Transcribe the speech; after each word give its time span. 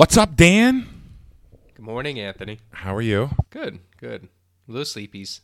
What's 0.00 0.16
up, 0.16 0.34
Dan? 0.34 0.88
Good 1.74 1.84
morning, 1.84 2.18
Anthony. 2.18 2.60
How 2.70 2.96
are 2.96 3.02
you? 3.02 3.32
Good, 3.50 3.80
good. 3.98 4.28
A 4.66 4.72
little 4.72 4.86
sleepies. 4.86 5.40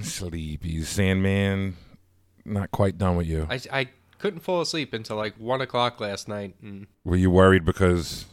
Sleepy 0.00 0.82
Sandman. 0.82 1.76
Not 2.46 2.70
quite 2.70 2.96
done 2.96 3.16
with 3.16 3.26
you. 3.26 3.46
I, 3.50 3.60
I 3.70 3.88
couldn't 4.18 4.40
fall 4.40 4.62
asleep 4.62 4.94
until 4.94 5.16
like 5.16 5.34
one 5.34 5.60
o'clock 5.60 6.00
last 6.00 6.26
night. 6.26 6.54
And 6.62 6.86
Were 7.04 7.16
you 7.16 7.30
worried 7.30 7.66
because 7.66 8.24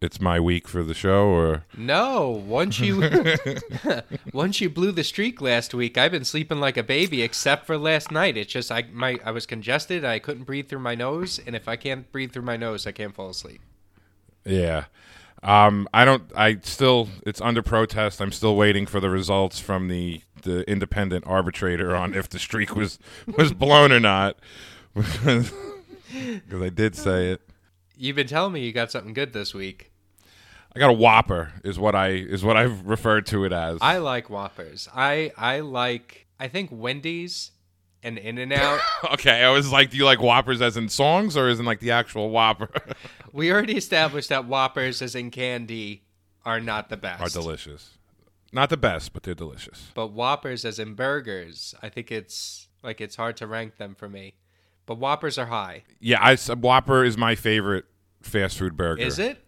it's 0.00 0.20
my 0.20 0.38
week 0.38 0.68
for 0.68 0.84
the 0.84 0.94
show, 0.94 1.30
or 1.30 1.64
no, 1.76 2.30
once 2.46 2.78
you 2.78 3.10
once 4.32 4.60
you 4.60 4.70
blew 4.70 4.92
the 4.92 5.02
streak 5.02 5.40
last 5.40 5.74
week, 5.74 5.98
I've 5.98 6.12
been 6.12 6.24
sleeping 6.24 6.60
like 6.60 6.76
a 6.76 6.84
baby, 6.84 7.22
except 7.22 7.66
for 7.66 7.76
last 7.76 8.12
night. 8.12 8.36
It's 8.36 8.52
just 8.52 8.70
I 8.70 8.84
my 8.92 9.18
I 9.24 9.32
was 9.32 9.46
congested. 9.46 10.04
I 10.04 10.20
couldn't 10.20 10.44
breathe 10.44 10.68
through 10.68 10.78
my 10.78 10.94
nose, 10.94 11.40
and 11.44 11.56
if 11.56 11.66
I 11.66 11.74
can't 11.74 12.12
breathe 12.12 12.30
through 12.30 12.42
my 12.42 12.56
nose, 12.56 12.86
I 12.86 12.92
can't 12.92 13.16
fall 13.16 13.30
asleep. 13.30 13.60
Yeah? 14.44 14.84
Um, 15.42 15.86
I 15.92 16.04
don't. 16.04 16.22
I 16.34 16.58
still. 16.62 17.08
It's 17.26 17.40
under 17.40 17.62
protest. 17.62 18.20
I'm 18.20 18.32
still 18.32 18.56
waiting 18.56 18.86
for 18.86 18.98
the 18.98 19.10
results 19.10 19.60
from 19.60 19.88
the 19.88 20.22
the 20.42 20.68
independent 20.70 21.24
arbitrator 21.26 21.94
on 21.94 22.14
if 22.14 22.28
the 22.28 22.38
streak 22.38 22.74
was 22.74 22.98
was 23.36 23.52
blown 23.52 23.92
or 23.92 24.00
not, 24.00 24.38
because 24.94 25.52
because 26.12 26.62
I 26.62 26.70
did 26.70 26.96
say 26.96 27.30
it. 27.30 27.42
You've 27.96 28.16
been 28.16 28.26
telling 28.26 28.52
me 28.52 28.60
you 28.64 28.72
got 28.72 28.90
something 28.90 29.12
good 29.12 29.32
this 29.32 29.52
week. 29.52 29.92
I 30.74 30.80
got 30.80 30.90
a 30.90 30.94
Whopper. 30.94 31.52
Is 31.62 31.78
what 31.78 31.94
I 31.94 32.08
is 32.08 32.42
what 32.42 32.56
I've 32.56 32.86
referred 32.86 33.26
to 33.26 33.44
it 33.44 33.52
as. 33.52 33.78
I 33.82 33.98
like 33.98 34.30
Whoppers. 34.30 34.88
I 34.94 35.30
I 35.36 35.60
like 35.60 36.26
I 36.40 36.48
think 36.48 36.70
Wendy's 36.72 37.52
and 38.04 38.18
In 38.18 38.38
and 38.38 38.52
Out. 38.52 38.78
okay, 39.12 39.42
I 39.42 39.50
was 39.50 39.72
like, 39.72 39.90
do 39.90 39.96
you 39.96 40.04
like 40.04 40.20
Whoppers 40.20 40.62
as 40.62 40.76
in 40.76 40.88
songs 40.88 41.36
or 41.36 41.48
as 41.48 41.58
in 41.58 41.66
like 41.66 41.80
the 41.80 41.90
actual 41.90 42.30
Whopper? 42.30 42.68
we 43.32 43.50
already 43.50 43.76
established 43.76 44.28
that 44.28 44.44
Whoppers, 44.44 45.02
as 45.02 45.14
in 45.14 45.30
candy, 45.30 46.04
are 46.44 46.60
not 46.60 46.90
the 46.90 46.96
best. 46.96 47.22
Are 47.22 47.28
delicious. 47.28 47.90
Not 48.52 48.70
the 48.70 48.76
best, 48.76 49.12
but 49.12 49.24
they're 49.24 49.34
delicious. 49.34 49.90
But 49.94 50.12
Whoppers, 50.12 50.64
as 50.64 50.78
in 50.78 50.94
burgers, 50.94 51.74
I 51.82 51.88
think 51.88 52.12
it's 52.12 52.68
like 52.84 53.00
it's 53.00 53.16
hard 53.16 53.36
to 53.38 53.46
rank 53.48 53.78
them 53.78 53.96
for 53.96 54.08
me. 54.08 54.34
But 54.86 54.98
Whoppers 54.98 55.38
are 55.38 55.46
high. 55.46 55.84
Yeah, 55.98 56.18
I 56.20 56.36
Whopper 56.36 57.04
is 57.04 57.16
my 57.16 57.34
favorite 57.34 57.86
fast 58.22 58.58
food 58.58 58.76
burger. 58.76 59.02
Is 59.02 59.18
it? 59.18 59.38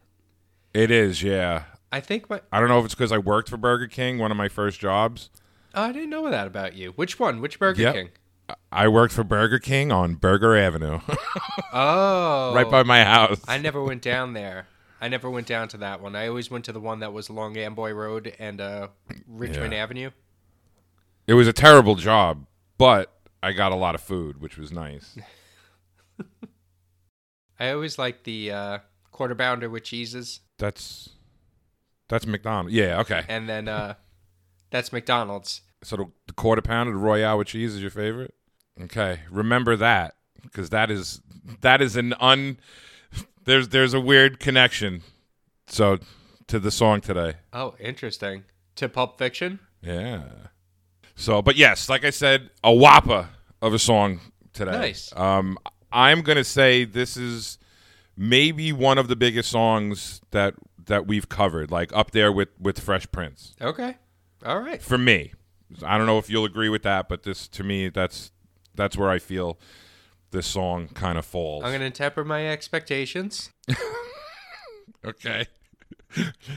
It 0.74 0.90
is. 0.90 1.22
Yeah. 1.22 1.64
I 1.92 2.00
think 2.00 2.28
my. 2.28 2.40
I 2.50 2.58
don't 2.58 2.68
know 2.68 2.78
if 2.80 2.86
it's 2.86 2.94
because 2.94 3.12
I 3.12 3.18
worked 3.18 3.48
for 3.48 3.56
Burger 3.56 3.86
King, 3.86 4.18
one 4.18 4.30
of 4.30 4.36
my 4.36 4.48
first 4.48 4.80
jobs. 4.80 5.30
Oh, 5.74 5.82
I 5.82 5.92
didn't 5.92 6.10
know 6.10 6.28
that 6.30 6.46
about 6.46 6.74
you. 6.74 6.92
Which 6.92 7.20
one? 7.20 7.40
Which 7.40 7.58
Burger 7.58 7.82
Yep. 7.82 7.94
King? 7.94 8.08
I 8.70 8.88
worked 8.88 9.12
for 9.12 9.24
Burger 9.24 9.58
King 9.58 9.90
on 9.90 10.14
Burger 10.14 10.56
Avenue, 10.56 11.00
Oh, 11.72 12.52
right 12.54 12.70
by 12.70 12.82
my 12.82 13.02
house. 13.04 13.40
I 13.48 13.58
never 13.58 13.82
went 13.82 14.02
down 14.02 14.34
there. 14.34 14.66
I 15.00 15.08
never 15.08 15.28
went 15.30 15.46
down 15.46 15.68
to 15.68 15.76
that 15.78 16.00
one. 16.00 16.14
I 16.16 16.28
always 16.28 16.50
went 16.50 16.64
to 16.66 16.72
the 16.72 16.80
one 16.80 17.00
that 17.00 17.12
was 17.12 17.28
along 17.28 17.56
Amboy 17.56 17.92
Road 17.92 18.34
and 18.38 18.60
uh, 18.60 18.88
Richmond 19.26 19.72
Yeah. 19.72 19.82
Avenue. 19.82 20.10
It 21.26 21.34
was 21.34 21.48
a 21.48 21.52
terrible 21.52 21.96
job, 21.96 22.46
but 22.78 23.12
I 23.42 23.52
got 23.52 23.72
a 23.72 23.76
lot 23.76 23.94
of 23.94 24.00
food, 24.00 24.40
which 24.40 24.56
was 24.56 24.72
nice. 24.72 25.16
I 27.58 27.70
always 27.70 27.98
liked 27.98 28.24
the 28.24 28.50
uh, 28.52 28.78
quarter 29.12 29.34
pounder 29.34 29.68
with 29.70 29.84
cheeses, 29.84 30.40
That's 30.58 31.10
that's 32.08 32.26
McDonald's. 32.26 32.72
Yeah. 32.74 33.00
Okay. 33.00 33.24
and 33.28 33.48
then 33.48 33.66
uh, 33.68 33.94
that's 34.70 34.92
McDonald's. 34.92 35.62
So 35.82 35.96
the, 35.96 36.06
the 36.26 36.32
quarter 36.32 36.62
pounder, 36.62 36.92
the 36.92 36.98
Royale 36.98 37.38
with 37.38 37.48
cheese, 37.48 37.74
is 37.74 37.80
your 37.80 37.90
favorite. 37.90 38.34
Okay, 38.82 39.20
remember 39.30 39.76
that 39.76 40.14
because 40.42 40.70
that 40.70 40.90
is 40.90 41.20
that 41.60 41.80
is 41.80 41.96
an 41.96 42.14
un. 42.20 42.58
There's 43.44 43.68
there's 43.68 43.94
a 43.94 44.00
weird 44.00 44.40
connection. 44.40 45.02
So 45.68 45.98
to 46.48 46.58
the 46.58 46.70
song 46.70 47.00
today. 47.00 47.34
Oh, 47.52 47.74
interesting. 47.78 48.44
To 48.76 48.88
Pulp 48.88 49.18
Fiction. 49.18 49.58
Yeah. 49.82 50.24
So, 51.14 51.40
but 51.42 51.56
yes, 51.56 51.88
like 51.88 52.04
I 52.04 52.10
said, 52.10 52.50
a 52.62 52.72
whopper 52.72 53.28
of 53.62 53.72
a 53.72 53.78
song 53.78 54.20
today. 54.52 54.72
Nice. 54.72 55.12
Um, 55.16 55.58
I'm 55.92 56.22
gonna 56.22 56.44
say 56.44 56.84
this 56.84 57.16
is 57.16 57.58
maybe 58.16 58.72
one 58.72 58.98
of 58.98 59.08
the 59.08 59.16
biggest 59.16 59.50
songs 59.50 60.20
that 60.32 60.54
that 60.86 61.06
we've 61.06 61.28
covered, 61.28 61.70
like 61.70 61.90
up 61.94 62.10
there 62.10 62.30
with 62.30 62.48
with 62.60 62.78
Fresh 62.80 63.10
Prince 63.12 63.54
Okay. 63.60 63.96
All 64.44 64.60
right. 64.60 64.82
for 64.82 64.98
me. 64.98 65.32
I 65.82 65.98
don't 65.98 66.06
know 66.06 66.18
if 66.18 66.30
you'll 66.30 66.44
agree 66.44 66.68
with 66.68 66.82
that, 66.84 67.08
but 67.08 67.22
this 67.24 67.48
to 67.48 67.64
me 67.64 67.88
that's 67.88 68.30
that's 68.74 68.96
where 68.96 69.10
I 69.10 69.18
feel 69.18 69.58
this 70.30 70.46
song 70.46 70.88
kind 70.88 71.18
of 71.18 71.24
falls. 71.24 71.64
I'm 71.64 71.72
gonna 71.72 71.90
temper 71.90 72.24
my 72.24 72.48
expectations. 72.48 73.50
okay. 75.04 75.46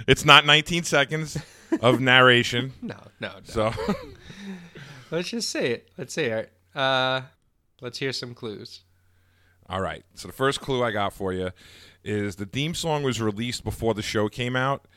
it's 0.07 0.25
not 0.25 0.45
19 0.45 0.83
seconds 0.83 1.37
of 1.81 1.99
narration, 2.01 2.73
No, 2.81 2.95
no, 3.19 3.29
no. 3.29 3.39
so 3.43 3.73
Let's 5.11 5.29
just 5.29 5.49
say 5.49 5.71
it. 5.71 5.89
Let's 5.97 6.13
say 6.13 6.25
it. 6.31 6.53
Uh, 6.75 7.21
let's 7.81 7.97
hear 7.97 8.13
some 8.13 8.35
clues. 8.35 8.81
All 9.67 9.81
right. 9.81 10.03
So 10.13 10.27
the 10.27 10.33
first 10.33 10.61
clue 10.61 10.83
I 10.83 10.91
got 10.91 11.13
for 11.13 11.33
you 11.33 11.49
is 12.03 12.35
the 12.35 12.45
theme 12.45 12.75
song 12.75 13.01
was 13.03 13.19
released 13.19 13.63
before 13.63 13.93
the 13.95 14.01
show 14.03 14.29
came 14.29 14.55
out, 14.55 14.87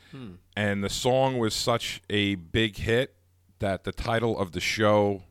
and 0.55 0.85
the 0.85 0.91
song 0.91 1.39
was 1.39 1.55
such 1.55 2.03
a 2.11 2.35
big 2.35 2.77
hit 2.77 3.15
that 3.63 3.85
the 3.85 3.93
title 3.93 4.39
of 4.39 4.53
the 4.53 4.61
show 4.61 5.23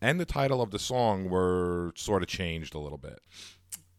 and 0.00 0.18
the 0.18 0.24
title 0.24 0.60
of 0.62 0.70
the 0.70 0.78
song 0.78 1.28
were 1.28 1.92
sort 1.94 2.22
of 2.22 2.28
changed 2.28 2.74
a 2.74 2.78
little 2.78 2.98
bit. 2.98 3.20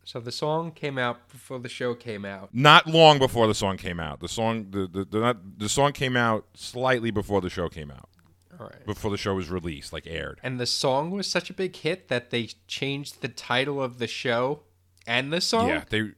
So 0.03 0.19
the 0.19 0.31
song 0.31 0.72
came 0.72 0.97
out 0.97 1.29
before 1.29 1.59
the 1.59 1.69
show 1.69 1.95
came 1.95 2.25
out. 2.25 2.50
Not 2.51 2.88
long 2.88 3.19
before 3.19 3.47
the 3.47 3.56
song 3.56 3.78
came 3.78 4.00
out. 4.00 4.19
The 4.19 4.28
song 4.28 4.68
the 4.72 4.88
the 4.88 5.06
the, 5.06 5.19
not, 5.19 5.59
the 5.59 5.69
song 5.69 5.94
came 5.94 6.18
out 6.18 6.45
slightly 6.56 7.12
before 7.12 7.41
the 7.41 7.50
show 7.50 7.69
came 7.69 7.91
out. 7.91 8.09
All 8.59 8.68
right. 8.68 8.85
Before 8.85 9.12
the 9.12 9.18
show 9.18 9.35
was 9.35 9.50
released, 9.50 9.94
like 9.94 10.07
aired. 10.07 10.40
And 10.41 10.59
the 10.59 10.66
song 10.66 11.12
was 11.12 11.28
such 11.28 11.50
a 11.50 11.53
big 11.53 11.75
hit 11.75 12.07
that 12.07 12.29
they 12.29 12.50
changed 12.68 13.22
the 13.22 13.28
title 13.28 13.81
of 13.81 14.00
the 14.00 14.07
show 14.07 14.62
and 15.06 15.31
the 15.31 15.41
song. 15.41 15.69
Yeah, 15.69 15.84
they 15.90 16.12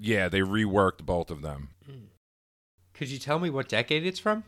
yeah, 0.00 0.28
they 0.28 0.40
reworked 0.40 1.04
both 1.04 1.30
of 1.30 1.42
them. 1.42 1.70
Could 2.94 3.08
you 3.08 3.18
tell 3.18 3.40
me 3.40 3.50
what 3.50 3.68
decade 3.68 4.06
it's 4.06 4.20
from? 4.20 4.44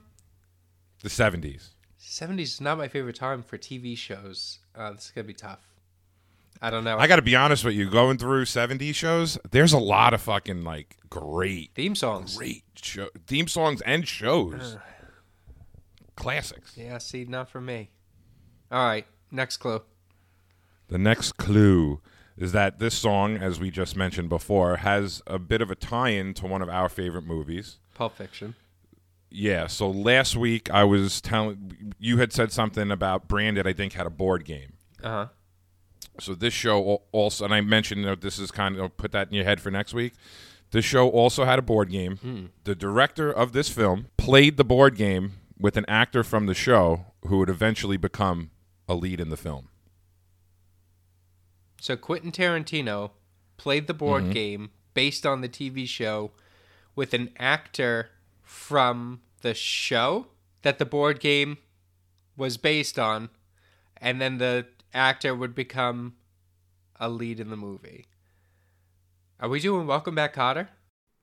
The 1.03 1.09
70s. 1.09 1.71
70s 2.07 2.41
is 2.43 2.61
not 2.61 2.79
my 2.79 2.89
favorite 2.89 3.17
time 3.17 3.43
for 3.43 3.59
TV 3.59 3.97
shows. 3.97 4.61
Uh, 4.75 4.93
this 4.93 5.07
is 5.07 5.11
gonna 5.11 5.27
be 5.27 5.35
tough. 5.35 5.61
I 6.63 6.71
don't 6.71 6.85
know. 6.85 6.97
I 6.97 7.07
got 7.07 7.17
to 7.17 7.23
be 7.23 7.37
honest 7.37 7.65
with 7.65 7.75
you. 7.75 7.91
Going 7.91 8.17
through 8.17 8.47
70s 8.47 8.95
shows, 8.95 9.39
there's 9.51 9.75
a 9.75 9.79
lot 9.79 10.15
of 10.15 10.23
fucking 10.23 10.65
like 10.65 10.97
great, 11.11 11.73
theme 11.75 11.95
songs. 11.95 12.37
great 12.37 12.65
show, 12.75 13.09
theme 13.27 13.47
songs 13.47 13.83
and 13.83 14.09
shows. 14.09 14.79
Classics. 16.17 16.73
Yeah. 16.77 16.99
See, 16.99 17.25
not 17.25 17.51
for 17.51 17.61
me. 17.61 17.91
All 18.73 18.85
right. 18.85 19.07
Next 19.31 19.59
clue. 19.59 19.83
The 20.89 20.99
next 20.99 21.33
clue 21.33 22.01
is 22.39 22.53
that 22.53 22.79
this 22.79 22.95
song, 22.95 23.37
as 23.37 23.61
we 23.61 23.71
just 23.71 23.97
mentioned 23.97 24.29
before, 24.29 24.77
has 24.79 25.23
a 25.27 25.39
bit 25.39 25.61
of 25.61 25.71
a 25.71 25.75
tie 25.75 26.11
in 26.11 26.33
to 26.35 26.47
one 26.47 26.63
of 26.63 26.69
our 26.69 26.89
favorite 26.89 27.25
movies. 27.25 27.79
Pulp 27.95 28.17
Fiction. 28.17 28.55
Yeah. 29.31 29.67
So 29.67 29.91
last 29.91 30.37
week 30.37 30.71
I 30.71 30.85
was 30.85 31.21
telling 31.21 31.95
you 31.99 32.19
had 32.19 32.33
said 32.33 32.53
something 32.53 32.91
about 32.91 33.29
Branded, 33.29 33.67
I 33.67 33.73
think, 33.73 33.93
had 33.95 34.07
a 34.07 34.11
board 34.11 34.45
game. 34.45 34.75
Uh 35.03 35.09
huh. 35.09 35.27
So 36.19 36.35
this 36.35 36.55
show 36.55 37.03
also, 37.13 37.45
and 37.45 37.53
I 37.53 37.61
mentioned 37.61 38.05
that 38.07 38.23
this 38.23 38.39
is 38.39 38.51
kind 38.51 38.79
of 38.79 38.97
put 38.97 39.13
that 39.13 39.29
in 39.29 39.35
your 39.35 39.45
head 39.45 39.61
for 39.61 39.71
next 39.71 39.93
week. 39.93 40.15
This 40.71 40.85
show 40.85 41.09
also 41.11 41.45
had 41.45 41.59
a 41.59 41.63
board 41.63 41.91
game. 41.91 42.51
The 42.65 42.75
director 42.75 43.31
of 43.31 43.53
this 43.53 43.69
film 43.69 44.07
played 44.17 44.57
the 44.57 44.65
board 44.65 44.97
game 44.97 45.33
with 45.59 45.77
an 45.77 45.85
actor 45.89 46.25
from 46.25 46.47
the 46.47 46.55
show 46.55 47.07
who 47.27 47.39
would 47.39 47.51
eventually 47.51 47.97
become 47.97 48.51
a 48.89 48.95
lead 48.95 49.21
in 49.21 49.29
the 49.29 49.37
film. 49.37 49.69
So 51.81 51.97
Quentin 51.97 52.33
Tarantino 52.33 53.11
played 53.57 53.87
the 53.87 53.95
board 53.95 54.25
Mm-hmm. 54.25 54.33
game 54.33 54.71
based 54.95 55.27
on 55.27 55.41
the 55.43 55.49
TV 55.49 55.87
show 55.87 56.33
with 56.95 57.13
an 57.15 57.31
actor 57.39 58.09
from 58.43 59.21
the 59.47 59.55
show 59.55 60.27
that 60.63 60.81
the 60.81 60.85
board 60.85 61.21
game 61.21 61.59
was 62.37 62.57
based 62.57 62.99
on, 62.99 63.29
and 63.97 64.21
then 64.21 64.39
the 64.39 64.67
actor 64.93 65.37
would 65.37 65.55
become 65.55 66.17
a 66.99 67.09
lead 67.09 67.39
in 67.39 67.49
the 67.51 67.57
movie. 67.57 68.07
Are 69.39 69.49
we 69.49 69.61
doing 69.61 69.87
Welcome 69.87 70.17
Back, 70.17 70.35
Kotter? 70.35 70.67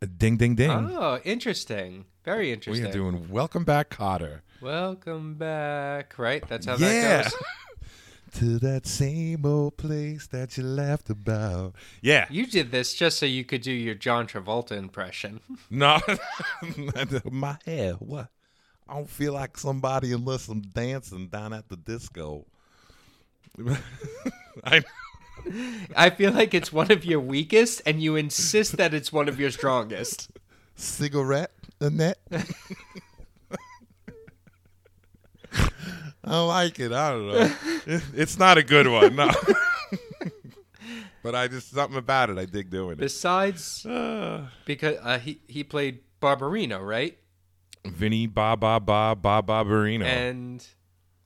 Uh, 0.02 0.08
ding, 0.18 0.38
ding, 0.38 0.56
ding. 0.56 0.72
Oh, 0.72 1.20
interesting. 1.25 2.06
Very 2.24 2.54
interesting. 2.54 2.86
we 2.86 2.90
are 2.90 2.94
doing 2.94 3.28
Welcome 3.30 3.66
Back, 3.66 3.90
Kotter. 3.90 4.40
Welcome 4.62 5.34
back. 5.36 6.18
Right? 6.18 6.48
That's 6.48 6.66
how 6.66 6.78
Yeah. 6.78 7.24
that 7.24 7.24
goes. 7.25 7.34
to 8.35 8.57
that 8.59 8.85
same 8.88 9.45
old 9.45 9.77
place 9.77 10.27
that 10.27 10.57
you 10.57 10.63
laughed 10.63 11.09
about. 11.09 11.75
Yeah. 12.01 12.25
You 12.30 12.45
did 12.47 12.71
this 12.71 12.94
just 12.94 13.18
so 13.19 13.25
you 13.25 13.44
could 13.44 13.62
do 13.62 13.71
your 13.71 13.95
John 13.95 14.27
Travolta 14.27 14.71
impression. 14.74 15.39
No. 15.69 16.00
My 17.31 17.57
hair. 17.65 17.94
What? 17.94 18.30
I 18.88 18.95
don't 18.95 19.09
feel 19.09 19.33
like 19.33 19.57
somebody 19.57 20.12
unless 20.12 20.47
I'm 20.47 20.62
dancing 20.62 21.27
down 21.27 21.53
at 21.53 21.69
the 21.69 21.75
disco. 21.77 22.45
I 24.63 24.83
I 25.95 26.09
feel 26.09 26.31
like 26.31 26.53
it's 26.53 26.71
one 26.71 26.91
of 26.91 27.03
your 27.06 27.19
weakest, 27.19 27.81
and 27.86 28.01
you 28.01 28.15
insist 28.15 28.77
that 28.77 28.94
it's 28.94 29.12
one 29.12 29.27
of 29.27 29.39
your 29.39 29.51
strongest. 29.51 30.29
cigarette, 30.75 31.51
Annette. 31.79 32.19
I 36.24 36.40
like 36.42 36.80
it. 36.80 36.92
I 36.92 37.10
don't 37.12 37.28
know. 37.28 37.56
It's 38.16 38.40
not 38.40 38.58
a 38.58 38.64
good 38.64 38.88
one, 38.88 39.16
no. 39.16 39.30
but 41.24 41.36
I 41.36 41.48
just 41.48 41.72
something 41.72 41.98
about 41.98 42.30
it. 42.30 42.38
I 42.38 42.46
dig 42.46 42.70
doing 42.70 42.94
it. 42.94 42.98
Besides, 43.00 43.86
Uh, 43.86 44.48
because 44.66 44.98
uh, 45.02 45.20
he 45.20 45.42
he 45.48 45.64
played 45.64 46.00
Barbarino, 46.22 46.86
right? 46.86 47.18
Vinny 47.86 48.28
Ba 48.28 48.56
Ba 48.56 48.80
Ba 48.80 49.16
Ba 49.20 49.44
Barbarino. 49.46 50.06
And 50.06 50.66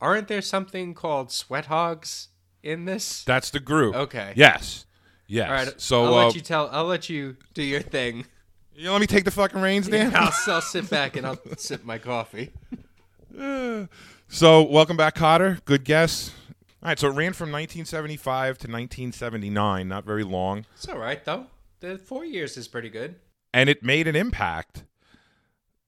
aren't 0.00 0.28
there 0.28 0.42
something 0.42 0.94
called 0.94 1.30
Sweat 1.30 1.66
Hogs 1.66 2.28
in 2.62 2.84
this? 2.84 3.22
That's 3.24 3.50
the 3.50 3.60
group. 3.60 3.94
Okay. 3.94 4.32
Yes. 4.34 4.86
Yes. 5.28 5.48
All 5.48 5.54
right. 5.54 5.80
So 5.80 6.04
I'll 6.04 6.14
uh, 6.14 6.24
let 6.26 6.34
you 6.34 6.40
tell. 6.40 6.68
I'll 6.72 6.86
let 6.86 7.08
you 7.08 7.36
do 7.54 7.62
your 7.62 7.82
thing. 7.82 8.24
you 8.74 8.90
let 8.90 9.00
me 9.00 9.06
take 9.06 9.24
the 9.24 9.30
fucking 9.30 9.60
reins, 9.60 9.86
Dan. 9.88 10.12
I'll, 10.16 10.32
I'll 10.48 10.60
sit 10.60 10.90
back 10.90 11.16
and 11.16 11.26
I'll 11.26 11.38
sip 11.56 11.84
my 11.84 11.98
coffee. 11.98 12.50
So, 14.28 14.62
welcome 14.62 14.96
back, 14.96 15.14
Kotter. 15.14 15.64
Good 15.64 15.84
guess. 15.84 16.32
All 16.82 16.88
right, 16.90 16.98
so 16.98 17.08
it 17.08 17.12
ran 17.14 17.32
from 17.32 17.50
1975 17.50 18.58
to 18.58 18.66
1979, 18.68 19.88
not 19.88 20.04
very 20.04 20.22
long, 20.22 20.64
It's 20.76 20.88
all 20.88 20.98
right 20.98 21.24
though. 21.24 21.46
The 21.80 21.98
four 21.98 22.24
years 22.24 22.56
is 22.56 22.68
pretty 22.68 22.88
good. 22.90 23.16
and 23.52 23.68
it 23.68 23.82
made 23.82 24.06
an 24.06 24.14
impact. 24.14 24.84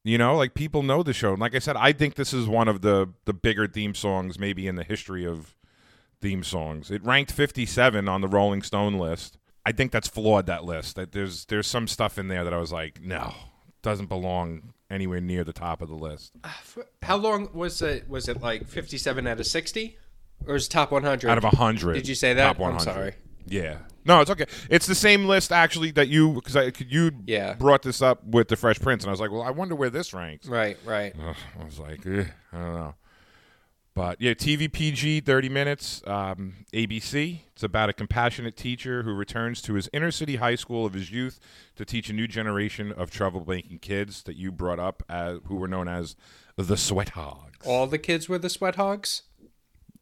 You 0.03 0.17
know, 0.19 0.35
like 0.37 0.55
people 0.55 0.83
know 0.83 1.03
the 1.03 1.13
show. 1.13 1.33
And 1.33 1.41
like 1.41 1.55
I 1.55 1.59
said, 1.59 1.77
I 1.77 1.93
think 1.93 2.15
this 2.15 2.33
is 2.33 2.49
one 2.49 2.67
of 2.69 2.81
the 2.81 3.11
the 3.27 3.35
bigger 3.35 3.67
theme 3.69 3.95
songs 3.95 4.39
maybe 4.39 4.67
in 4.67 4.77
the 4.77 4.83
history 4.85 5.27
of 5.27 5.55
theme 6.23 6.43
songs. 6.43 6.91
It 6.91 7.05
ranked 7.05 7.31
57 7.33 8.09
on 8.09 8.21
the 8.23 8.29
Rolling 8.29 8.63
Stone 8.63 8.95
list. 8.95 9.37
I 9.67 9.73
think 9.73 9.93
that's 9.93 10.09
flawed 10.09 10.47
that 10.47 10.65
list. 10.65 10.97
That 10.97 11.13
there's 11.13 11.45
there's 11.45 11.67
some 11.67 11.87
stuff 11.87 12.19
in 12.19 12.29
there 12.29 12.45
that 12.45 12.55
I 12.55 12.59
was 12.59 12.73
like, 12.73 13.01
no, 13.03 13.35
doesn't 13.83 14.07
belong 14.09 14.73
anywhere 14.91 15.21
near 15.21 15.45
the 15.45 15.53
top 15.53 15.81
of 15.83 15.89
the 15.89 15.95
list. 15.95 16.33
How 17.03 17.17
long 17.17 17.49
was 17.53 17.81
it? 17.83 18.09
Was 18.09 18.29
it 18.29 18.41
like 18.41 18.67
fifty-seven 18.69 19.27
out 19.27 19.41
of 19.41 19.47
sixty, 19.47 19.97
or 20.47 20.57
is 20.57 20.67
it 20.67 20.71
top 20.71 20.91
one 20.91 21.03
hundred? 21.05 21.31
Out 21.31 21.39
of 21.39 21.45
100. 21.45 21.95
Did 21.95 22.09
you 22.09 22.15
say 22.15 22.35
that? 22.35 22.57
Top 22.57 22.61
I'm 22.67 22.79
sorry. 22.81 23.15
Yeah. 23.47 23.79
No, 24.05 24.21
it's 24.21 24.31
okay. 24.31 24.47
It's 24.71 24.87
the 24.87 24.95
same 24.95 25.27
list 25.27 25.53
actually 25.53 25.91
that 25.93 26.09
you 26.09 26.33
because 26.33 26.57
I 26.57 26.73
you 26.89 27.11
Yeah. 27.27 27.55
brought 27.55 27.83
this 27.83 28.01
up 28.01 28.25
with 28.25 28.49
the 28.49 28.57
Fresh 28.57 28.81
Prince, 28.81 29.03
and 29.05 29.09
I 29.11 29.13
was 29.13 29.21
like, 29.21 29.31
well, 29.31 29.43
I 29.43 29.51
wonder 29.51 29.75
where 29.75 29.91
this 29.91 30.15
ranks. 30.15 30.47
Right, 30.49 30.79
right. 30.85 31.15
Ugh, 31.23 31.37
I 31.61 31.65
was 31.65 31.79
like, 31.79 32.07
eh, 32.07 32.25
I 32.53 32.57
don't 32.59 32.75
know. 32.75 32.95
But 34.01 34.19
yeah, 34.19 34.33
TV 34.33 34.73
PG, 34.73 35.21
30 35.21 35.51
minutes. 35.51 36.03
Um, 36.07 36.65
ABC. 36.73 37.41
It's 37.53 37.63
about 37.63 37.91
a 37.91 37.93
compassionate 37.93 38.57
teacher 38.57 39.03
who 39.03 39.13
returns 39.13 39.61
to 39.61 39.75
his 39.75 39.91
inner 39.93 40.11
city 40.11 40.37
high 40.37 40.55
school 40.55 40.87
of 40.87 40.95
his 40.95 41.11
youth 41.11 41.39
to 41.77 41.85
teach 41.85 42.09
a 42.09 42.15
new 42.15 42.27
generation 42.27 42.93
of 42.93 43.11
troublemaking 43.11 43.83
kids 43.83 44.23
that 44.23 44.37
you 44.37 44.53
brought 44.53 44.79
up 44.79 45.03
as 45.11 45.41
who 45.49 45.57
were 45.57 45.69
known 45.69 45.87
as 45.87 46.17
the 46.57 46.79
Sweat 46.79 47.11
Hogs. 47.11 47.67
All 47.67 47.87
the 47.87 47.99
kids 47.99 48.27
were 48.27 48.39
the 48.39 48.49
Sweat 48.49 48.77
Hogs. 48.77 49.25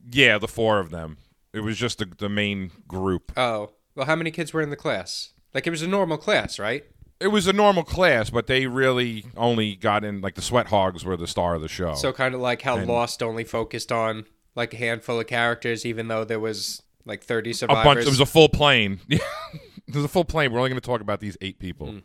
Yeah, 0.08 0.38
the 0.38 0.46
four 0.46 0.78
of 0.78 0.90
them. 0.90 1.18
It 1.52 1.64
was 1.64 1.76
just 1.76 1.98
the, 1.98 2.06
the 2.06 2.28
main 2.28 2.70
group. 2.86 3.32
Oh, 3.36 3.72
well, 3.96 4.06
how 4.06 4.14
many 4.14 4.30
kids 4.30 4.52
were 4.52 4.62
in 4.62 4.70
the 4.70 4.76
class? 4.76 5.30
Like 5.52 5.66
it 5.66 5.70
was 5.70 5.82
a 5.82 5.88
normal 5.88 6.18
class, 6.18 6.60
right? 6.60 6.84
It 7.20 7.28
was 7.28 7.46
a 7.48 7.52
normal 7.52 7.82
class, 7.82 8.30
but 8.30 8.46
they 8.46 8.66
really 8.66 9.24
only 9.36 9.74
got 9.74 10.04
in 10.04 10.20
like 10.20 10.34
the 10.34 10.42
Sweat 10.42 10.68
Hogs 10.68 11.04
were 11.04 11.16
the 11.16 11.26
star 11.26 11.54
of 11.56 11.62
the 11.62 11.68
show. 11.68 11.94
So 11.94 12.12
kind 12.12 12.34
of 12.34 12.40
like 12.40 12.62
how 12.62 12.78
Lost 12.84 13.22
only 13.22 13.44
focused 13.44 13.90
on 13.90 14.24
like 14.54 14.72
a 14.72 14.76
handful 14.76 15.18
of 15.18 15.26
characters, 15.26 15.84
even 15.84 16.08
though 16.08 16.24
there 16.24 16.38
was 16.38 16.82
like 17.04 17.24
thirty 17.24 17.52
survivors. 17.52 17.82
a 17.82 17.84
bunch. 17.84 18.00
It 18.06 18.08
was 18.08 18.20
a 18.20 18.26
full 18.26 18.48
plane. 18.48 19.00
Yeah, 19.08 19.18
it 19.88 19.94
was 19.94 20.04
a 20.04 20.08
full 20.08 20.24
plane. 20.24 20.52
We're 20.52 20.58
only 20.58 20.70
going 20.70 20.80
to 20.80 20.86
talk 20.86 21.00
about 21.00 21.20
these 21.20 21.36
eight 21.40 21.58
people. 21.58 21.88
Hmm. 21.92 21.98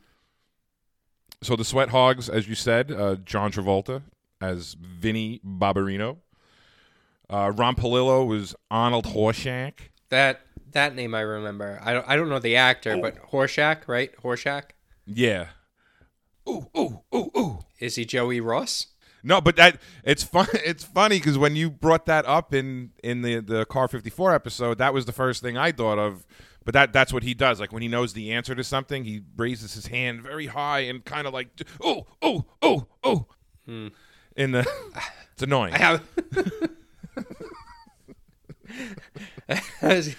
So 1.43 1.55
the 1.55 1.65
Sweat 1.65 1.89
Hogs, 1.89 2.29
as 2.29 2.47
you 2.47 2.55
said, 2.55 2.91
uh, 2.91 3.15
John 3.15 3.51
Travolta 3.51 4.01
as 4.41 4.75
Vinny 4.79 5.41
Barbarino. 5.45 6.17
Uh, 7.29 7.51
Ron 7.55 7.75
Palillo 7.75 8.25
was 8.27 8.55
Arnold 8.71 9.05
Horshack. 9.07 9.73
that 10.09 10.41
that 10.71 10.95
name 10.95 11.13
I 11.13 11.21
remember. 11.21 11.79
I 11.83 11.93
don't 11.93 12.07
I 12.07 12.15
don't 12.15 12.29
know 12.29 12.39
the 12.39 12.55
actor, 12.55 12.97
but 12.97 13.15
Horshack, 13.31 13.87
right? 13.87 14.11
Horshack. 14.23 14.71
Yeah. 15.05 15.47
Ooh, 16.47 16.67
ooh, 16.77 17.01
ooh, 17.13 17.31
ooh. 17.37 17.59
Is 17.79 17.95
he 17.95 18.05
Joey 18.05 18.39
Ross? 18.39 18.87
No, 19.23 19.39
but 19.39 19.55
that 19.55 19.79
it's 20.03 20.23
fun. 20.23 20.47
It's 20.53 20.83
funny 20.83 21.17
because 21.17 21.37
when 21.37 21.55
you 21.55 21.69
brought 21.69 22.05
that 22.07 22.25
up 22.25 22.53
in 22.53 22.91
in 23.03 23.21
the 23.21 23.39
the 23.39 23.65
Car 23.65 23.87
Fifty 23.87 24.09
Four 24.09 24.33
episode, 24.33 24.77
that 24.79 24.93
was 24.93 25.05
the 25.05 25.13
first 25.13 25.41
thing 25.41 25.57
I 25.57 25.71
thought 25.71 25.97
of. 25.97 26.25
But 26.65 26.73
that 26.73 26.93
that's 26.93 27.13
what 27.13 27.23
he 27.23 27.33
does. 27.33 27.59
Like 27.59 27.71
when 27.71 27.81
he 27.81 27.87
knows 27.87 28.13
the 28.13 28.31
answer 28.33 28.53
to 28.55 28.63
something, 28.63 29.05
he 29.05 29.21
raises 29.37 29.73
his 29.73 29.87
hand 29.87 30.21
very 30.21 30.47
high 30.47 30.81
and 30.81 31.03
kind 31.03 31.27
of 31.27 31.33
like, 31.33 31.49
oh, 31.81 32.05
oh, 32.21 32.45
oh, 32.61 32.87
oh. 33.03 33.25
Hmm. 33.65 33.87
In 34.35 34.51
the, 34.51 34.67
it's 35.33 35.43
annoying. 35.43 35.73
I 35.73 35.77
have. 35.77 36.03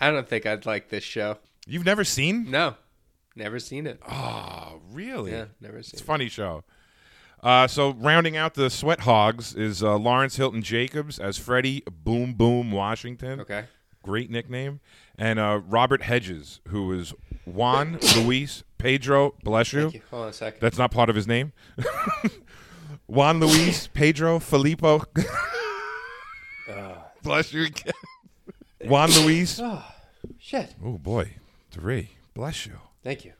I 0.00 0.10
don't 0.10 0.28
think 0.28 0.46
I'd 0.46 0.66
like 0.66 0.88
this 0.88 1.04
show. 1.04 1.38
You've 1.66 1.84
never 1.84 2.04
seen? 2.04 2.50
No, 2.50 2.76
never 3.36 3.58
seen 3.58 3.86
it. 3.86 4.00
Oh, 4.08 4.80
really? 4.92 5.32
Yeah, 5.32 5.46
never 5.60 5.78
It's 5.78 5.90
seen 5.90 5.98
a 5.98 6.02
it. 6.02 6.06
funny 6.06 6.28
show. 6.28 6.64
Uh, 7.42 7.66
so 7.66 7.92
rounding 7.94 8.36
out 8.36 8.54
the 8.54 8.70
Sweat 8.70 9.00
Hogs 9.00 9.54
is 9.54 9.82
uh, 9.82 9.96
Lawrence 9.98 10.36
Hilton 10.36 10.62
Jacobs 10.62 11.18
as 11.18 11.36
Freddie 11.36 11.82
Boom 11.90 12.32
Boom 12.34 12.72
Washington. 12.72 13.40
Okay. 13.40 13.64
great 14.02 14.30
nickname, 14.30 14.80
and 15.18 15.38
uh, 15.38 15.60
Robert 15.66 16.02
Hegyes, 16.02 16.60
who 16.68 16.92
is 16.92 17.12
Juan 17.44 17.98
Luis 18.16 18.62
Pedro. 18.78 19.34
Bless 19.42 19.72
you. 19.74 19.82
Thank 19.82 19.94
you. 19.94 20.02
Hold 20.10 20.22
on 20.24 20.28
a 20.30 20.32
second. 20.32 20.60
That's 20.60 20.78
not 20.78 20.90
part 20.90 21.10
of 21.10 21.16
his 21.16 21.26
name. 21.26 21.52
Juan 23.06 23.40
Luis 23.40 23.86
Pedro 23.94 24.38
Filippo. 24.38 25.02
Bless 27.22 27.52
you 27.52 27.64
again. 27.64 27.92
Juan 28.84 29.10
Luis. 29.10 29.58
oh, 29.62 29.82
shit. 30.38 30.74
Oh 30.84 30.98
boy, 30.98 31.32
three. 31.70 32.10
Bless 32.34 32.66
you. 32.66 32.78
Thank 33.04 33.24
you. 33.24 33.32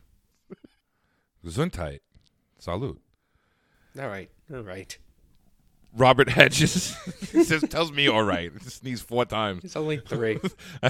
Gesundheit. 1.45 2.01
Salute. 2.59 3.01
All 3.99 4.09
right. 4.09 4.31
All 4.53 4.63
right. 4.63 4.97
Robert 5.97 6.29
Hegyes 6.29 6.95
says, 7.45 7.63
tells 7.69 7.91
me 7.93 8.09
all 8.09 8.23
right. 8.25 8.51
Sneezed 8.63 9.05
four 9.05 9.25
times. 9.25 9.65
It's 9.65 9.77
only 9.77 9.99
three. 9.99 10.39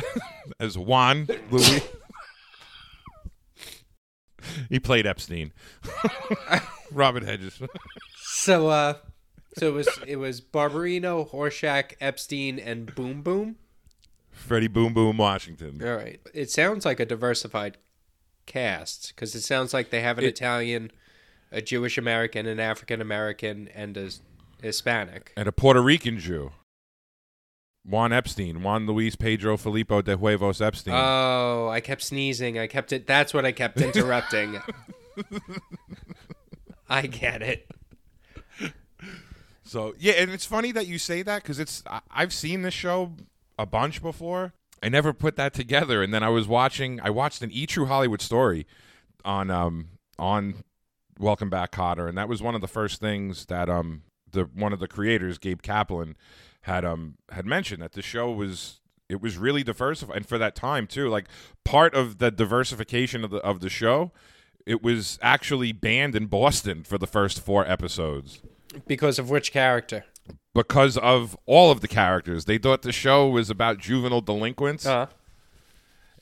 As 0.60 0.76
Juan 0.76 1.28
Louis. 1.50 1.82
he 4.68 4.80
played 4.80 5.06
Epstein. 5.06 5.52
Robert 6.90 7.24
Hegyes. 7.24 7.66
so, 8.16 8.68
uh, 8.68 8.94
so 9.56 9.68
it 9.68 9.72
was 9.72 9.88
it 10.06 10.16
was 10.16 10.40
Barbarino, 10.40 11.30
Horshack, 11.30 11.94
Epstein, 12.00 12.58
and 12.58 12.94
Boom 12.94 13.22
Boom. 13.22 13.56
Freddie 14.30 14.68
Boom 14.68 14.94
Boom 14.94 15.16
Washington. 15.18 15.80
All 15.84 15.96
right. 15.96 16.20
It 16.32 16.50
sounds 16.50 16.84
like 16.84 16.98
a 16.98 17.04
diversified 17.06 17.76
cast 18.46 19.08
because 19.14 19.34
it 19.34 19.42
sounds 19.42 19.72
like 19.74 19.90
they 19.90 20.00
have 20.00 20.18
an 20.18 20.24
It- 20.24 20.28
Italian, 20.28 20.90
a 21.52 21.60
Jewish 21.62 21.98
American, 21.98 22.46
an 22.46 22.60
African 22.60 23.00
American, 23.00 23.68
and 23.74 23.96
a 23.96 24.10
Hispanic. 24.62 25.32
And 25.36 25.46
a 25.48 25.52
Puerto 25.52 25.80
Rican 25.82 26.18
Jew. 26.18 26.52
Juan 27.86 28.12
Epstein. 28.14 28.62
Juan 28.62 28.86
Luis 28.86 29.14
Pedro 29.14 29.56
Filippo 29.58 30.00
de 30.00 30.16
Huevos 30.16 30.60
Epstein. 30.62 30.94
Oh, 30.96 31.68
I 31.68 31.80
kept 31.80 32.02
sneezing. 32.02 32.58
I 32.58 32.66
kept 32.66 32.92
it. 32.92 33.06
That's 33.06 33.34
what 33.34 33.44
I 33.44 33.52
kept 33.52 33.78
interrupting. 33.80 34.60
I 36.88 37.02
get 37.06 37.42
it. 37.42 37.70
So 39.64 39.94
yeah, 39.98 40.14
and 40.14 40.30
it's 40.30 40.44
funny 40.46 40.72
that 40.72 40.86
you 40.86 40.98
say 40.98 41.22
that 41.22 41.42
because 41.42 41.58
it's 41.58 41.82
I, 41.86 42.00
I've 42.10 42.32
seen 42.32 42.62
this 42.62 42.74
show 42.74 43.12
a 43.58 43.66
bunch 43.66 44.02
before. 44.02 44.52
I 44.84 44.90
never 44.90 45.14
put 45.14 45.36
that 45.36 45.54
together, 45.54 46.02
and 46.02 46.12
then 46.12 46.22
I 46.22 46.28
was 46.28 46.46
watching. 46.46 47.00
I 47.02 47.08
watched 47.08 47.40
an 47.40 47.50
E 47.50 47.64
True 47.64 47.86
Hollywood 47.86 48.20
story 48.20 48.66
on 49.24 49.50
um 49.50 49.88
on 50.18 50.56
Welcome 51.18 51.48
Back, 51.48 51.72
Kotter, 51.72 52.06
and 52.06 52.18
that 52.18 52.28
was 52.28 52.42
one 52.42 52.54
of 52.54 52.60
the 52.60 52.68
first 52.68 53.00
things 53.00 53.46
that 53.46 53.70
um 53.70 54.02
the 54.30 54.42
one 54.54 54.74
of 54.74 54.80
the 54.80 54.86
creators, 54.86 55.38
Gabe 55.38 55.62
Kaplan, 55.62 56.16
had 56.62 56.84
um 56.84 57.14
had 57.30 57.46
mentioned 57.46 57.80
that 57.82 57.92
the 57.92 58.02
show 58.02 58.30
was 58.30 58.80
it 59.08 59.22
was 59.22 59.38
really 59.38 59.62
diversified, 59.62 60.18
and 60.18 60.28
for 60.28 60.36
that 60.36 60.54
time 60.54 60.86
too. 60.86 61.08
Like 61.08 61.28
part 61.64 61.94
of 61.94 62.18
the 62.18 62.30
diversification 62.30 63.24
of 63.24 63.30
the 63.30 63.38
of 63.38 63.60
the 63.60 63.70
show, 63.70 64.12
it 64.66 64.82
was 64.82 65.18
actually 65.22 65.72
banned 65.72 66.14
in 66.14 66.26
Boston 66.26 66.84
for 66.84 66.98
the 66.98 67.06
first 67.06 67.40
four 67.40 67.66
episodes 67.66 68.42
Because 68.86 69.18
of 69.18 69.30
which 69.30 69.50
character? 69.50 70.04
Because 70.54 70.96
of 70.98 71.36
all 71.46 71.70
of 71.70 71.80
the 71.80 71.88
characters. 71.88 72.44
They 72.44 72.58
thought 72.58 72.82
the 72.82 72.92
show 72.92 73.28
was 73.28 73.50
about 73.50 73.78
juvenile 73.78 74.20
delinquents, 74.20 74.86
Uh, 74.86 75.06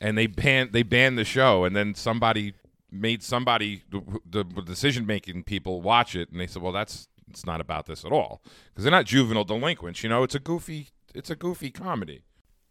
and 0.00 0.16
they 0.18 0.26
banned 0.26 0.72
they 0.72 0.82
banned 0.82 1.18
the 1.18 1.24
show. 1.24 1.64
And 1.64 1.76
then 1.76 1.94
somebody 1.94 2.54
made 2.90 3.22
somebody 3.22 3.82
the, 3.90 4.02
the 4.28 4.44
decision 4.62 5.06
making 5.06 5.44
people 5.44 5.80
watch 5.80 6.14
it, 6.14 6.30
and 6.30 6.40
they 6.40 6.46
said, 6.46 6.62
"Well, 6.62 6.72
that's 6.72 7.08
it's 7.28 7.46
not 7.46 7.60
about 7.60 7.86
this 7.86 8.04
at 8.04 8.12
all 8.12 8.42
because 8.70 8.84
they're 8.84 8.90
not 8.90 9.06
juvenile 9.06 9.44
delinquents. 9.44 10.02
You 10.02 10.08
know, 10.08 10.22
it's 10.22 10.34
a 10.34 10.40
goofy 10.40 10.88
it's 11.14 11.30
a 11.30 11.36
goofy 11.36 11.70
comedy." 11.70 12.22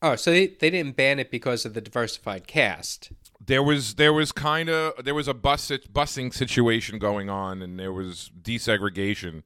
Oh, 0.04 0.16
so 0.16 0.32
they, 0.32 0.48
they 0.48 0.72
didn't 0.72 0.96
ban 0.96 1.20
it 1.20 1.30
because 1.30 1.64
of 1.64 1.76
the 1.76 1.82
diversified 1.82 2.48
cast. 2.48 3.12
There 3.44 3.62
was 3.62 3.96
there 3.96 4.14
was 4.14 4.32
kind 4.32 4.70
of 4.70 5.04
there 5.04 5.14
was 5.14 5.28
a 5.28 5.34
bus 5.34 5.70
busing 5.70 6.34
situation 6.34 6.98
going 6.98 7.30
on, 7.30 7.62
and 7.62 7.80
there 7.80 7.94
was 7.94 8.32
desegregation. 8.42 9.44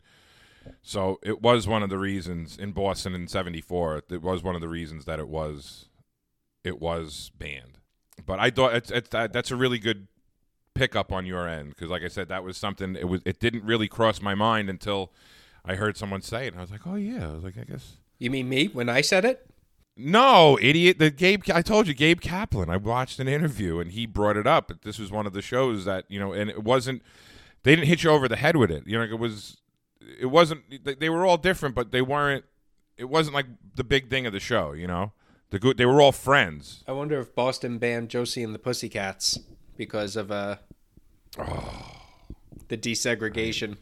So 0.81 1.19
it 1.23 1.41
was 1.41 1.67
one 1.67 1.83
of 1.83 1.89
the 1.89 1.97
reasons 1.97 2.57
in 2.57 2.71
Boston 2.71 3.13
in 3.15 3.27
'74. 3.27 4.03
It 4.09 4.21
was 4.21 4.43
one 4.43 4.55
of 4.55 4.61
the 4.61 4.67
reasons 4.67 5.05
that 5.05 5.19
it 5.19 5.27
was 5.27 5.89
it 6.63 6.79
was 6.79 7.31
banned. 7.37 7.79
But 8.25 8.39
I 8.39 8.49
thought 8.49 8.75
it's, 8.75 8.91
it's 8.91 9.09
that, 9.09 9.33
that's 9.33 9.51
a 9.51 9.55
really 9.55 9.79
good 9.79 10.07
pickup 10.73 11.11
on 11.11 11.25
your 11.25 11.47
end 11.47 11.69
because, 11.69 11.89
like 11.89 12.03
I 12.03 12.07
said, 12.07 12.29
that 12.29 12.43
was 12.43 12.57
something 12.57 12.95
it 12.95 13.07
was 13.07 13.21
it 13.25 13.39
didn't 13.39 13.63
really 13.63 13.87
cross 13.87 14.21
my 14.21 14.35
mind 14.35 14.69
until 14.69 15.11
I 15.63 15.75
heard 15.75 15.97
someone 15.97 16.21
say 16.21 16.45
it, 16.45 16.53
and 16.53 16.57
I 16.57 16.61
was 16.61 16.71
like, 16.71 16.85
oh 16.85 16.95
yeah, 16.95 17.29
I 17.29 17.33
was 17.33 17.43
like, 17.43 17.57
I 17.57 17.63
guess. 17.63 17.97
You 18.19 18.29
mean 18.31 18.47
me 18.47 18.67
when 18.67 18.87
I 18.87 19.01
said 19.01 19.25
it? 19.25 19.49
No, 19.97 20.59
idiot. 20.61 20.99
The 20.99 21.09
Gabe. 21.09 21.43
I 21.53 21.61
told 21.61 21.87
you, 21.87 21.93
Gabe 21.93 22.19
Kaplan. 22.19 22.69
I 22.69 22.77
watched 22.77 23.19
an 23.19 23.27
interview 23.27 23.79
and 23.79 23.91
he 23.91 24.05
brought 24.05 24.35
it 24.35 24.45
up. 24.45 24.71
This 24.83 24.99
was 24.99 25.11
one 25.11 25.25
of 25.25 25.33
the 25.33 25.41
shows 25.41 25.85
that 25.85 26.05
you 26.09 26.19
know, 26.19 26.33
and 26.33 26.49
it 26.49 26.63
wasn't. 26.63 27.01
They 27.63 27.75
didn't 27.75 27.87
hit 27.87 28.03
you 28.03 28.11
over 28.11 28.27
the 28.27 28.35
head 28.35 28.57
with 28.57 28.71
it. 28.71 28.85
You 28.85 28.97
know, 28.97 29.03
it 29.03 29.19
was. 29.19 29.57
It 30.19 30.27
wasn't. 30.27 30.63
They, 30.99 31.09
were 31.09 31.25
all 31.25 31.37
different, 31.37 31.75
but 31.75 31.91
they 31.91 32.01
weren't. 32.01 32.45
It 32.97 33.05
wasn't 33.05 33.35
like 33.35 33.47
the 33.75 33.83
big 33.83 34.09
thing 34.09 34.25
of 34.25 34.33
the 34.33 34.39
show. 34.39 34.71
You 34.71 34.87
know, 34.87 35.13
the 35.49 35.59
good. 35.59 35.77
They 35.77 35.85
were 35.85 36.01
all 36.01 36.11
friends. 36.11 36.83
I 36.87 36.91
wonder 36.91 37.19
if 37.19 37.33
Boston 37.33 37.77
banned 37.77 38.09
Josie 38.09 38.43
and 38.43 38.53
the 38.53 38.59
Pussycats 38.59 39.39
because 39.77 40.15
of 40.15 40.31
uh 40.31 40.57
the 42.67 42.77
desegregation. 42.77 43.77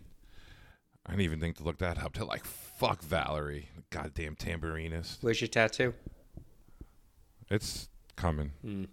I 1.06 1.12
didn't 1.12 1.24
even 1.24 1.40
think 1.40 1.58
to 1.58 1.64
look 1.64 1.80
that 1.80 2.02
up. 2.02 2.14
To 2.14 2.26
like, 2.26 2.46
fuck 2.46 3.02
Valerie, 3.02 3.70
goddamn 3.90 4.36
tambourinist. 4.36 5.18
Where's 5.22 5.42
your 5.42 5.50
tattoo? 5.50 5.94
It's 7.50 7.90
coming. 8.16 8.52
Hmm. 8.62 8.86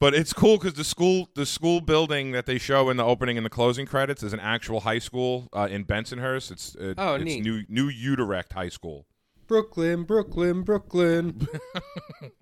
But 0.00 0.14
it's 0.14 0.32
cool 0.32 0.58
because 0.58 0.74
the 0.74 0.84
school, 0.84 1.28
the 1.34 1.44
school 1.44 1.80
building 1.80 2.30
that 2.32 2.46
they 2.46 2.58
show 2.58 2.88
in 2.88 2.96
the 2.96 3.04
opening 3.04 3.36
and 3.36 3.44
the 3.44 3.50
closing 3.50 3.84
credits 3.84 4.22
is 4.22 4.32
an 4.32 4.38
actual 4.40 4.80
high 4.80 5.00
school 5.00 5.48
uh, 5.52 5.66
in 5.70 5.84
Bensonhurst. 5.84 6.52
It's 6.52 6.76
uh, 6.76 6.94
Oh, 6.96 7.14
it's 7.16 7.24
neat. 7.24 7.42
new 7.42 7.64
New 7.68 7.88
Utrecht 7.88 8.52
High 8.52 8.68
School. 8.68 9.06
Brooklyn, 9.48 10.04
Brooklyn, 10.04 10.62
Brooklyn. 10.62 11.46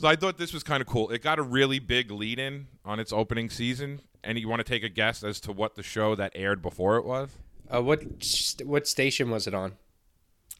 So 0.00 0.06
I 0.06 0.14
thought 0.14 0.38
this 0.38 0.52
was 0.52 0.62
kind 0.62 0.80
of 0.80 0.86
cool. 0.86 1.10
It 1.10 1.22
got 1.24 1.40
a 1.40 1.42
really 1.42 1.80
big 1.80 2.12
lead 2.12 2.38
in 2.38 2.68
on 2.84 3.00
its 3.00 3.12
opening 3.12 3.50
season. 3.50 4.00
And 4.22 4.38
you 4.38 4.48
want 4.48 4.60
to 4.60 4.64
take 4.64 4.84
a 4.84 4.88
guess 4.88 5.24
as 5.24 5.40
to 5.40 5.50
what 5.50 5.74
the 5.74 5.82
show 5.82 6.14
that 6.14 6.30
aired 6.36 6.62
before 6.62 6.98
it 6.98 7.04
was? 7.04 7.30
uh, 7.74 7.82
what 7.82 8.22
st- 8.22 8.68
what 8.68 8.86
station 8.86 9.28
was 9.28 9.48
it 9.48 9.54
on? 9.54 9.72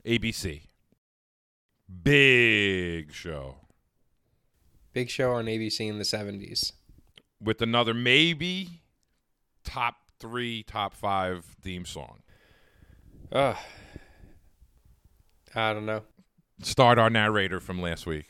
ABC. 0.04 0.62
Big 2.02 3.12
show 3.12 3.56
Big 4.98 5.10
show 5.10 5.30
on 5.34 5.44
ABC 5.46 5.88
in 5.88 5.98
the 5.98 6.04
seventies. 6.04 6.72
with 7.40 7.62
another 7.62 7.94
maybe 7.94 8.82
top 9.62 9.94
three, 10.18 10.64
top 10.64 10.92
five 10.92 11.44
theme 11.62 11.84
song. 11.84 12.18
Ugh. 13.30 13.56
I 15.54 15.72
don't 15.72 15.86
know. 15.86 16.02
Start 16.62 16.98
our 16.98 17.10
narrator 17.10 17.60
from 17.60 17.80
last 17.80 18.06
week 18.06 18.24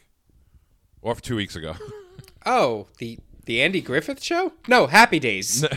or 1.01 1.15
two 1.15 1.37
weeks 1.37 1.57
ago. 1.57 1.75
Oh, 2.45 2.89
the 2.99 3.19
the 3.47 3.63
Andy 3.63 3.81
Griffith 3.81 4.23
show? 4.23 4.53
No, 4.69 4.89
Happy 4.89 5.19
Days. 5.19 5.65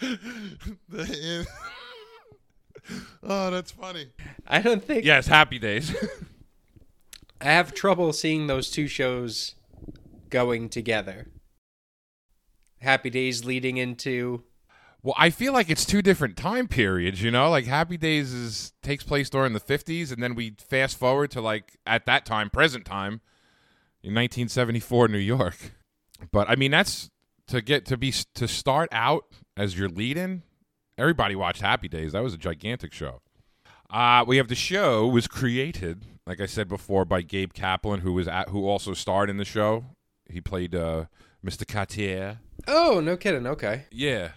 oh, 3.22 3.50
that's 3.50 3.70
funny. 3.70 4.08
I 4.46 4.60
don't 4.60 4.82
think 4.84 5.04
Yes, 5.04 5.26
Happy 5.26 5.58
Days. 5.58 5.94
I 7.40 7.46
have 7.46 7.74
trouble 7.74 8.12
seeing 8.12 8.46
those 8.46 8.70
two 8.70 8.86
shows 8.86 9.54
going 10.30 10.68
together. 10.68 11.28
Happy 12.80 13.10
Days 13.10 13.44
leading 13.44 13.76
into 13.76 14.44
well, 15.04 15.14
I 15.18 15.30
feel 15.30 15.52
like 15.52 15.68
it's 15.68 15.84
two 15.84 16.00
different 16.00 16.36
time 16.36 16.68
periods, 16.68 17.20
you 17.20 17.32
know? 17.32 17.50
Like 17.50 17.64
Happy 17.64 17.96
Days 17.96 18.32
is 18.32 18.72
takes 18.82 19.02
place 19.02 19.28
during 19.28 19.52
the 19.52 19.60
50s 19.60 20.12
and 20.12 20.22
then 20.22 20.36
we 20.36 20.54
fast 20.58 20.96
forward 20.96 21.32
to 21.32 21.40
like 21.40 21.76
at 21.84 22.06
that 22.06 22.24
time, 22.24 22.50
present 22.50 22.84
time 22.84 23.20
in 24.02 24.14
1974 24.14 25.08
New 25.08 25.18
York. 25.18 25.56
But 26.30 26.48
I 26.48 26.54
mean, 26.54 26.70
that's 26.70 27.10
to 27.48 27.60
get 27.60 27.84
to 27.86 27.96
be 27.96 28.12
to 28.34 28.46
start 28.46 28.88
out 28.92 29.24
as 29.56 29.76
your 29.76 29.88
lead-in. 29.88 30.44
Everybody 30.98 31.34
watched 31.34 31.62
Happy 31.62 31.88
Days. 31.88 32.12
That 32.12 32.22
was 32.22 32.34
a 32.34 32.38
gigantic 32.38 32.92
show. 32.92 33.22
Uh, 33.90 34.24
we 34.26 34.36
have 34.38 34.48
the 34.48 34.54
show 34.54 35.06
was 35.06 35.26
created, 35.26 36.06
like 36.26 36.40
I 36.40 36.46
said 36.46 36.68
before, 36.68 37.04
by 37.04 37.22
Gabe 37.22 37.52
Kaplan, 37.52 38.00
who 38.00 38.12
was 38.12 38.28
at, 38.28 38.48
who 38.48 38.66
also 38.66 38.94
starred 38.94 39.28
in 39.28 39.36
the 39.36 39.44
show. 39.44 39.84
He 40.30 40.40
played 40.40 40.74
uh, 40.74 41.06
Mr. 41.44 41.64
Kotter. 41.64 42.38
Oh, 42.66 43.00
no 43.00 43.16
kidding. 43.16 43.46
Okay. 43.46 43.84
Yeah, 43.90 44.30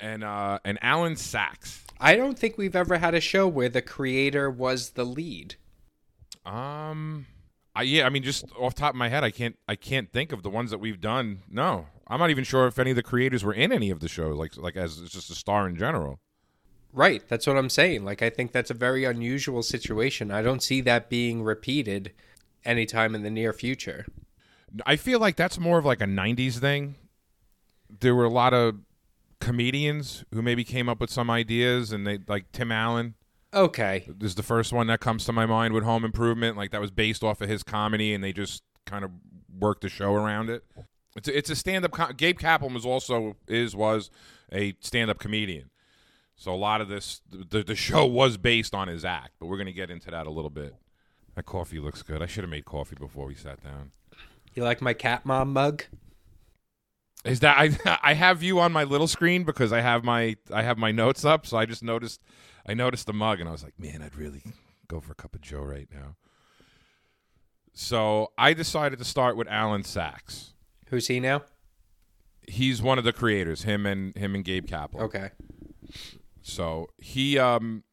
and 0.00 0.24
uh, 0.24 0.58
and 0.64 0.78
Alan 0.82 1.16
Sachs. 1.16 1.84
I 2.00 2.16
don't 2.16 2.38
think 2.38 2.56
we've 2.56 2.76
ever 2.76 2.98
had 2.98 3.14
a 3.14 3.20
show 3.20 3.48
where 3.48 3.68
the 3.68 3.82
creator 3.82 4.50
was 4.50 4.90
the 4.90 5.04
lead. 5.04 5.56
Um, 6.46 7.26
I 7.74 7.82
yeah, 7.82 8.06
I 8.06 8.10
mean, 8.10 8.22
just 8.22 8.44
off 8.58 8.74
the 8.74 8.80
top 8.80 8.94
of 8.94 8.96
my 8.96 9.08
head, 9.08 9.24
I 9.24 9.30
can't 9.30 9.56
I 9.66 9.74
can't 9.74 10.10
think 10.10 10.32
of 10.32 10.42
the 10.42 10.50
ones 10.50 10.70
that 10.70 10.78
we've 10.78 11.00
done. 11.00 11.40
No, 11.50 11.88
I'm 12.08 12.18
not 12.18 12.30
even 12.30 12.44
sure 12.44 12.66
if 12.66 12.78
any 12.78 12.90
of 12.90 12.96
the 12.96 13.02
creators 13.02 13.44
were 13.44 13.52
in 13.52 13.72
any 13.72 13.90
of 13.90 14.00
the 14.00 14.08
shows, 14.08 14.36
like 14.36 14.56
like 14.56 14.76
as 14.76 15.00
just 15.02 15.30
a 15.30 15.34
star 15.34 15.68
in 15.68 15.76
general. 15.76 16.20
Right, 16.92 17.22
that's 17.28 17.46
what 17.46 17.56
I'm 17.56 17.68
saying. 17.68 18.04
Like 18.04 18.22
I 18.22 18.30
think 18.30 18.52
that's 18.52 18.70
a 18.70 18.74
very 18.74 19.04
unusual 19.04 19.62
situation. 19.62 20.30
I 20.30 20.42
don't 20.42 20.62
see 20.62 20.80
that 20.82 21.10
being 21.10 21.42
repeated 21.42 22.12
anytime 22.64 23.14
in 23.14 23.22
the 23.22 23.30
near 23.30 23.52
future. 23.52 24.06
I 24.86 24.96
feel 24.96 25.18
like 25.18 25.36
that's 25.36 25.58
more 25.58 25.78
of 25.78 25.84
like 25.84 26.00
a 26.00 26.06
'90s 26.06 26.58
thing. 26.58 26.96
There 28.00 28.14
were 28.14 28.24
a 28.24 28.30
lot 28.30 28.54
of 28.54 28.76
comedians 29.40 30.24
who 30.32 30.42
maybe 30.42 30.64
came 30.64 30.88
up 30.88 31.00
with 31.00 31.10
some 31.10 31.30
ideas, 31.30 31.92
and 31.92 32.06
they 32.06 32.18
like 32.26 32.50
Tim 32.52 32.72
Allen. 32.72 33.14
Okay. 33.52 34.06
This 34.08 34.30
is 34.30 34.34
the 34.34 34.42
first 34.42 34.72
one 34.72 34.88
that 34.88 35.00
comes 35.00 35.24
to 35.24 35.32
my 35.32 35.46
mind 35.46 35.72
with 35.74 35.84
Home 35.84 36.04
Improvement. 36.04 36.56
Like 36.56 36.70
that 36.70 36.80
was 36.80 36.90
based 36.90 37.22
off 37.22 37.40
of 37.40 37.48
his 37.48 37.62
comedy, 37.62 38.14
and 38.14 38.24
they 38.24 38.32
just 38.32 38.62
kind 38.86 39.04
of 39.04 39.10
worked 39.58 39.82
the 39.82 39.88
show 39.88 40.14
around 40.14 40.50
it. 40.50 40.64
It's 41.16 41.28
a, 41.28 41.36
it's 41.36 41.50
a 41.50 41.56
stand 41.56 41.84
up. 41.84 41.92
Com- 41.92 42.12
Gabe 42.16 42.38
Kaplan 42.38 42.74
was 42.74 42.86
also 42.86 43.36
is 43.46 43.74
was 43.74 44.10
a 44.52 44.74
stand 44.80 45.10
up 45.10 45.18
comedian, 45.18 45.70
so 46.36 46.54
a 46.54 46.56
lot 46.56 46.80
of 46.80 46.88
this 46.88 47.22
the 47.30 47.62
the 47.62 47.74
show 47.74 48.06
was 48.06 48.36
based 48.36 48.74
on 48.74 48.88
his 48.88 49.04
act. 49.04 49.32
But 49.38 49.46
we're 49.46 49.58
gonna 49.58 49.72
get 49.72 49.90
into 49.90 50.10
that 50.10 50.26
a 50.26 50.30
little 50.30 50.50
bit. 50.50 50.74
That 51.34 51.46
coffee 51.46 51.78
looks 51.78 52.02
good. 52.02 52.22
I 52.22 52.26
should 52.26 52.44
have 52.44 52.50
made 52.50 52.64
coffee 52.64 52.96
before 52.98 53.26
we 53.26 53.34
sat 53.34 53.62
down. 53.62 53.92
You 54.54 54.64
like 54.64 54.80
my 54.80 54.92
cat 54.92 55.24
mom 55.24 55.52
mug? 55.52 55.84
Is 57.24 57.40
that 57.40 57.56
I 57.58 57.98
I 58.02 58.14
have 58.14 58.42
you 58.42 58.60
on 58.60 58.72
my 58.72 58.84
little 58.84 59.08
screen 59.08 59.44
because 59.44 59.72
I 59.72 59.80
have 59.80 60.04
my 60.04 60.36
I 60.52 60.62
have 60.62 60.78
my 60.78 60.92
notes 60.92 61.24
up, 61.24 61.46
so 61.46 61.56
I 61.56 61.66
just 61.66 61.82
noticed 61.82 62.20
I 62.66 62.74
noticed 62.74 63.06
the 63.06 63.12
mug 63.12 63.40
and 63.40 63.48
I 63.48 63.52
was 63.52 63.64
like, 63.64 63.78
man, 63.78 64.02
I'd 64.02 64.16
really 64.16 64.42
go 64.88 65.00
for 65.00 65.12
a 65.12 65.14
cup 65.14 65.34
of 65.34 65.40
Joe 65.40 65.62
right 65.62 65.88
now. 65.92 66.16
So 67.72 68.32
I 68.36 68.52
decided 68.54 68.98
to 68.98 69.04
start 69.04 69.36
with 69.36 69.46
Alan 69.48 69.84
Sachs. 69.84 70.54
Who's 70.90 71.08
he 71.08 71.20
now? 71.20 71.42
He's 72.46 72.80
one 72.80 72.98
of 72.98 73.04
the 73.04 73.12
creators, 73.12 73.64
him 73.64 73.84
and 73.84 74.16
him 74.16 74.34
and 74.34 74.44
Gabe 74.44 74.66
Kaplan. 74.66 75.04
Okay. 75.04 75.30
So 76.42 76.88
he 76.98 77.38
um 77.38 77.84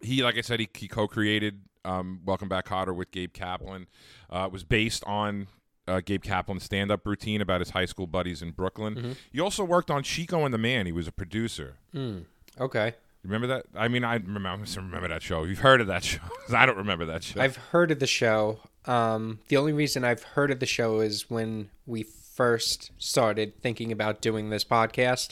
he 0.00 0.22
like 0.22 0.38
I 0.38 0.40
said 0.40 0.60
he, 0.60 0.68
he 0.74 0.88
co-created 0.88 1.62
um, 1.84 2.20
Welcome 2.24 2.48
Back 2.48 2.66
Kotter 2.66 2.94
with 2.94 3.10
Gabe 3.10 3.32
Kaplan. 3.32 3.86
Uh, 4.28 4.44
it 4.46 4.52
was 4.52 4.64
based 4.64 5.04
on 5.04 5.46
uh, 5.86 6.00
Gabe 6.04 6.22
Kaplan's 6.22 6.64
stand-up 6.64 7.06
routine 7.06 7.40
about 7.40 7.60
his 7.60 7.70
high 7.70 7.84
school 7.84 8.06
buddies 8.08 8.42
in 8.42 8.50
Brooklyn. 8.50 9.16
He 9.32 9.40
also 9.40 9.64
worked 9.64 9.90
on 9.90 10.02
Chico 10.02 10.44
and 10.44 10.52
the 10.52 10.58
Man. 10.58 10.86
He 10.86 10.92
was 10.92 11.06
a 11.06 11.12
producer. 11.12 11.76
Mm. 11.94 12.24
Okay. 12.58 12.94
Remember 13.22 13.46
that? 13.48 13.66
I 13.74 13.88
mean, 13.88 14.04
I 14.04 14.14
remember, 14.14 14.48
I 14.48 14.76
remember 14.76 15.08
that 15.08 15.22
show. 15.22 15.44
You've 15.44 15.60
heard 15.60 15.80
of 15.80 15.86
that 15.88 16.04
show? 16.04 16.20
I 16.54 16.66
don't 16.66 16.76
remember 16.76 17.04
that 17.06 17.24
show. 17.24 17.40
I've 17.40 17.56
heard 17.56 17.90
of 17.90 17.98
the 17.98 18.06
show. 18.06 18.60
Um, 18.86 19.40
the 19.48 19.56
only 19.56 19.72
reason 19.72 20.04
I've 20.04 20.22
heard 20.22 20.50
of 20.50 20.60
the 20.60 20.66
show 20.66 21.00
is 21.00 21.28
when 21.28 21.70
we 21.86 22.02
first 22.04 22.92
started 22.98 23.60
thinking 23.60 23.90
about 23.90 24.20
doing 24.20 24.50
this 24.50 24.64
podcast. 24.64 25.30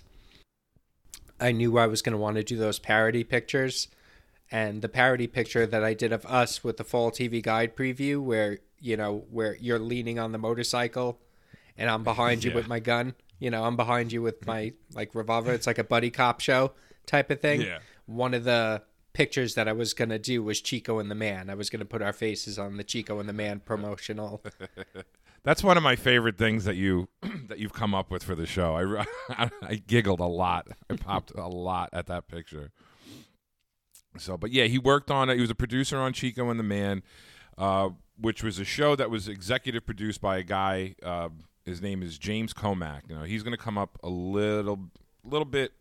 I 1.40 1.52
knew 1.52 1.78
I 1.78 1.86
was 1.86 2.02
going 2.02 2.12
to 2.12 2.18
want 2.18 2.36
to 2.36 2.42
do 2.42 2.56
those 2.56 2.78
parody 2.78 3.24
pictures. 3.24 3.88
And 4.50 4.82
the 4.82 4.88
parody 4.88 5.26
picture 5.26 5.66
that 5.66 5.82
I 5.82 5.94
did 5.94 6.12
of 6.12 6.24
us 6.26 6.62
with 6.62 6.76
the 6.76 6.84
fall 6.84 7.10
TV 7.10 7.42
guide 7.42 7.74
preview, 7.76 8.22
where, 8.22 8.58
you 8.80 8.96
know, 8.96 9.24
where 9.30 9.56
you're 9.56 9.78
leaning 9.78 10.18
on 10.18 10.32
the 10.32 10.38
motorcycle 10.38 11.18
and 11.76 11.90
I'm 11.90 12.04
behind 12.04 12.44
you 12.44 12.50
Yeah. 12.50 12.56
with 12.56 12.68
my 12.68 12.78
gun. 12.78 13.14
You 13.40 13.50
know, 13.50 13.64
I'm 13.64 13.76
behind 13.76 14.12
you 14.12 14.22
with 14.22 14.46
my 14.46 14.72
like 14.94 15.14
revolver. 15.14 15.52
It's 15.52 15.66
like 15.66 15.78
a 15.78 15.84
buddy 15.84 16.10
cop 16.10 16.40
show 16.40 16.72
type 17.04 17.30
of 17.30 17.40
thing. 17.40 17.62
Yeah. 17.62 17.78
One 18.06 18.32
of 18.32 18.44
the 18.44 18.82
pictures 19.14 19.54
that 19.54 19.66
I 19.66 19.72
was 19.72 19.94
gonna 19.94 20.18
do 20.18 20.42
was 20.42 20.60
Chico 20.60 20.98
and 20.98 21.10
the 21.10 21.14
Man. 21.14 21.48
I 21.48 21.54
was 21.54 21.70
gonna 21.70 21.86
put 21.86 22.02
our 22.02 22.12
faces 22.12 22.58
on 22.58 22.76
the 22.76 22.84
Chico 22.84 23.18
and 23.18 23.28
the 23.28 23.32
Man 23.32 23.60
promotional. 23.60 24.42
That's 25.44 25.62
one 25.62 25.76
of 25.76 25.82
my 25.82 25.94
favorite 25.94 26.38
things 26.38 26.64
that 26.64 26.76
you 26.76 27.08
that 27.48 27.58
you've 27.58 27.72
come 27.72 27.94
up 27.94 28.10
with 28.10 28.24
for 28.24 28.34
the 28.34 28.46
show. 28.46 29.06
I, 29.28 29.48
I, 29.62 29.74
giggled 29.74 30.20
a 30.20 30.26
lot. 30.26 30.68
I 30.90 30.96
popped 30.96 31.32
a 31.34 31.46
lot 31.46 31.90
at 31.92 32.06
that 32.06 32.28
picture. 32.28 32.72
So, 34.16 34.36
but 34.36 34.52
yeah, 34.52 34.64
he 34.64 34.78
worked 34.78 35.10
on 35.10 35.28
it. 35.28 35.34
He 35.34 35.40
was 35.40 35.50
a 35.50 35.54
producer 35.54 35.98
on 35.98 36.12
Chico 36.12 36.48
and 36.48 36.58
the 36.58 36.64
Man, 36.64 37.02
uh, 37.58 37.90
which 38.18 38.42
was 38.42 38.58
a 38.58 38.64
show 38.64 38.96
that 38.96 39.10
was 39.10 39.28
executive 39.28 39.84
produced 39.84 40.20
by 40.20 40.38
a 40.38 40.42
guy. 40.42 40.94
Uh, 41.02 41.28
his 41.64 41.82
name 41.82 42.02
is 42.02 42.16
James 42.16 42.54
Komack. 42.54 43.02
You 43.08 43.16
know, 43.16 43.24
he's 43.24 43.42
going 43.42 43.56
to 43.56 43.62
come 43.62 43.76
up 43.76 43.98
a 44.02 44.08
little, 44.08 44.78
little 45.24 45.46
bit 45.46 45.72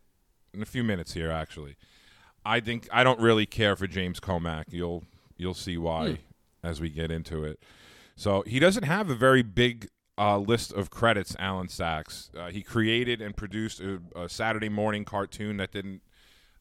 in 0.54 0.62
a 0.62 0.66
few 0.66 0.84
minutes 0.84 1.14
here. 1.14 1.32
Actually, 1.32 1.78
I 2.46 2.60
think 2.60 2.88
I 2.92 3.04
don't 3.04 3.20
really 3.20 3.46
care 3.46 3.76
for 3.76 3.88
James 3.88 4.20
Komack. 4.20 4.66
You'll 4.70 5.04
you'll 5.38 5.54
see 5.54 5.78
why 5.78 6.20
as 6.64 6.80
we 6.82 6.90
get 6.90 7.12
into 7.12 7.44
it. 7.44 7.60
So 8.16 8.44
he 8.46 8.60
doesn't 8.60 8.84
have 8.84 9.10
a 9.10 9.16
very 9.16 9.42
big 9.42 9.90
uh, 10.18 10.38
list 10.38 10.72
of 10.74 10.90
credits. 10.90 11.36
Alan 11.40 11.68
Sachs. 11.68 12.30
Uh, 12.38 12.50
he 12.50 12.62
created 12.62 13.22
and 13.22 13.36
produced 13.36 13.80
a, 13.80 14.00
a 14.16 14.30
Saturday 14.30 14.70
morning 14.70 15.06
cartoon 15.06 15.58
that 15.58 15.72
didn't 15.72 16.02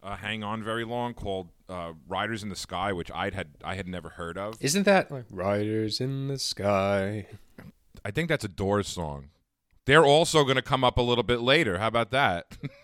uh, 0.02 0.16
hang 0.16 0.42
on 0.42 0.62
very 0.62 0.84
long 0.84 1.14
called 1.14 1.50
uh, 1.68 1.92
Riders 2.08 2.42
in 2.42 2.48
the 2.48 2.56
Sky, 2.56 2.92
which 2.92 3.10
I 3.10 3.30
had 3.30 3.48
I 3.64 3.74
had 3.74 3.86
never 3.86 4.10
heard 4.10 4.36
of. 4.38 4.56
Isn't 4.60 4.84
that 4.84 5.10
like 5.10 5.24
Riders 5.30 6.00
in 6.00 6.28
the 6.28 6.38
Sky? 6.38 7.26
I 8.04 8.10
think 8.10 8.28
that's 8.28 8.44
a 8.44 8.48
Doors 8.48 8.88
song. 8.88 9.28
They're 9.84 10.04
also 10.04 10.44
going 10.44 10.56
to 10.56 10.62
come 10.62 10.84
up 10.84 10.96
a 10.96 11.02
little 11.02 11.24
bit 11.24 11.40
later. 11.40 11.78
How 11.78 11.88
about 11.88 12.10
that? 12.10 12.46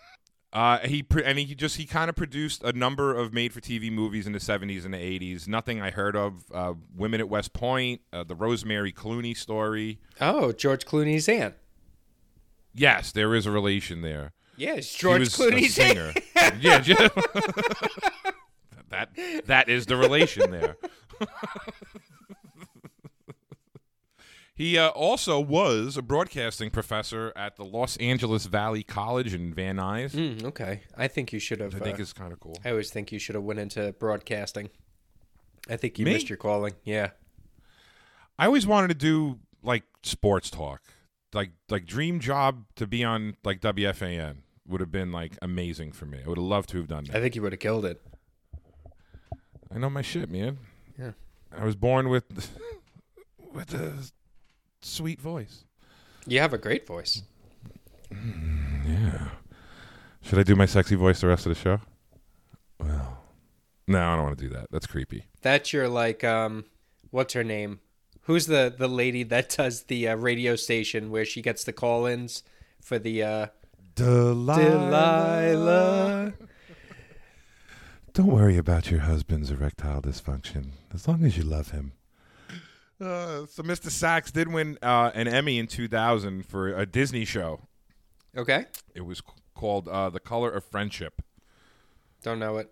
uh, 0.53 0.79
he 0.79 1.05
and 1.25 1.39
he 1.39 1.55
just 1.55 1.77
he 1.77 1.85
kind 1.85 2.09
of 2.09 2.17
produced 2.17 2.63
a 2.65 2.73
number 2.73 3.15
of 3.15 3.35
made-for-TV 3.35 3.93
movies 3.93 4.27
in 4.27 4.33
the 4.33 4.39
'70s 4.39 4.85
and 4.85 4.95
the 4.95 4.99
'80s. 4.99 5.47
Nothing 5.47 5.81
I 5.83 5.91
heard 5.91 6.17
of. 6.17 6.45
Uh, 6.53 6.75
Women 6.97 7.21
at 7.21 7.29
West 7.29 7.53
Point, 7.53 8.01
uh, 8.13 8.25
the 8.25 8.35
Rosemary 8.35 8.93
Clooney 8.93 9.37
story. 9.37 9.99
Oh, 10.21 10.53
George 10.53 10.87
Clooney's 10.87 11.29
aunt. 11.29 11.55
Yes, 12.75 13.13
there 13.13 13.35
is 13.35 13.45
a 13.45 13.51
relation 13.51 14.03
there. 14.03 14.33
Yes, 14.57 14.93
George 14.93 15.29
Clooney's 15.29 15.79
a 15.79 15.85
aunt. 15.85 16.15
singer. 16.15 16.59
yeah, 16.61 16.79
that 18.89 19.11
that 19.47 19.69
is 19.69 19.87
the 19.87 19.97
relation 19.97 20.51
there. 20.51 20.77
he 24.59 24.77
uh, 24.77 24.89
also 24.89 25.39
was 25.39 25.97
a 25.97 26.03
broadcasting 26.03 26.69
professor 26.71 27.33
at 27.37 27.55
the 27.55 27.65
Los 27.65 27.97
Angeles 27.99 28.47
Valley 28.47 28.83
College 28.83 29.33
in 29.33 29.55
Van 29.55 29.77
Nuys. 29.77 30.11
Mm, 30.11 30.45
okay, 30.47 30.81
I 30.97 31.07
think 31.07 31.33
you 31.33 31.39
should 31.39 31.61
have. 31.61 31.77
I 31.77 31.79
think 31.79 32.01
uh, 32.01 32.03
is 32.03 32.13
kind 32.13 32.33
of 32.33 32.41
cool. 32.41 32.57
I 32.65 32.71
always 32.71 32.91
think 32.91 33.13
you 33.13 33.21
should 33.21 33.37
have 33.37 33.45
went 33.45 33.61
into 33.61 33.93
broadcasting. 34.01 34.71
I 35.71 35.77
think 35.77 35.97
you 35.97 36.05
Me? 36.05 36.15
missed 36.15 36.29
your 36.29 36.39
calling. 36.39 36.73
Yeah. 36.83 37.11
I 38.37 38.47
always 38.47 38.67
wanted 38.67 38.89
to 38.89 38.95
do 38.95 39.39
like 39.63 39.85
sports 40.03 40.51
talk, 40.51 40.83
like 41.33 41.51
like 41.69 41.87
dream 41.87 42.19
job 42.19 42.65
to 42.75 42.87
be 42.89 43.05
on 43.05 43.37
like 43.45 43.61
WFAN 43.61 44.39
would 44.67 44.81
have 44.81 44.91
been 44.91 45.13
like 45.13 45.39
amazing 45.41 45.93
for 45.93 46.07
me. 46.07 46.19
I 46.25 46.29
would 46.29 46.37
have 46.39 46.45
loved 46.45 46.69
to 46.71 46.79
have 46.79 46.89
done 46.89 47.05
that. 47.05 47.17
I 47.17 47.21
think 47.21 47.37
you 47.37 47.43
would 47.43 47.53
have 47.53 47.61
killed 47.61 47.85
it. 47.85 48.01
I 49.73 49.79
know 49.79 49.89
my 49.89 50.03
shit, 50.03 50.29
man. 50.31 50.59
Yeah. 50.99 51.13
I 51.57 51.65
was 51.65 51.77
born 51.77 52.09
with 52.09 52.25
with 53.53 53.73
a 53.73 53.93
sweet 54.81 55.21
voice. 55.21 55.65
You 56.27 56.41
have 56.41 56.53
a 56.53 56.59
great 56.59 56.87
voice. 56.87 57.23
Yeah. 58.11 59.29
Should 60.23 60.39
I 60.39 60.43
do 60.43 60.55
my 60.57 60.67
sexy 60.67 60.95
voice 60.95 61.21
the 61.21 61.29
rest 61.29 61.47
of 61.47 61.51
the 61.55 61.59
show? 61.61 61.81
Well, 62.81 63.23
no, 63.87 63.99
I 63.99 64.17
don't 64.17 64.25
want 64.25 64.39
to 64.39 64.45
do 64.49 64.55
that. 64.55 64.67
That's 64.71 64.87
creepy. 64.87 65.25
That's 65.43 65.73
your 65.73 65.89
like 65.89 66.23
um 66.25 66.65
what's 67.11 67.35
her 67.35 67.45
name? 67.45 67.81
Who's 68.23 68.47
the 68.47 68.75
the 68.77 68.89
lady 68.89 69.23
that 69.25 69.57
does 69.57 69.85
the 69.85 70.09
uh, 70.09 70.17
radio 70.17 70.57
station 70.57 71.11
where 71.11 71.25
she 71.25 71.41
gets 71.43 71.65
the 71.65 71.73
call-ins 71.73 72.43
for 72.81 72.99
the 72.99 73.23
uh 73.23 73.47
Delilah. 73.95 75.15
Don't 78.13 78.27
worry 78.27 78.57
about 78.57 78.91
your 78.91 79.01
husband's 79.01 79.51
erectile 79.51 80.03
dysfunction 80.03 80.71
as 80.93 81.09
long 81.09 81.25
as 81.25 81.37
you 81.37 81.43
love 81.43 81.71
him. 81.71 81.93
Uh, 83.01 83.47
so 83.47 83.63
Mr. 83.63 83.91
Sachs 83.91 84.31
did 84.33 84.49
win 84.49 84.79
uh, 84.83 85.11
an 85.15 85.29
Emmy 85.29 85.59
in 85.59 85.67
2000 85.67 86.45
for 86.45 86.69
a 86.69 86.85
Disney 86.85 87.25
show. 87.25 87.61
Okay. 88.37 88.67
It 88.95 89.03
was 89.03 89.19
c- 89.19 89.25
called 89.55 89.89
uh, 89.89 90.11
The 90.11 90.21
Color 90.21 90.51
of 90.51 90.65
Friendship. 90.65 91.23
Don't 92.23 92.39
know 92.41 92.59
it. 92.59 92.71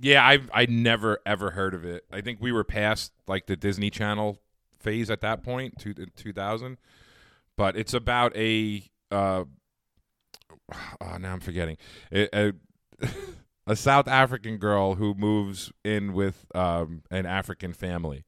Yeah, 0.00 0.26
I 0.26 0.40
I 0.52 0.66
never 0.66 1.20
ever 1.24 1.50
heard 1.50 1.72
of 1.72 1.84
it. 1.84 2.04
I 2.10 2.20
think 2.20 2.40
we 2.40 2.50
were 2.50 2.64
past 2.64 3.12
like 3.28 3.46
the 3.46 3.54
Disney 3.54 3.90
Channel 3.90 4.40
phase 4.80 5.08
at 5.08 5.20
that 5.20 5.44
point, 5.44 5.78
two, 5.78 5.94
2000. 5.94 6.78
But 7.56 7.76
it's 7.76 7.94
about 7.94 8.36
a 8.36 8.82
uh, 9.12 9.44
oh, 11.00 11.16
now 11.18 11.32
I'm 11.32 11.40
forgetting 11.40 11.76
a, 12.12 12.28
a, 12.36 12.52
a 13.68 13.76
South 13.76 14.08
African 14.08 14.56
girl 14.56 14.96
who 14.96 15.14
moves 15.14 15.72
in 15.84 16.12
with 16.12 16.44
um, 16.54 17.02
an 17.12 17.26
African 17.26 17.72
family. 17.72 18.24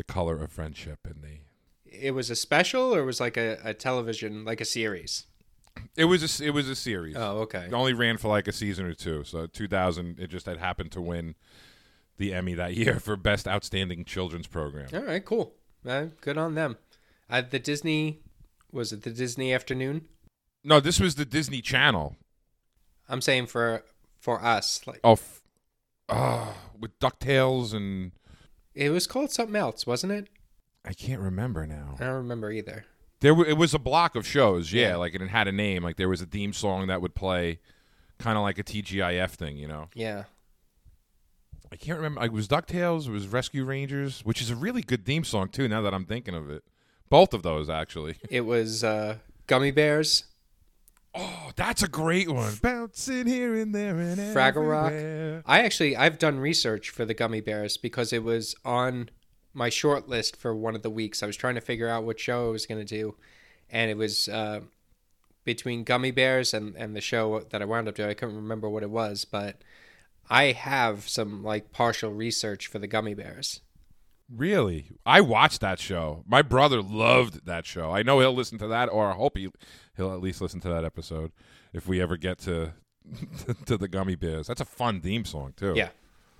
The 0.00 0.04
color 0.04 0.42
of 0.42 0.50
friendship, 0.50 1.00
and 1.04 1.22
the 1.22 1.40
It 1.84 2.12
was 2.12 2.30
a 2.30 2.34
special 2.34 2.94
or 2.94 3.04
was 3.04 3.20
like 3.20 3.36
a, 3.36 3.58
a 3.62 3.74
television 3.74 4.46
like 4.46 4.58
a 4.62 4.64
series? 4.64 5.26
it 5.94 6.06
was 6.06 6.22
a, 6.22 6.24
s- 6.24 6.40
it 6.40 6.50
was 6.54 6.70
a 6.70 6.74
series. 6.74 7.16
Oh, 7.16 7.40
okay. 7.40 7.66
It 7.66 7.74
only 7.74 7.92
ran 7.92 8.16
for 8.16 8.28
like 8.28 8.48
a 8.48 8.52
season 8.52 8.86
or 8.86 8.94
two. 8.94 9.24
So 9.24 9.46
2000, 9.46 10.18
it 10.18 10.28
just 10.28 10.46
had 10.46 10.56
happened 10.56 10.90
to 10.92 11.02
win 11.02 11.34
the 12.16 12.32
Emmy 12.32 12.54
that 12.54 12.72
year 12.74 12.98
for 12.98 13.14
best 13.14 13.46
outstanding 13.46 14.06
children's 14.06 14.46
program. 14.46 14.88
All 14.94 15.02
right, 15.02 15.22
cool. 15.22 15.52
Uh, 15.86 16.06
good 16.22 16.38
on 16.38 16.54
them. 16.54 16.78
Uh, 17.28 17.42
the 17.42 17.58
Disney 17.58 18.20
was 18.72 18.94
it 18.94 19.02
the 19.02 19.10
Disney 19.10 19.52
afternoon? 19.52 20.06
No, 20.64 20.80
this 20.80 20.98
was 20.98 21.16
the 21.16 21.26
Disney 21.26 21.60
Channel. 21.60 22.16
I'm 23.06 23.20
saying 23.20 23.48
for 23.48 23.84
for 24.18 24.42
us, 24.42 24.80
like 24.86 25.00
Oh, 25.04 25.12
f- 25.12 25.42
oh 26.08 26.54
with 26.78 26.98
Ducktales 27.00 27.74
and 27.74 28.12
it 28.74 28.90
was 28.90 29.06
called 29.06 29.30
something 29.30 29.56
else, 29.56 29.86
wasn't 29.86 30.12
it? 30.12 30.28
I 30.84 30.92
can't 30.92 31.20
remember 31.20 31.66
now. 31.66 31.96
I 32.00 32.04
don't 32.04 32.14
remember 32.14 32.50
either. 32.50 32.84
There, 33.20 33.32
w- 33.32 33.48
it 33.48 33.58
was 33.58 33.74
a 33.74 33.78
block 33.78 34.16
of 34.16 34.26
shows. 34.26 34.72
Yeah, 34.72 34.88
Yeah. 34.90 34.96
like 34.96 35.14
and 35.14 35.22
it 35.22 35.28
had 35.28 35.46
a 35.48 35.52
name. 35.52 35.82
Like 35.82 35.96
there 35.96 36.08
was 36.08 36.22
a 36.22 36.26
theme 36.26 36.52
song 36.52 36.86
that 36.86 37.02
would 37.02 37.14
play, 37.14 37.58
kind 38.18 38.38
of 38.38 38.42
like 38.42 38.58
a 38.58 38.62
TGIF 38.64 39.30
thing. 39.32 39.56
You 39.58 39.68
know, 39.68 39.88
Yeah. 39.94 40.24
I 41.72 41.76
can't 41.76 41.98
remember. 41.98 42.24
It 42.24 42.32
was 42.32 42.48
Ducktales. 42.48 43.06
It 43.06 43.10
was 43.12 43.28
Rescue 43.28 43.64
Rangers, 43.64 44.20
which 44.24 44.40
is 44.40 44.50
a 44.50 44.56
really 44.56 44.82
good 44.82 45.04
theme 45.04 45.22
song 45.24 45.48
too. 45.48 45.68
Now 45.68 45.82
that 45.82 45.94
I'm 45.94 46.04
thinking 46.04 46.34
of 46.34 46.50
it, 46.50 46.64
both 47.08 47.32
of 47.34 47.42
those 47.42 47.68
actually. 47.70 48.16
It 48.28 48.40
was 48.42 48.82
uh, 48.82 49.18
Gummy 49.46 49.70
Bears. 49.70 50.24
Oh, 51.14 51.50
that's 51.56 51.82
a 51.82 51.88
great 51.88 52.30
one. 52.30 52.54
Bouncing 52.62 53.26
here 53.26 53.54
and 53.54 53.74
there 53.74 53.96
and 53.98 54.16
Fraggle 54.18 54.68
Rock. 54.68 54.92
I 55.46 55.62
actually 55.62 55.96
I've 55.96 56.18
done 56.18 56.38
research 56.38 56.90
for 56.90 57.04
the 57.04 57.14
Gummy 57.14 57.40
Bears 57.40 57.76
because 57.76 58.12
it 58.12 58.22
was 58.22 58.54
on 58.64 59.10
my 59.52 59.68
short 59.68 60.08
list 60.08 60.36
for 60.36 60.54
one 60.54 60.76
of 60.76 60.82
the 60.82 60.90
weeks. 60.90 61.22
I 61.22 61.26
was 61.26 61.36
trying 61.36 61.56
to 61.56 61.60
figure 61.60 61.88
out 61.88 62.04
what 62.04 62.20
show 62.20 62.48
I 62.48 62.52
was 62.52 62.66
going 62.66 62.84
to 62.84 62.84
do, 62.84 63.16
and 63.68 63.90
it 63.90 63.96
was 63.96 64.28
uh, 64.28 64.60
between 65.44 65.82
Gummy 65.84 66.12
Bears 66.12 66.54
and 66.54 66.76
and 66.76 66.94
the 66.94 67.00
show 67.00 67.40
that 67.50 67.60
I 67.60 67.64
wound 67.64 67.88
up 67.88 67.96
doing. 67.96 68.10
I 68.10 68.14
couldn't 68.14 68.36
remember 68.36 68.68
what 68.68 68.84
it 68.84 68.90
was, 68.90 69.24
but 69.24 69.62
I 70.28 70.52
have 70.52 71.08
some 71.08 71.42
like 71.42 71.72
partial 71.72 72.12
research 72.12 72.68
for 72.68 72.78
the 72.78 72.86
Gummy 72.86 73.14
Bears. 73.14 73.60
Really? 74.34 74.92
I 75.04 75.20
watched 75.20 75.60
that 75.60 75.78
show. 75.78 76.24
My 76.26 76.42
brother 76.42 76.82
loved 76.82 77.46
that 77.46 77.66
show. 77.66 77.90
I 77.90 78.02
know 78.02 78.20
he'll 78.20 78.32
listen 78.32 78.58
to 78.58 78.68
that, 78.68 78.86
or 78.86 79.10
I 79.10 79.14
hope 79.14 79.36
he 79.36 79.48
he'll 79.96 80.12
at 80.12 80.20
least 80.20 80.40
listen 80.40 80.60
to 80.60 80.68
that 80.68 80.84
episode 80.84 81.32
if 81.72 81.88
we 81.88 82.00
ever 82.00 82.16
get 82.16 82.38
to 82.40 82.74
to 83.66 83.76
the 83.76 83.88
Gummy 83.88 84.14
Bears. 84.14 84.46
That's 84.46 84.60
a 84.60 84.66
fun 84.66 85.00
theme 85.00 85.24
song 85.24 85.54
too. 85.56 85.74
Yeah, 85.74 85.90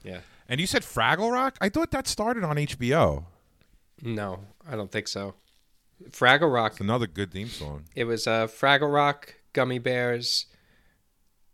yeah. 0.04 0.20
And 0.48 0.60
you 0.60 0.66
said 0.66 0.82
Fraggle 0.82 1.32
Rock? 1.32 1.56
I 1.60 1.68
thought 1.68 1.90
that 1.90 2.06
started 2.06 2.44
on 2.44 2.56
HBO. 2.56 3.24
No, 4.02 4.40
I 4.68 4.76
don't 4.76 4.90
think 4.90 5.08
so. 5.08 5.34
Fraggle 6.10 6.52
Rock. 6.52 6.72
It's 6.72 6.80
another 6.80 7.06
good 7.06 7.32
theme 7.32 7.48
song. 7.48 7.84
It 7.94 8.04
was 8.04 8.26
uh, 8.26 8.46
Fraggle 8.46 8.92
Rock, 8.92 9.34
Gummy 9.52 9.78
Bears, 9.78 10.46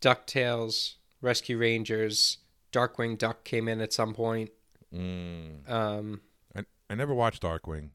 Ducktales, 0.01 0.95
Rescue 1.21 1.57
Rangers, 1.57 2.37
Darkwing 2.71 3.17
Duck 3.17 3.43
came 3.43 3.67
in 3.67 3.81
at 3.81 3.91
some 3.91 4.13
point. 4.13 4.51
Mm. 4.93 5.69
Um, 5.69 6.21
I 6.89 6.95
never 6.95 7.13
watched 7.13 7.43
Darkwing. 7.43 7.89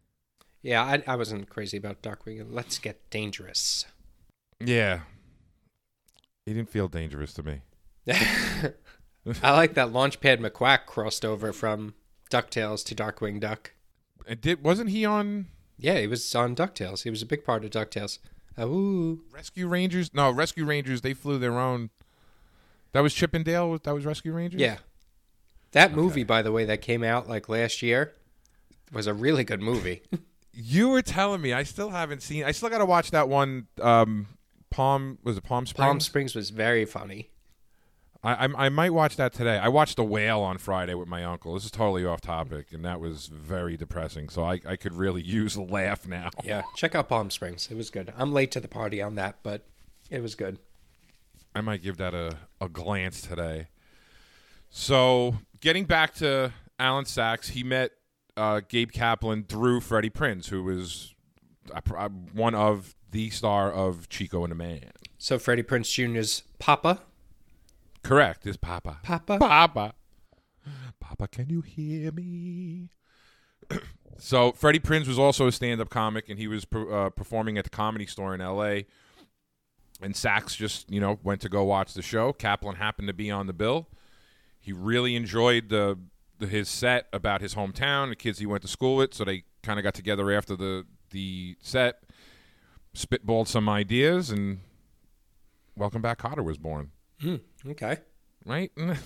yeah, 0.63 0.83
I, 0.83 1.03
I 1.07 1.17
wasn't 1.17 1.49
crazy 1.49 1.77
about 1.77 2.03
Darkwing. 2.03 2.47
Let's 2.51 2.79
get 2.79 3.09
dangerous. 3.11 3.87
Yeah. 4.61 5.01
He 6.47 6.55
didn't 6.55 6.71
feel 6.71 6.89
dangerous 6.89 7.33
to 7.35 7.43
me. 7.43 7.61
I 9.43 9.53
like 9.53 9.75
that 9.75 9.89
Launchpad 9.89 10.39
McQuack 10.39 10.87
crossed 10.87 11.25
over 11.25 11.53
from 11.53 11.95
Ducktales 12.31 12.85
to 12.87 12.95
Darkwing 12.95 13.41
Duck. 13.41 13.73
And 14.27 14.41
did 14.41 14.63
wasn't 14.63 14.91
he 14.91 15.05
on 15.05 15.47
Yeah, 15.79 15.99
he 15.99 16.07
was 16.07 16.35
on 16.35 16.55
Ducktales. 16.55 17.03
He 17.05 17.11
was 17.11 17.23
a 17.23 17.27
big 17.27 17.45
part 17.45 17.65
of 17.65 17.71
Ducktales. 17.71 18.19
Uh, 18.59 18.67
ooh. 18.67 19.23
Rescue 19.33 19.67
Rangers? 19.67 20.13
No, 20.13 20.31
Rescue 20.31 20.65
Rangers. 20.65 21.01
They 21.01 21.15
flew 21.15 21.39
their 21.39 21.59
own. 21.59 21.91
That 22.93 23.01
was 23.01 23.15
Chippendale. 23.15 23.79
That 23.79 23.95
was 23.95 24.05
Rescue 24.05 24.33
Rangers. 24.33 24.61
Yeah. 24.61 24.79
That 25.71 25.95
movie, 25.95 26.25
by 26.25 26.43
the 26.43 26.53
way, 26.53 26.67
that 26.67 26.83
came 26.83 27.03
out 27.03 27.29
like 27.29 27.49
last 27.49 27.81
year 27.81 28.13
was 28.93 29.07
a 29.07 29.15
really 29.15 29.45
good 29.45 29.61
movie. 29.63 30.03
You 30.55 30.91
were 30.91 31.01
telling 31.01 31.41
me. 31.41 31.55
I 31.55 31.63
still 31.63 31.89
haven't 31.89 32.23
seen. 32.23 32.45
I 32.45 32.51
still 32.53 32.69
got 32.69 32.79
to 32.79 32.85
watch 32.85 33.11
that 33.13 33.27
one. 33.27 33.69
Um, 33.81 34.27
Palm 34.69 35.17
was 35.23 35.39
it 35.39 35.45
Palm 35.45 35.65
Springs? 35.65 35.87
Palm 35.87 35.99
Springs 36.01 36.35
was 36.35 36.51
very 36.51 36.85
funny. 36.85 37.31
I, 38.23 38.45
I 38.45 38.67
I 38.67 38.69
might 38.69 38.93
watch 38.93 39.17
that 39.17 39.33
today. 39.33 39.57
I 39.57 39.69
watched 39.69 39.97
The 39.97 40.05
Whale 40.05 40.41
on 40.41 40.59
Friday 40.59 40.93
with 40.93 41.09
my 41.09 41.25
uncle. 41.25 41.55
This 41.55 41.65
is 41.65 41.71
totally 41.71 42.05
off 42.05 42.21
topic, 42.21 42.67
and 42.73 42.85
that 42.85 43.01
was 43.01 43.29
very 43.29 43.79
depressing. 43.79 44.29
So 44.29 44.45
I, 44.45 44.61
I 44.67 44.77
could 44.77 44.93
really 44.93 45.23
use 45.23 45.57
a 45.57 45.63
laugh 45.79 46.07
now. 46.07 46.29
Yeah, 46.45 46.61
check 46.77 46.95
out 46.95 47.09
Palm 47.09 47.31
Springs. 47.31 47.69
It 47.71 47.77
was 47.79 47.89
good. 47.89 48.13
I'm 48.19 48.35
late 48.35 48.51
to 48.51 48.61
the 48.61 48.69
party 48.69 49.01
on 49.01 49.15
that, 49.15 49.37
but 49.43 49.65
it 50.11 50.21
was 50.21 50.35
good. 50.35 50.59
I 51.55 51.63
might 51.63 51.83
give 51.83 51.97
that 51.97 52.13
a, 52.13 52.37
a 52.61 52.69
glance 52.69 53.23
today. 53.23 53.69
So, 54.69 55.37
getting 55.61 55.85
back 55.87 56.15
to 56.17 56.53
Alan 56.79 57.07
Sachs, 57.07 57.49
he 57.49 57.63
met 57.63 57.93
uh, 58.37 58.61
Gabe 58.67 58.93
Kaplan 58.93 59.45
through 59.45 59.81
Freddie 59.81 60.11
Prinze, 60.11 60.49
who 60.49 60.63
was 60.63 61.15
uh, 61.75 61.81
uh, 61.97 62.09
one 62.09 62.55
of 62.55 62.95
the 63.11 63.31
star 63.31 63.71
of 63.73 64.09
Chico 64.09 64.45
and 64.45 64.51
the 64.51 64.57
Man. 64.57 64.91
So 65.19 65.39
Freddie 65.39 65.63
Prinze 65.63 65.93
Jr.'s 65.93 66.43
Papa. 66.59 67.01
Correct, 68.03 68.47
is 68.47 68.57
Papa. 68.57 68.99
Papa. 69.03 69.39
Papa. 69.39 69.95
Papa, 71.01 71.29
can 71.29 71.49
you 71.49 71.61
hear 71.61 72.11
me? 72.13 72.89
so, 74.19 74.53
Freddie 74.53 74.81
Prinze 74.81 75.07
was 75.07 75.19
also 75.19 75.47
a 75.47 75.53
stand 75.53 75.81
up 75.81 75.91
comic, 75.91 76.29
and 76.29 76.39
he 76.39 76.49
was 76.49 76.67
uh, 76.75 77.11
performing 77.11 77.59
at 77.59 77.65
the 77.65 77.71
comedy 77.71 78.07
store 78.07 78.35
in 78.35 78.41
LA. 78.41 78.83
And 80.01 80.17
Sachs 80.17 80.57
just, 80.57 80.91
you 80.91 81.01
know, 81.01 81.19
went 81.23 81.41
to 81.43 81.49
go 81.49 81.63
watch 81.65 81.95
the 81.95 82.03
show. 82.03 82.33
Kaplan 82.33 82.77
happened 82.77 83.09
to 83.09 83.15
be 83.15 83.31
on 83.31 83.47
the 83.47 83.53
bill. 83.53 83.89
He 84.59 84.73
really 84.73 85.15
enjoyed 85.15 85.69
the 85.69 85.99
his 86.47 86.69
set 86.69 87.07
about 87.13 87.41
his 87.41 87.55
hometown, 87.55 88.09
the 88.09 88.17
kids 88.17 88.39
he 88.39 88.47
went 88.47 88.63
to 88.63 88.69
school 88.69 88.97
with. 88.97 89.15
So 89.15 89.25
they 89.25 89.45
kind 89.63 89.79
of 89.79 89.83
got 89.83 89.95
together 89.95 90.31
after 90.31 90.57
the 90.57 90.85
the 91.11 91.57
set, 91.61 92.03
spitballed 92.95 93.47
some 93.47 93.69
ideas, 93.69 94.31
and 94.31 94.61
Welcome 95.77 96.03
Back 96.03 96.19
Kotter 96.19 96.45
was 96.45 96.59
born. 96.59 96.91
Hmm, 97.21 97.37
okay. 97.67 97.99
Right? 98.45 98.71
I 98.79 98.97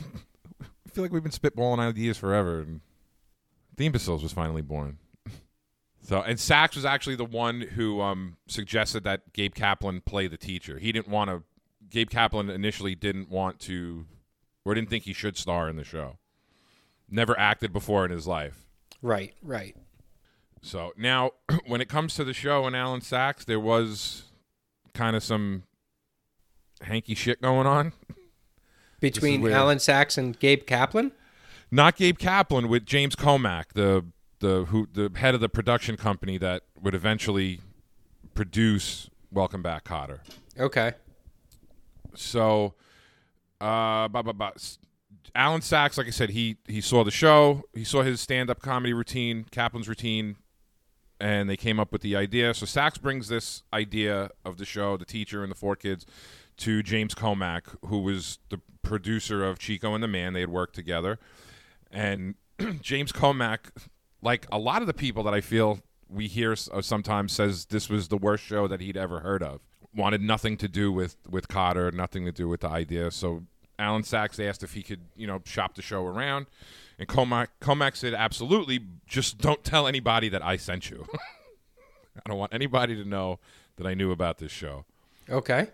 feel 0.91 1.05
like 1.05 1.13
we've 1.13 1.23
been 1.23 1.33
spitballing 1.33 1.79
ideas 1.79 2.17
forever. 2.17 2.61
And 2.61 2.81
the 3.77 3.87
Imbeciles 3.87 4.23
was 4.23 4.33
finally 4.33 4.63
born. 4.63 4.99
So, 6.03 6.23
and 6.23 6.39
Sachs 6.39 6.77
was 6.77 6.85
actually 6.85 7.17
the 7.17 7.25
one 7.25 7.61
who 7.63 8.01
um, 8.01 8.37
suggested 8.47 9.03
that 9.03 9.33
Gabe 9.33 9.57
Kaplan 9.57 10.03
play 10.03 10.29
the 10.29 10.37
teacher. 10.37 10.79
He 10.79 10.93
didn't 10.93 11.09
want 11.09 11.31
to. 11.31 11.43
Gabe 11.91 12.11
Kaplan 12.11 12.49
initially 12.49 12.95
didn't 12.95 13.29
want 13.29 13.59
to, 13.63 14.07
or 14.65 14.75
didn't 14.75 14.89
think 14.89 15.03
he 15.03 15.13
should 15.13 15.37
star 15.37 15.69
in 15.69 15.75
the 15.75 15.83
show. 15.83 16.19
Never 17.09 17.39
acted 17.39 17.73
before 17.73 18.05
in 18.05 18.11
his 18.11 18.27
life. 18.27 18.67
Right, 19.03 19.35
right. 19.43 19.77
So 20.63 20.93
now, 20.97 21.33
when 21.67 21.81
it 21.81 21.89
comes 21.89 22.15
to 22.15 22.25
the 22.25 22.33
show 22.33 22.67
and 22.67 22.75
Alan 22.75 23.01
Sachs, 23.01 23.45
there 23.45 23.61
was 23.61 24.25
kind 24.95 25.15
of 25.15 25.23
some 25.23 25.63
hanky 26.83 27.15
shit 27.15 27.41
going 27.41 27.67
on. 27.67 27.93
Between 29.01 29.47
Alan 29.49 29.79
Sachs 29.79 30.17
and 30.17 30.39
Gabe 30.39 30.67
Kaplan? 30.67 31.13
Not 31.71 31.97
Gabe 31.97 32.19
Kaplan 32.19 32.69
with 32.69 32.87
James 32.87 33.15
Komack, 33.15 33.75
the 33.75 34.07
the 34.41 34.65
who 34.67 34.89
the 34.93 35.11
head 35.17 35.35
of 35.35 35.41
the 35.41 35.49
production 35.49 35.97
company 35.97 36.39
that 36.39 36.63
would 36.81 36.95
eventually 36.95 37.61
produce 38.35 39.11
Welcome 39.31 39.63
Back 39.63 39.85
Kotter. 39.85 40.21
Okay. 40.59 40.95
So, 42.15 42.75
uh, 43.61 44.09
blah, 44.09 44.23
blah, 44.23 44.33
blah. 44.33 44.51
Alan 45.35 45.63
Sachs, 45.63 45.99
like 45.99 46.07
I 46.07 46.11
said, 46.11 46.31
he 46.31 46.57
he 46.67 46.81
saw 46.81 47.05
the 47.05 47.11
show, 47.11 47.65
he 47.75 47.85
saw 47.85 48.03
his 48.03 48.21
stand 48.21 48.51
up 48.51 48.61
comedy 48.61 48.93
routine, 48.93 49.47
Kaplan's 49.51 49.89
routine, 49.89 50.37
and 51.21 51.49
they 51.49 51.57
came 51.57 51.81
up 51.81 51.93
with 51.93 52.03
the 52.03 52.17
idea. 52.17 52.55
So 52.55 52.67
Sachs 52.67 52.99
brings 52.99 53.29
this 53.29 53.63
idea 53.73 54.31
of 54.45 54.59
the 54.59 54.65
show, 54.65 54.97
the 54.97 55.05
teacher 55.05 55.43
and 55.43 55.51
the 55.51 55.57
four 55.57 55.77
kids, 55.77 56.07
to 56.59 56.83
James 56.83 57.15
Komack, 57.15 57.77
who 57.87 58.01
was 58.01 58.39
the 58.51 58.61
producer 58.83 59.45
of 59.45 59.59
Chico 59.59 59.95
and 59.95 60.03
the 60.03 60.09
Man. 60.09 60.33
They 60.33 60.41
had 60.41 60.51
worked 60.51 60.75
together, 60.75 61.19
and 61.91 62.35
James 62.81 63.13
Komack, 63.13 63.71
like 64.23 64.47
a 64.51 64.59
lot 64.59 64.81
of 64.81 64.87
the 64.87 64.95
people 64.95 65.23
that 65.25 65.35
I 65.35 65.41
feel 65.41 65.81
we 66.09 66.29
hear 66.29 66.53
uh, 66.53 66.81
sometimes, 66.83 67.33
says 67.33 67.67
this 67.67 67.89
was 67.89 68.09
the 68.09 68.17
worst 68.17 68.45
show 68.45 68.69
that 68.69 68.81
he'd 68.81 68.97
ever 68.97 69.21
heard 69.21 69.43
of. 69.43 69.61
Wanted 69.95 70.21
nothing 70.21 70.57
to 70.59 70.69
do 70.69 70.93
with 70.93 71.17
with 71.29 71.49
Kotter, 71.49 71.93
nothing 71.93 72.25
to 72.27 72.33
do 72.33 72.49
with 72.49 72.61
the 72.61 72.69
idea. 72.69 73.11
So 73.11 73.45
Alan 73.79 74.03
Sachs 74.03 74.39
asked 74.41 74.63
if 74.63 74.73
he 74.75 74.83
could, 74.83 75.01
you 75.17 75.27
know, 75.27 75.41
shop 75.45 75.75
the 75.75 75.83
show 75.83 76.05
around, 76.07 76.47
and 76.99 77.07
Komack 77.09 77.49
Komack 77.61 77.97
said, 77.97 78.15
"Absolutely, 78.15 78.81
just 79.07 79.39
don't 79.39 79.63
tell 79.65 79.87
anybody 79.87 80.29
that 80.31 80.43
I 80.43 80.57
sent 80.57 80.91
you. 80.91 81.07
I 82.17 82.29
don't 82.29 82.39
want 82.39 82.55
anybody 82.55 82.97
to 82.97 83.05
know 83.05 83.39
that 83.77 83.87
I 83.87 83.95
knew 83.95 84.11
about 84.13 84.39
this 84.39 84.53
show." 84.53 84.85
Okay. 85.29 85.69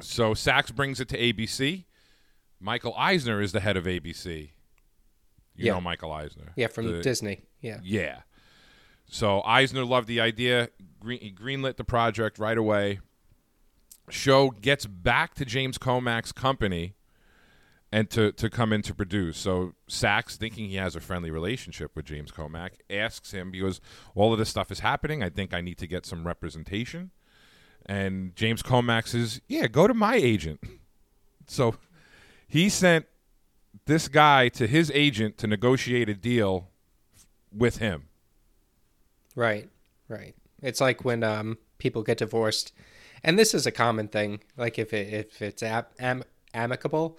So 0.00 0.34
Sachs 0.34 0.70
brings 0.70 0.98
it 1.00 1.08
to 1.10 1.18
ABC. 1.18 1.84
Michael 2.58 2.94
Eisner 2.96 3.40
is 3.40 3.52
the 3.52 3.60
head 3.60 3.76
of 3.76 3.84
ABC. 3.84 4.50
You 5.56 5.66
Yeah. 5.66 5.72
know 5.74 5.80
Michael 5.80 6.12
Eisner. 6.12 6.52
Yeah, 6.56 6.68
from 6.68 6.86
The- 6.86 7.02
Disney. 7.02 7.42
Yeah. 7.60 7.80
yeah. 7.82 8.20
So 9.06 9.42
Eisner 9.42 9.84
loved 9.84 10.06
the 10.08 10.20
idea. 10.20 10.70
Green, 11.00 11.20
he 11.20 11.30
greenlit 11.32 11.76
the 11.76 11.84
project 11.84 12.38
right 12.38 12.56
away. 12.56 13.00
Show 14.12 14.50
gets 14.50 14.86
back 14.86 15.34
to 15.34 15.44
James 15.44 15.78
Komack's 15.78 16.32
company 16.32 16.94
and 17.92 18.08
to, 18.10 18.32
to 18.32 18.48
come 18.48 18.72
in 18.72 18.82
to 18.82 18.94
produce. 18.94 19.36
So 19.36 19.74
Sachs, 19.88 20.36
thinking 20.36 20.68
he 20.68 20.76
has 20.76 20.94
a 20.94 21.00
friendly 21.00 21.30
relationship 21.30 21.96
with 21.96 22.04
James 22.04 22.30
Komack, 22.30 22.70
asks 22.88 23.32
him 23.32 23.50
because 23.50 23.80
all 24.14 24.32
of 24.32 24.38
this 24.38 24.48
stuff 24.48 24.70
is 24.70 24.80
happening. 24.80 25.22
I 25.22 25.28
think 25.28 25.52
I 25.52 25.60
need 25.60 25.78
to 25.78 25.86
get 25.86 26.06
some 26.06 26.26
representation. 26.26 27.10
And 27.86 28.36
James 28.36 28.62
Komack 28.62 29.08
says, 29.08 29.40
Yeah, 29.48 29.66
go 29.66 29.86
to 29.86 29.94
my 29.94 30.14
agent. 30.16 30.60
So 31.46 31.74
he 32.46 32.68
sent 32.68 33.06
this 33.86 34.06
guy 34.06 34.50
to 34.50 34.68
his 34.68 34.88
agent 34.94 35.36
to 35.38 35.48
negotiate 35.48 36.08
a 36.08 36.14
deal 36.14 36.68
with 37.52 37.78
him. 37.78 38.04
Right. 39.34 39.68
Right. 40.06 40.36
It's 40.62 40.80
like 40.80 41.04
when 41.04 41.24
um 41.24 41.58
people 41.78 42.04
get 42.04 42.18
divorced, 42.18 42.72
and 43.22 43.38
this 43.38 43.54
is 43.54 43.66
a 43.66 43.72
common 43.72 44.08
thing. 44.08 44.40
Like 44.56 44.78
if 44.78 44.92
it 44.92 45.12
if 45.12 45.42
it's 45.42 45.62
am, 45.62 45.84
am, 45.98 46.24
amicable, 46.54 47.18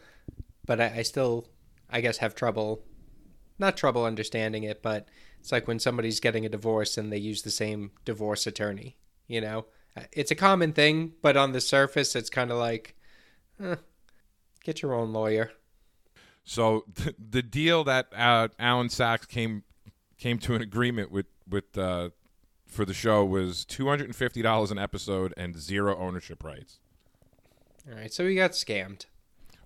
but 0.66 0.80
I, 0.80 0.94
I 0.98 1.02
still 1.04 1.48
I 1.90 2.02
guess 2.02 2.18
have 2.18 2.36
trouble, 2.36 2.84
not 3.60 3.78
trouble 3.78 4.06
understanding 4.06 4.64
it, 4.64 4.82
but 4.82 5.08
it's 5.40 5.52
like 5.52 5.68
when 5.68 5.80
somebody's 5.80 6.20
getting 6.20 6.46
a 6.46 6.50
divorce 6.50 6.98
and 6.98 7.12
they 7.12 7.18
use 7.18 7.42
the 7.42 7.52
same 7.52 7.92
divorce 8.06 8.48
attorney. 8.48 8.98
You 9.28 9.42
know, 9.42 9.66
it's 10.12 10.32
a 10.32 10.36
common 10.36 10.74
thing, 10.74 11.14
but 11.22 11.38
on 11.38 11.52
the 11.52 11.62
surface, 11.62 12.16
it's 12.16 12.30
kind 12.30 12.52
of 12.52 12.58
like, 12.58 12.96
eh, 13.62 13.76
get 14.64 14.82
your 14.82 14.94
own 14.94 15.14
lawyer. 15.14 15.52
So 16.44 16.86
the, 16.94 17.16
the 17.18 17.42
deal 17.42 17.84
that 17.86 18.08
uh, 18.16 18.50
Alan 18.60 18.90
Sachs 18.90 19.26
came 19.26 19.64
came 20.18 20.38
to 20.40 20.56
an 20.56 20.62
agreement 20.62 21.12
with 21.12 21.28
with 21.48 21.78
uh, 21.78 22.10
for 22.72 22.86
the 22.86 22.94
show 22.94 23.24
was 23.24 23.66
two 23.66 23.88
hundred 23.88 24.06
and 24.06 24.16
fifty 24.16 24.42
dollars 24.42 24.72
an 24.72 24.80
episode 24.80 25.34
and 25.38 25.60
zero 25.60 25.96
ownership 25.98 26.44
rights. 26.44 26.80
All 27.88 27.98
right, 27.98 28.14
so 28.14 28.26
he 28.28 28.36
got 28.36 28.52
scammed. 28.52 29.06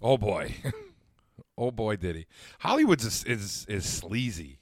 Oh 0.01 0.17
boy, 0.17 0.55
oh 1.57 1.71
boy, 1.71 1.95
did 1.95 2.15
he? 2.15 2.25
Hollywood's 2.59 3.05
is, 3.05 3.23
is 3.23 3.65
is 3.69 3.85
sleazy. 3.85 4.59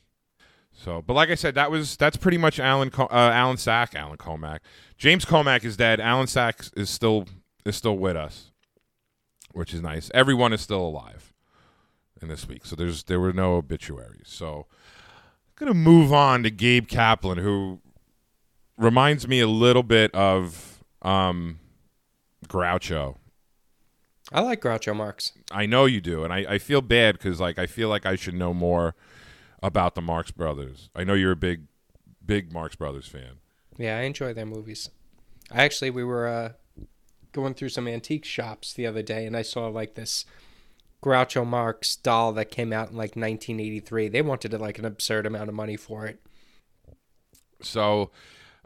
So, 0.74 1.02
but 1.02 1.14
like 1.14 1.30
I 1.30 1.36
said, 1.36 1.56
that 1.56 1.72
was 1.72 1.96
that's 1.96 2.18
pretty 2.18 2.38
much 2.38 2.60
Alan 2.60 2.90
Co- 2.90 3.06
uh, 3.06 3.32
Alan 3.34 3.58
Sack, 3.58 3.96
Alan 3.96 4.18
Komack. 4.18 4.60
James 4.98 5.24
Komack 5.24 5.64
is 5.64 5.78
dead. 5.78 6.00
Alan 6.00 6.28
Sack 6.28 6.66
is 6.76 6.90
still 6.90 7.26
is 7.64 7.76
still 7.76 7.98
with 7.98 8.18
us, 8.18 8.52
which 9.54 9.74
is 9.74 9.82
nice. 9.82 10.12
Everyone 10.14 10.52
is 10.52 10.62
still 10.62 10.82
alive 10.86 11.34
in 12.22 12.28
this 12.28 12.48
week, 12.48 12.66
so 12.66 12.76
there's 12.76 13.04
there 13.04 13.20
were 13.20 13.34
no 13.34 13.56
obituaries. 13.56 14.28
So, 14.28 14.66
I'm 14.68 15.68
gonna 15.68 15.74
move 15.76 16.12
on 16.12 16.44
to 16.44 16.50
Gabe 16.50 16.88
Kaplan, 16.88 17.38
who 17.38 17.80
reminds 18.78 19.28
me 19.28 19.40
a 19.40 19.48
little 19.48 19.84
bit 19.84 20.14
of 20.14 20.84
um, 21.02 21.60
Groucho. 22.48 23.18
I 24.32 24.42
like 24.42 24.62
Groucho 24.62 24.96
Marx. 24.96 25.34
I 25.52 25.66
know 25.66 25.86
you 25.86 26.02
do, 26.02 26.24
and 26.24 26.34
I, 26.34 26.46
I 26.50 26.58
feel 26.58 26.82
bad 26.82 27.18
because 27.18 27.40
like 27.40 27.60
I 27.60 27.68
feel 27.68 27.90
like 27.90 28.06
I 28.06 28.16
should 28.16 28.34
know 28.34 28.54
more 28.54 28.96
about 29.62 29.96
the 29.96 30.02
Marx 30.02 30.32
Brothers. 30.32 30.90
I 30.96 31.04
know 31.04 31.14
you're 31.14 31.32
a 31.32 31.38
big, 31.38 31.64
big 32.26 32.52
Marx 32.52 32.76
Brothers 32.76 33.08
fan. 33.08 33.38
Yeah, 33.78 33.98
I 33.98 34.02
enjoy 34.02 34.34
their 34.34 34.46
movies. 34.46 34.90
I 35.52 35.64
actually 35.64 35.90
we 35.90 36.04
were 36.04 36.28
uh, 36.28 36.50
going 37.32 37.54
through 37.54 37.70
some 37.70 37.88
antique 37.88 38.26
shops 38.26 38.74
the 38.74 38.88
other 38.88 39.02
day, 39.02 39.26
and 39.26 39.38
I 39.38 39.42
saw 39.42 39.68
like 39.68 39.96
this 39.96 40.26
Groucho 41.04 41.46
Marx 41.46 41.96
doll 41.96 42.32
that 42.34 42.50
came 42.50 42.72
out 42.72 42.90
in 42.90 42.96
like 42.96 43.16
1983. 43.16 44.08
They 44.08 44.22
wanted 44.22 44.54
like 44.54 44.80
an 44.80 44.86
absurd 44.86 45.26
amount 45.26 45.50
of 45.50 45.56
money 45.56 45.76
for 45.76 46.06
it. 46.06 46.20
So, 47.62 48.10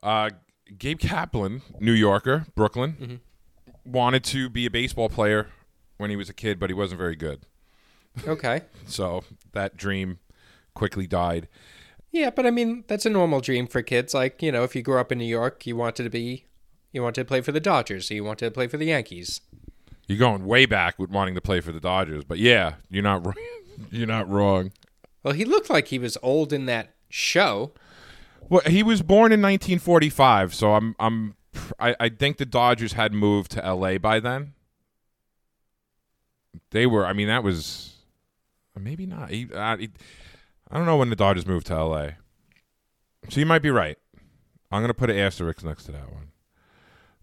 uh, 0.08 0.30
Gabe 0.78 1.00
Kaplan, 1.00 1.62
New 1.80 1.92
Yorker, 1.94 2.46
Brooklyn, 2.56 3.22
wanted 3.86 4.24
to 4.26 4.50
be 4.50 4.66
a 4.66 4.70
baseball 4.72 5.10
player 5.10 5.48
when 5.98 6.10
he 6.10 6.16
was 6.16 6.30
a 6.30 6.34
kid, 6.34 6.60
but 6.60 6.70
he 6.70 6.74
wasn't 6.74 6.98
very 7.00 7.16
good. 7.16 7.46
Okay. 8.28 8.62
So 8.88 9.24
that 9.52 9.76
dream 9.76 10.20
quickly 10.74 11.08
died. 11.08 11.48
yeah, 12.12 12.30
but 12.30 12.46
I 12.46 12.52
mean 12.52 12.86
that's 12.88 13.06
a 13.06 13.10
normal 13.10 13.42
dream 13.42 13.68
for 13.68 13.82
kids. 13.82 14.14
Like 14.14 14.42
you 14.42 14.52
know, 14.52 14.64
if 14.64 14.76
you 14.76 14.82
grew 14.82 14.98
up 15.00 15.12
in 15.12 15.18
New 15.18 15.26
York, 15.26 15.66
you 15.68 15.76
wanted 15.76 16.04
to 16.04 16.10
be, 16.10 16.46
you 16.94 17.02
wanted 17.04 17.22
to 17.22 17.26
play 17.26 17.42
for 17.42 17.52
the 17.52 17.60
Dodgers, 17.60 18.10
you 18.10 18.24
wanted 18.24 18.46
to 18.46 18.52
play 18.52 18.68
for 18.68 18.78
the 18.78 18.86
Yankees. 18.86 19.42
You're 20.08 20.18
going 20.20 20.46
way 20.46 20.66
back 20.66 20.98
with 20.98 21.10
wanting 21.10 21.36
to 21.36 21.42
play 21.42 21.60
for 21.60 21.74
the 21.74 21.82
Dodgers, 21.82 22.24
but 22.24 22.38
yeah, 22.40 22.76
you're 22.90 23.04
not 23.04 23.26
you're 23.92 24.08
not 24.08 24.30
wrong. 24.30 24.72
Well, 25.24 25.34
he 25.34 25.44
looked 25.44 25.70
like 25.70 25.88
he 25.90 26.00
was 26.00 26.18
old 26.24 26.54
in 26.54 26.66
that 26.68 26.94
show. 27.10 27.74
Well, 28.50 28.62
he 28.66 28.84
was 28.84 29.02
born 29.02 29.32
in 29.32 29.42
1945, 29.42 30.54
so 30.54 30.74
I'm 30.74 30.96
I'm 31.00 31.36
I, 31.80 31.96
I 32.00 32.10
think 32.10 32.38
the 32.38 32.46
Dodgers 32.46 32.94
had 32.94 33.14
moved 33.14 33.52
to 33.52 33.66
L.A. 33.66 33.98
by 33.98 34.20
then. 34.20 34.54
They 36.72 36.86
were. 36.86 37.06
I 37.06 37.14
mean, 37.14 37.28
that 37.28 37.44
was 37.44 37.96
maybe 38.78 39.06
not. 39.06 39.30
He, 39.32 39.48
uh, 39.54 39.78
he, 39.78 39.90
I 40.70 40.78
don't 40.78 40.86
know 40.86 40.98
when 40.98 41.10
the 41.10 41.16
Dodgers 41.16 41.46
moved 41.46 41.68
to 41.68 41.74
L.A. 41.74 42.18
So 43.30 43.40
you 43.40 43.46
might 43.46 43.62
be 43.62 43.72
right. 43.72 43.98
I'm 44.72 44.82
gonna 44.82 44.94
put 44.94 45.10
an 45.10 45.18
asterisk 45.18 45.64
next 45.64 45.86
to 45.86 45.92
that 45.94 46.12
one. 46.12 46.32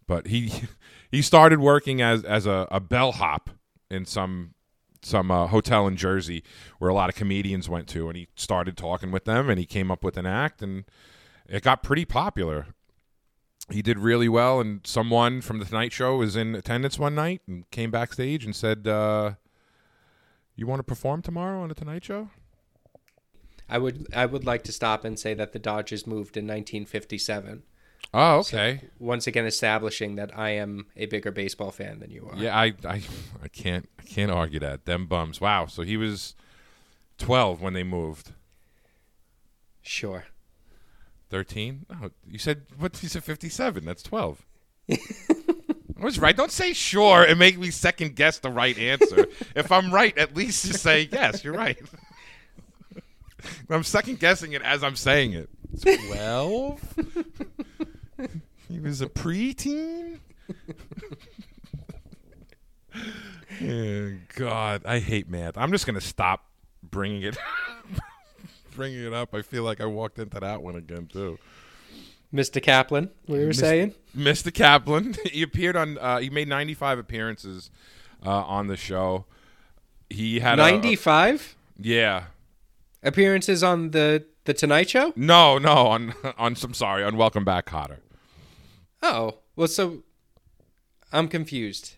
But 0.07 0.27
he 0.27 0.53
he 1.11 1.23
started 1.23 1.61
working 1.61 2.03
as 2.03 2.25
as 2.25 2.47
a, 2.47 2.69
a 2.71 2.81
bellhop 2.81 3.51
in 3.91 4.05
some 4.05 4.55
some 5.03 5.31
uh, 5.31 5.47
hotel 5.49 5.87
in 5.87 5.97
Jersey 5.97 6.43
where 6.79 6.91
a 6.91 6.95
lot 6.95 7.09
of 7.09 7.15
comedians 7.15 7.69
went 7.69 7.89
to, 7.89 8.09
and 8.09 8.17
he 8.17 8.29
started 8.35 8.77
talking 8.77 9.11
with 9.11 9.25
them, 9.25 9.51
and 9.51 9.59
he 9.59 9.67
came 9.67 9.91
up 9.91 10.03
with 10.03 10.17
an 10.17 10.27
act, 10.27 10.63
and 10.63 10.85
it 11.49 11.63
got 11.63 11.83
pretty 11.83 12.05
popular. 12.05 12.67
He 13.71 13.81
did 13.81 13.99
really 13.99 14.29
well, 14.29 14.61
and 14.61 14.81
someone 14.87 15.41
from 15.41 15.59
the 15.59 15.65
Tonight 15.65 15.93
Show 15.93 16.17
was 16.17 16.37
in 16.37 16.55
attendance 16.55 16.99
one 16.99 17.15
night 17.15 17.41
and 17.47 17.69
came 17.71 17.91
backstage 17.91 18.45
and 18.45 18.55
said, 18.55 18.87
uh, 18.87 19.35
"You 20.55 20.67
want 20.67 20.81
to 20.81 20.85
perform 20.85 21.23
tomorrow 21.23 21.63
on 21.63 21.69
the 21.69 21.75
Tonight 21.75 22.05
Show?" 22.05 22.29
I 23.69 23.79
would 23.79 24.07
I 24.15 24.27
would 24.27 24.45
like 24.45 24.63
to 24.65 24.73
stop 24.73 25.05
and 25.05 25.19
say 25.19 25.33
that 25.35 25.53
the 25.53 25.59
Dodgers 25.59 26.07
moved 26.07 26.37
in 26.37 26.45
1957. 26.45 27.63
Oh, 28.13 28.39
okay. 28.41 28.81
So 28.83 28.89
once 28.99 29.27
again, 29.27 29.47
establishing 29.47 30.17
that 30.17 30.37
I 30.39 30.51
am 30.51 30.87
a 30.97 31.07
bigger 31.07 31.31
baseball 31.33 31.71
fan 31.71 32.01
than 32.01 32.11
you 32.11 32.29
are. 32.31 32.37
Yeah, 32.37 32.57
I, 32.57 32.75
I, 32.85 33.03
I 33.43 33.49
can't, 33.49 33.89
I 33.99 34.03
can't 34.03 34.31
argue 34.31 34.61
that. 34.61 34.85
Them 34.85 35.07
bums. 35.07 35.41
Wow. 35.41 35.67
So 35.67 35.83
he 35.83 35.97
was 35.97 36.35
twelve 37.17 37.63
when 37.63 37.73
they 37.73 37.83
moved. 37.83 38.33
Sure. 39.81 40.27
Thirteen? 41.35 41.85
Oh, 41.91 42.11
you 42.31 42.39
said 42.39 42.63
what? 42.79 43.03
You 43.03 43.09
said 43.09 43.25
fifty-seven. 43.25 43.85
That's 43.85 44.05
twelve. 44.05 44.47
I 44.89 44.97
was 46.01 46.21
right. 46.21 46.37
Don't 46.37 46.53
say 46.53 46.73
sure 46.73 47.25
and 47.25 47.41
make 47.41 47.59
me 47.59 47.73
second 47.73 48.15
guess 48.15 48.39
the 48.39 48.51
right 48.51 48.79
answer. 48.79 49.27
if 49.57 49.73
I'm 49.73 49.93
right, 49.93 50.17
at 50.17 50.37
least 50.37 50.65
just 50.65 50.81
say 50.81 51.09
yes. 51.11 51.43
You're 51.43 51.55
right. 51.55 51.77
I'm 53.69 53.83
second 53.83 54.21
guessing 54.21 54.53
it 54.53 54.63
as 54.63 54.85
I'm 54.85 54.95
saying 54.95 55.33
it. 55.33 55.51
Twelve. 55.83 56.81
he 58.69 58.79
was 58.79 59.01
a 59.01 59.09
preteen. 59.09 60.21
oh, 63.61 64.13
God, 64.37 64.83
I 64.85 65.01
hate 65.01 65.29
math. 65.29 65.59
I'm 65.59 65.73
just 65.73 65.85
gonna 65.85 66.01
stop 66.01 66.45
bringing 66.81 67.23
it, 67.23 67.37
bringing 68.75 69.05
it 69.05 69.13
up. 69.13 69.35
I 69.35 69.43
feel 69.43 69.63
like 69.63 69.81
I 69.81 69.87
walked 69.87 70.19
into 70.19 70.41
that 70.41 70.63
one 70.63 70.77
again 70.77 71.07
too. 71.07 71.39
Mr. 72.33 72.61
Kaplan, 72.61 73.11
we 73.29 73.39
were 73.39 73.51
Mr. 73.51 73.61
saying. 73.61 73.95
Mr. 74.17 74.53
Kaplan, 74.53 75.15
he 75.25 75.43
appeared 75.43 75.77
on. 75.77 75.99
Uh, 75.99 76.19
he 76.19 76.31
made 76.31 76.49
95 76.49 76.99
appearances 76.99 77.71
uh, 78.25 78.31
on 78.31 78.67
the 78.67 78.77
show. 78.77 79.25
He 80.11 80.41
had 80.41 80.57
95 80.57 81.57
yeah. 81.79 82.25
appearances 83.03 83.63
on 83.63 83.93
the 83.93 84.25
the 84.45 84.55
Tonight 84.55 84.91
Show. 84.91 85.13
No, 85.17 85.59
no, 85.59 85.73
on 85.73 86.15
on. 86.39 86.57
I'm 86.63 86.75
sorry, 86.75 87.05
on 87.05 87.17
Welcome 87.17 87.45
Back, 87.45 87.67
Kotter. 87.67 87.99
Oh, 89.03 89.39
well, 89.57 89.69
so 89.69 90.03
I'm 91.13 91.29
confused. 91.29 91.95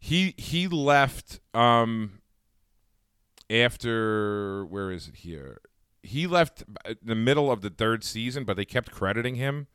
He 0.00 0.34
he 0.38 0.68
left 0.68 1.40
um 1.52 2.20
after 3.50 4.64
where 4.64 4.90
is 4.90 5.08
it 5.08 5.16
here? 5.16 5.60
He 6.02 6.26
left 6.26 6.64
in 6.86 6.96
the 7.02 7.14
middle 7.14 7.50
of 7.50 7.60
the 7.60 7.70
third 7.70 8.04
season, 8.04 8.44
but 8.44 8.56
they 8.56 8.64
kept 8.64 8.90
crediting 8.90 9.34
him 9.34 9.66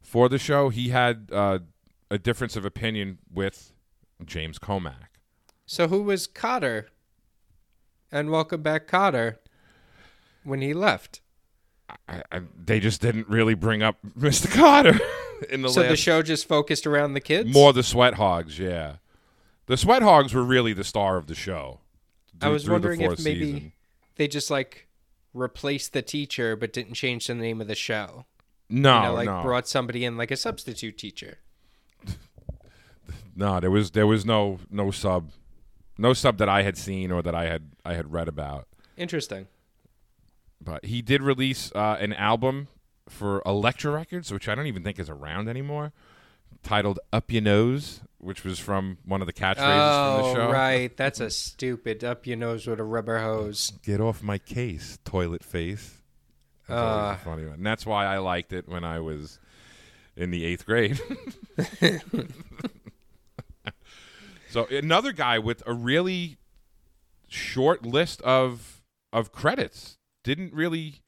for 0.00 0.28
the 0.28 0.38
show. 0.38 0.70
He 0.70 0.88
had 0.88 1.28
uh, 1.32 1.60
a 2.10 2.18
difference 2.18 2.56
of 2.56 2.64
opinion 2.64 3.18
with 3.32 3.72
James 4.24 4.58
Komack. 4.58 5.18
So 5.66 5.88
who 5.88 6.02
was 6.02 6.26
Kotter? 6.26 6.86
And 8.12 8.30
welcome 8.30 8.62
back, 8.62 8.86
Kotter. 8.86 9.36
When 10.44 10.60
he 10.60 10.74
left, 10.74 11.20
I, 12.08 12.22
I, 12.30 12.40
they 12.56 12.80
just 12.80 13.00
didn't 13.00 13.28
really 13.28 13.54
bring 13.54 13.82
up 13.82 13.96
Mr. 14.18 14.46
Kotter 14.46 15.00
in 15.50 15.62
the 15.62 15.68
so 15.68 15.80
last 15.80 15.90
the 15.90 15.96
show 15.96 16.22
just 16.22 16.46
focused 16.46 16.86
around 16.86 17.14
the 17.14 17.20
kids. 17.20 17.52
more 17.52 17.72
the 17.72 17.82
Sweat 17.82 18.14
Hogs. 18.14 18.58
Yeah, 18.58 18.96
the 19.66 19.76
Sweat 19.76 20.02
Hogs 20.02 20.34
were 20.34 20.44
really 20.44 20.72
the 20.72 20.84
star 20.84 21.16
of 21.16 21.26
the 21.26 21.34
show. 21.34 21.80
I 22.40 22.48
was 22.48 22.68
wondering 22.68 23.00
if 23.00 23.24
maybe 23.24 23.52
season. 23.52 23.72
they 24.16 24.28
just 24.28 24.50
like 24.50 24.83
replaced 25.34 25.92
the 25.92 26.00
teacher 26.02 26.56
but 26.56 26.72
didn't 26.72 26.94
change 26.94 27.26
the 27.26 27.34
name 27.34 27.60
of 27.60 27.66
the 27.66 27.74
show. 27.74 28.24
no, 28.70 28.96
you 28.96 29.02
know, 29.02 29.14
like 29.14 29.26
no, 29.26 29.42
brought 29.42 29.68
somebody 29.68 30.04
in 30.04 30.16
like 30.16 30.30
a 30.30 30.36
substitute 30.36 30.96
teacher. 30.96 31.38
no. 33.36 33.60
There 33.60 33.70
was 33.70 33.90
there 33.90 34.06
was 34.06 34.24
no 34.24 34.60
no 34.70 34.90
sub, 34.90 35.30
no 35.98 36.14
sub 36.14 36.38
that 36.38 36.48
I 36.48 36.62
had 36.62 36.78
seen 36.78 37.10
or 37.10 37.20
that 37.22 37.34
I 37.34 37.46
had 37.46 37.72
I 37.84 37.94
had 37.94 38.12
read 38.12 38.28
about. 38.28 38.68
Interesting. 38.96 39.48
But 40.60 40.86
he 40.86 41.02
did 41.02 41.20
release 41.20 41.70
uh, 41.74 41.98
an 42.00 42.14
album 42.14 42.68
for 43.08 43.42
Elektra 43.44 43.90
Records, 43.90 44.32
which 44.32 44.48
I 44.48 44.54
don't 44.54 44.66
even 44.66 44.82
think 44.82 44.98
is 44.98 45.10
around 45.10 45.48
anymore, 45.48 45.92
titled 46.62 47.00
"Up 47.12 47.30
Your 47.30 47.42
Nose," 47.42 48.00
which 48.24 48.42
was 48.44 48.58
from 48.58 48.98
one 49.04 49.20
of 49.20 49.26
the 49.26 49.32
catchphrases 49.32 49.56
from 49.56 50.22
the 50.22 50.28
Oh, 50.30 50.34
show. 50.34 50.50
right. 50.50 50.96
That's 50.96 51.20
a 51.20 51.30
stupid 51.30 52.02
up 52.02 52.26
your 52.26 52.36
nose 52.36 52.66
with 52.66 52.80
a 52.80 52.84
rubber 52.84 53.18
hose. 53.20 53.72
Get 53.82 54.00
off 54.00 54.22
my 54.22 54.38
case, 54.38 54.98
toilet 55.04 55.44
face. 55.44 56.00
That's 56.66 56.80
Uh. 56.80 57.16
a 57.20 57.24
funny 57.24 57.44
one. 57.44 57.54
And 57.54 57.66
that's 57.66 57.84
why 57.86 58.06
I 58.06 58.18
liked 58.18 58.52
it 58.52 58.68
when 58.68 58.82
I 58.84 58.98
was 59.00 59.38
in 60.16 60.30
the 60.30 60.44
eighth 60.44 60.64
grade. 60.64 60.98
so 64.50 64.66
another 64.66 65.12
guy 65.12 65.38
with 65.38 65.62
a 65.66 65.72
really 65.74 66.38
short 67.28 67.84
list 67.84 68.20
of 68.22 68.82
of 69.12 69.32
credits 69.32 69.98
didn't 70.22 70.52
really 70.52 71.02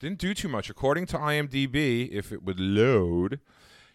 didn't 0.00 0.18
do 0.18 0.34
too 0.34 0.48
much. 0.48 0.70
According 0.70 1.06
to 1.06 1.18
IMDb, 1.18 2.10
if 2.10 2.32
it 2.32 2.42
would 2.42 2.60
load, 2.60 3.40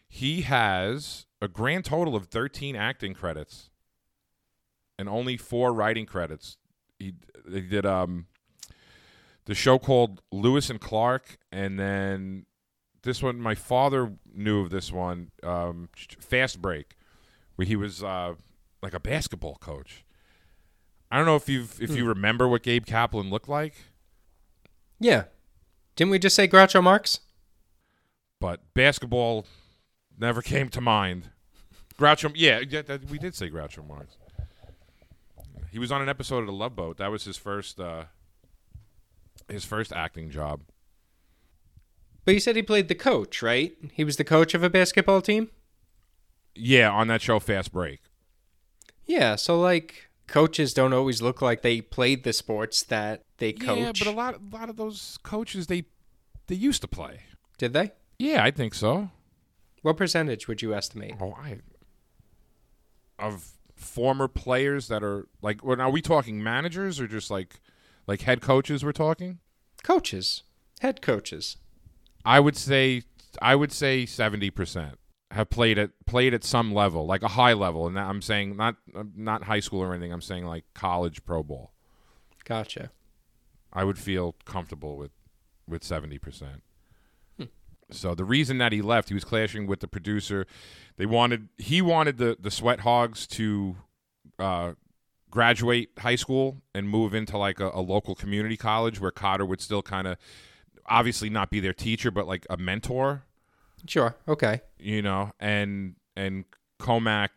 he 0.07 0.41
has 0.41 1.25
a 1.41 1.47
grand 1.47 1.85
total 1.85 2.15
of 2.15 2.25
13 2.25 2.75
acting 2.75 3.13
credits 3.13 3.69
and 4.97 5.07
only 5.07 5.37
four 5.37 5.73
writing 5.73 6.05
credits. 6.05 6.57
He, 6.97 7.13
he 7.49 7.61
did 7.61 7.85
um 7.85 8.25
the 9.45 9.55
show 9.55 9.79
called 9.79 10.21
Lewis 10.31 10.69
and 10.69 10.79
Clark, 10.79 11.37
and 11.51 11.79
then 11.79 12.45
this 13.01 13.23
one. 13.23 13.39
My 13.39 13.55
father 13.55 14.11
knew 14.31 14.61
of 14.61 14.69
this 14.69 14.91
one, 14.91 15.31
um, 15.41 15.89
Fast 16.19 16.61
Break, 16.61 16.95
where 17.55 17.65
he 17.65 17.75
was 17.75 18.03
uh, 18.03 18.35
like 18.83 18.93
a 18.93 18.99
basketball 18.99 19.55
coach. 19.55 20.03
I 21.09 21.17
don't 21.17 21.25
know 21.25 21.35
if 21.37 21.49
you 21.49 21.61
if 21.79 21.95
you 21.95 22.05
remember 22.05 22.47
what 22.47 22.61
Gabe 22.61 22.85
Kaplan 22.85 23.29
looked 23.31 23.49
like, 23.49 23.73
Yeah. 24.99 25.23
Didn't 25.95 26.11
we 26.11 26.19
just 26.19 26.35
say 26.35 26.47
Groucho 26.47 26.83
Marx? 26.83 27.21
but 28.41 28.61
basketball 28.73 29.45
never 30.19 30.41
came 30.41 30.69
to 30.69 30.81
mind. 30.81 31.29
Groucho, 31.97 32.31
yeah, 32.35 32.61
yeah 32.67 32.81
that, 32.83 33.09
we 33.09 33.17
did 33.17 33.35
say 33.35 33.49
Groucho 33.49 33.85
Marx. 33.87 34.17
He 35.71 35.79
was 35.79 35.91
on 35.91 36.01
an 36.01 36.09
episode 36.09 36.39
of 36.39 36.47
The 36.47 36.53
Love 36.53 36.75
Boat. 36.75 36.97
That 36.97 37.11
was 37.11 37.25
his 37.25 37.37
first 37.37 37.79
uh, 37.79 38.05
his 39.47 39.65
first 39.65 39.91
acting 39.91 40.29
job. 40.29 40.61
But 42.25 42.33
you 42.33 42.39
said 42.39 42.55
he 42.55 42.61
played 42.61 42.87
the 42.87 42.95
coach, 42.95 43.41
right? 43.41 43.73
He 43.93 44.03
was 44.03 44.17
the 44.17 44.23
coach 44.23 44.53
of 44.53 44.63
a 44.63 44.69
basketball 44.69 45.21
team? 45.21 45.49
Yeah, 46.55 46.89
on 46.89 47.07
that 47.07 47.21
show, 47.21 47.39
Fast 47.39 47.71
Break. 47.71 48.01
Yeah, 49.05 49.35
so 49.35 49.59
like 49.59 50.09
coaches 50.27 50.73
don't 50.73 50.93
always 50.93 51.21
look 51.21 51.41
like 51.41 51.61
they 51.61 51.81
played 51.81 52.23
the 52.23 52.33
sports 52.33 52.83
that 52.83 53.23
they 53.37 53.53
coach. 53.53 53.79
Yeah, 53.79 53.91
but 53.97 54.07
a 54.07 54.15
lot, 54.15 54.35
a 54.35 54.55
lot 54.55 54.69
of 54.69 54.77
those 54.77 55.17
coaches 55.23 55.67
they 55.67 55.85
they 56.47 56.55
used 56.55 56.81
to 56.81 56.87
play. 56.87 57.21
Did 57.57 57.73
they? 57.73 57.91
Yeah, 58.17 58.43
I 58.43 58.51
think 58.51 58.73
so. 58.73 59.09
What 59.81 59.97
percentage 59.97 60.47
would 60.47 60.61
you 60.61 60.73
estimate? 60.73 61.15
Oh, 61.19 61.33
I 61.33 61.59
of 63.17 63.51
former 63.75 64.27
players 64.27 64.87
that 64.87 65.03
are 65.03 65.27
like. 65.41 65.63
Well, 65.63 65.79
are 65.81 65.89
we 65.89 66.01
talking 66.01 66.43
managers 66.43 66.99
or 66.99 67.07
just 67.07 67.29
like 67.31 67.59
like 68.07 68.21
head 68.21 68.41
coaches? 68.41 68.83
We're 68.83 68.91
talking. 68.91 69.39
Coaches, 69.83 70.43
head 70.81 71.01
coaches. 71.01 71.57
I 72.25 72.39
would 72.39 72.57
say 72.57 73.03
I 73.41 73.55
would 73.55 73.71
say 73.71 74.05
seventy 74.05 74.49
percent 74.49 74.99
have 75.31 75.49
played 75.49 75.77
at 75.77 75.91
played 76.05 76.33
at 76.33 76.43
some 76.43 76.73
level, 76.73 77.05
like 77.05 77.23
a 77.23 77.29
high 77.29 77.53
level, 77.53 77.87
and 77.87 77.99
I'm 77.99 78.21
saying 78.21 78.55
not 78.55 78.75
not 79.15 79.43
high 79.43 79.59
school 79.59 79.81
or 79.81 79.93
anything. 79.93 80.11
I'm 80.11 80.21
saying 80.21 80.45
like 80.45 80.65
college 80.73 81.23
pro 81.25 81.43
ball. 81.43 81.73
Gotcha. 82.45 82.91
I 83.71 83.83
would 83.83 83.99
feel 83.99 84.35
comfortable 84.45 84.97
with 84.97 85.11
with 85.67 85.83
seventy 85.83 86.17
percent. 86.17 86.63
So 87.91 88.13
the 88.15 88.25
reason 88.25 88.57
that 88.59 88.71
he 88.71 88.81
left, 88.81 89.09
he 89.09 89.13
was 89.13 89.23
clashing 89.23 89.67
with 89.67 89.79
the 89.79 89.87
producer. 89.87 90.45
They 90.97 91.05
wanted 91.05 91.49
he 91.57 91.81
wanted 91.81 92.17
the 92.17 92.37
the 92.39 92.51
Sweat 92.51 92.81
Hogs 92.81 93.25
to 93.27 93.77
uh, 94.37 94.73
graduate 95.31 95.89
high 95.99 96.15
school 96.15 96.61
and 96.73 96.89
move 96.89 97.13
into 97.13 97.37
like 97.37 97.59
a, 97.59 97.71
a 97.73 97.81
local 97.81 98.15
community 98.15 98.57
college 98.57 98.99
where 98.99 99.11
Kotter 99.11 99.47
would 99.47 99.61
still 99.61 99.81
kind 99.81 100.07
of 100.07 100.17
obviously 100.85 101.29
not 101.29 101.49
be 101.49 101.59
their 101.59 101.73
teacher, 101.73 102.11
but 102.11 102.27
like 102.27 102.45
a 102.49 102.57
mentor, 102.57 103.23
Sure. 103.87 104.15
Okay. 104.27 104.61
you 104.77 105.01
know, 105.01 105.31
and 105.39 105.95
and 106.15 106.45
Komack 106.79 107.29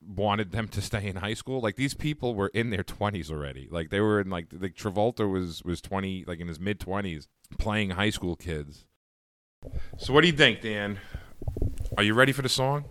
wanted 0.00 0.52
them 0.52 0.68
to 0.68 0.80
stay 0.80 1.06
in 1.06 1.16
high 1.16 1.34
school. 1.34 1.60
Like 1.60 1.76
these 1.76 1.94
people 1.94 2.34
were 2.34 2.48
in 2.48 2.70
their 2.70 2.84
twenties 2.84 3.30
already. 3.30 3.68
Like 3.70 3.90
they 3.90 4.00
were 4.00 4.20
in 4.20 4.30
like 4.30 4.46
like 4.52 4.74
Travolta 4.74 5.30
was 5.30 5.62
was 5.64 5.80
twenty 5.80 6.24
like 6.26 6.40
in 6.40 6.48
his 6.48 6.60
mid 6.60 6.78
twenties 6.80 7.28
playing 7.58 7.90
high 7.90 8.10
school 8.10 8.36
kids. 8.36 8.84
So 10.00 10.12
what 10.12 10.20
do 10.20 10.28
you 10.28 10.32
think, 10.32 10.60
Dan? 10.60 11.00
Are 11.96 12.04
you 12.04 12.14
ready 12.14 12.30
for 12.30 12.42
the 12.42 12.48
song? 12.48 12.84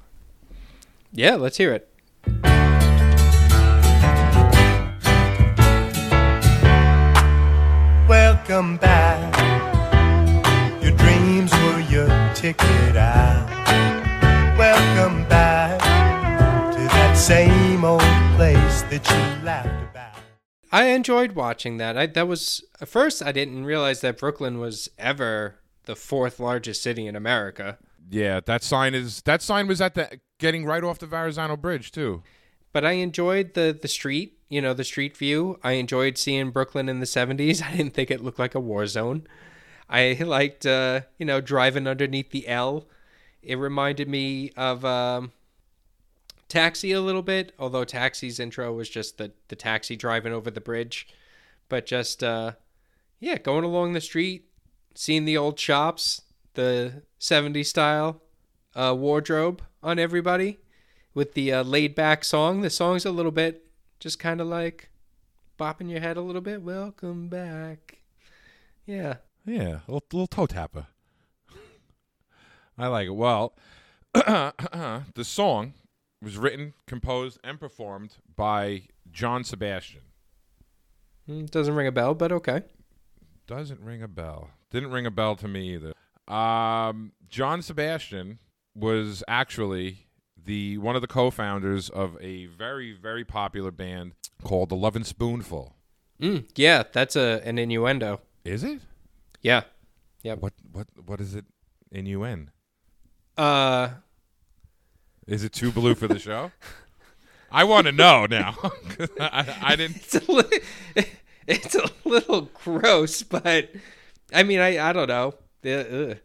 Yeah. 1.13 1.35
Let's 1.35 1.55
hear 1.55 1.73
it. 1.73 1.89
Welcome 8.09 8.75
back. 8.75 9.33
Your 10.83 10.91
dreams 10.97 11.51
were 11.53 11.79
your 11.89 12.07
ticket 12.33 12.97
out. 12.97 13.47
Welcome 14.57 15.23
back 15.29 15.79
to 16.73 16.79
that 16.79 17.13
same 17.13 17.85
old 17.85 18.01
place 18.35 18.81
that 18.83 19.09
you 19.09 19.45
laughed 19.45 19.91
about. 19.91 20.19
I 20.73 20.87
enjoyed 20.87 21.33
watching 21.33 21.77
that. 21.77 21.97
I 21.97 22.05
that 22.07 22.27
was 22.27 22.65
at 22.81 22.89
first 22.89 23.23
I 23.23 23.31
didn't 23.31 23.63
realize 23.63 24.01
that 24.01 24.17
Brooklyn 24.17 24.59
was 24.59 24.89
ever 24.97 25.59
the 25.87 25.95
fourth 25.95 26.39
largest 26.39 26.83
city 26.83 27.07
in 27.07 27.15
America. 27.15 27.79
Yeah, 28.09 28.39
that 28.45 28.63
sign 28.63 28.93
is 28.93 29.21
that 29.23 29.41
sign 29.41 29.67
was 29.67 29.81
at 29.81 29.95
the 29.95 30.19
getting 30.37 30.65
right 30.65 30.83
off 30.83 30.99
the 30.99 31.07
Verrazano 31.07 31.57
Bridge 31.57 31.91
too. 31.91 32.21
But 32.71 32.85
I 32.85 32.91
enjoyed 32.91 33.55
the 33.55 33.77
the 33.79 33.87
street, 33.87 34.37
you 34.49 34.61
know, 34.61 34.73
the 34.73 34.83
street 34.83 35.17
view. 35.17 35.59
I 35.63 35.73
enjoyed 35.73 36.17
seeing 36.17 36.51
Brooklyn 36.51 36.87
in 36.87 36.99
the 36.99 37.05
70s. 37.05 37.63
I 37.67 37.75
didn't 37.75 37.95
think 37.95 38.11
it 38.11 38.23
looked 38.23 38.39
like 38.39 38.53
a 38.53 38.59
war 38.59 38.85
zone. 38.85 39.25
I 39.89 40.13
liked 40.21 40.65
uh, 40.65 41.01
you 41.17 41.25
know, 41.25 41.41
driving 41.41 41.87
underneath 41.87 42.29
the 42.31 42.47
L. 42.47 42.85
It 43.41 43.55
reminded 43.57 44.07
me 44.07 44.51
of 44.55 44.85
um 44.85 45.31
Taxi 46.49 46.93
a 46.93 47.01
little 47.01 47.23
bit, 47.23 47.51
although 47.59 47.83
Taxi's 47.83 48.39
intro 48.39 48.71
was 48.73 48.89
just 48.89 49.17
the 49.17 49.31
the 49.47 49.55
taxi 49.55 49.95
driving 49.95 50.33
over 50.33 50.51
the 50.51 50.61
bridge. 50.61 51.07
But 51.67 51.85
just 51.85 52.23
uh 52.23 52.53
yeah, 53.19 53.37
going 53.37 53.63
along 53.63 53.93
the 53.93 54.01
street, 54.01 54.46
seeing 54.97 55.25
the 55.25 55.37
old 55.37 55.59
shops, 55.59 56.23
the 56.55 57.03
70s 57.19 57.67
style 57.67 58.19
uh, 58.75 58.95
wardrobe 58.97 59.61
on 59.83 59.99
everybody 59.99 60.57
with 61.13 61.35
the 61.35 61.53
uh, 61.53 61.63
laid 61.63 61.93
back 61.93 62.23
song. 62.23 62.61
The 62.61 62.69
song's 62.71 63.05
a 63.05 63.11
little 63.11 63.31
bit 63.31 63.67
just 63.99 64.17
kind 64.17 64.41
of 64.41 64.47
like 64.47 64.89
bopping 65.59 65.89
your 65.91 65.99
head 65.99 66.17
a 66.17 66.21
little 66.21 66.41
bit. 66.41 66.63
Welcome 66.63 67.27
back. 67.29 67.99
Yeah. 68.87 69.17
Yeah, 69.45 69.79
a 69.87 69.91
little, 69.91 70.03
little 70.11 70.27
toe 70.27 70.47
tapper. 70.47 70.87
I 72.77 72.87
like 72.87 73.07
it. 73.07 73.15
Well, 73.15 73.53
the 74.13 75.23
song 75.23 75.73
was 76.23 76.37
written, 76.37 76.73
composed, 76.87 77.39
and 77.43 77.59
performed 77.59 78.15
by 78.35 78.83
John 79.11 79.43
Sebastian. 79.43 80.01
Mm, 81.29 81.51
Doesn't 81.51 81.75
ring 81.75 81.87
a 81.87 81.91
bell, 81.91 82.15
but 82.15 82.31
okay. 82.31 82.63
Doesn't 83.45 83.79
ring 83.79 84.01
a 84.01 84.07
bell. 84.07 84.49
Didn't 84.71 84.91
ring 84.91 85.05
a 85.05 85.11
bell 85.11 85.35
to 85.37 85.47
me 85.47 85.73
either. 85.75 85.93
Um, 86.33 87.13
John 87.29 87.61
Sebastian 87.61 88.39
was 88.75 89.23
actually 89.27 90.07
the 90.45 90.77
one 90.77 90.95
of 90.95 91.01
the 91.01 91.07
co-founders 91.07 91.89
of 91.89 92.17
a 92.21 92.45
very 92.47 92.93
very 92.93 93.23
popular 93.25 93.71
band 93.71 94.13
called 94.43 94.69
the 94.69 94.75
Lovin' 94.75 95.03
Spoonful. 95.03 95.75
Mm, 96.21 96.49
yeah, 96.55 96.83
that's 96.91 97.15
a 97.15 97.41
an 97.45 97.57
innuendo. 97.57 98.21
Is 98.43 98.63
it? 98.63 98.79
Yeah. 99.41 99.63
Yeah. 100.23 100.35
What 100.35 100.53
what 100.71 100.87
what 101.05 101.21
is 101.21 101.35
it? 101.35 101.45
Inuen? 101.93 102.47
Uh, 103.37 103.89
Is 105.27 105.43
it 105.43 105.53
too 105.53 105.71
blue 105.71 105.95
for 105.95 106.07
the 106.07 106.19
show? 106.19 106.51
I 107.51 107.63
want 107.63 107.85
to 107.87 107.93
know 107.93 108.25
now. 108.25 108.55
I, 109.19 109.55
I 109.61 109.75
didn't. 109.77 109.97
it's 109.97 110.15
a 110.15 110.31
li- 110.31 110.59
it's 111.47 111.75
a 111.75 111.89
little 112.03 112.49
gross, 112.53 113.23
but 113.23 113.69
I 114.33 114.43
mean, 114.43 114.59
I 114.59 114.89
I 114.89 114.93
don't 114.93 115.07
know. 115.07 115.33
Uh, 115.65 116.15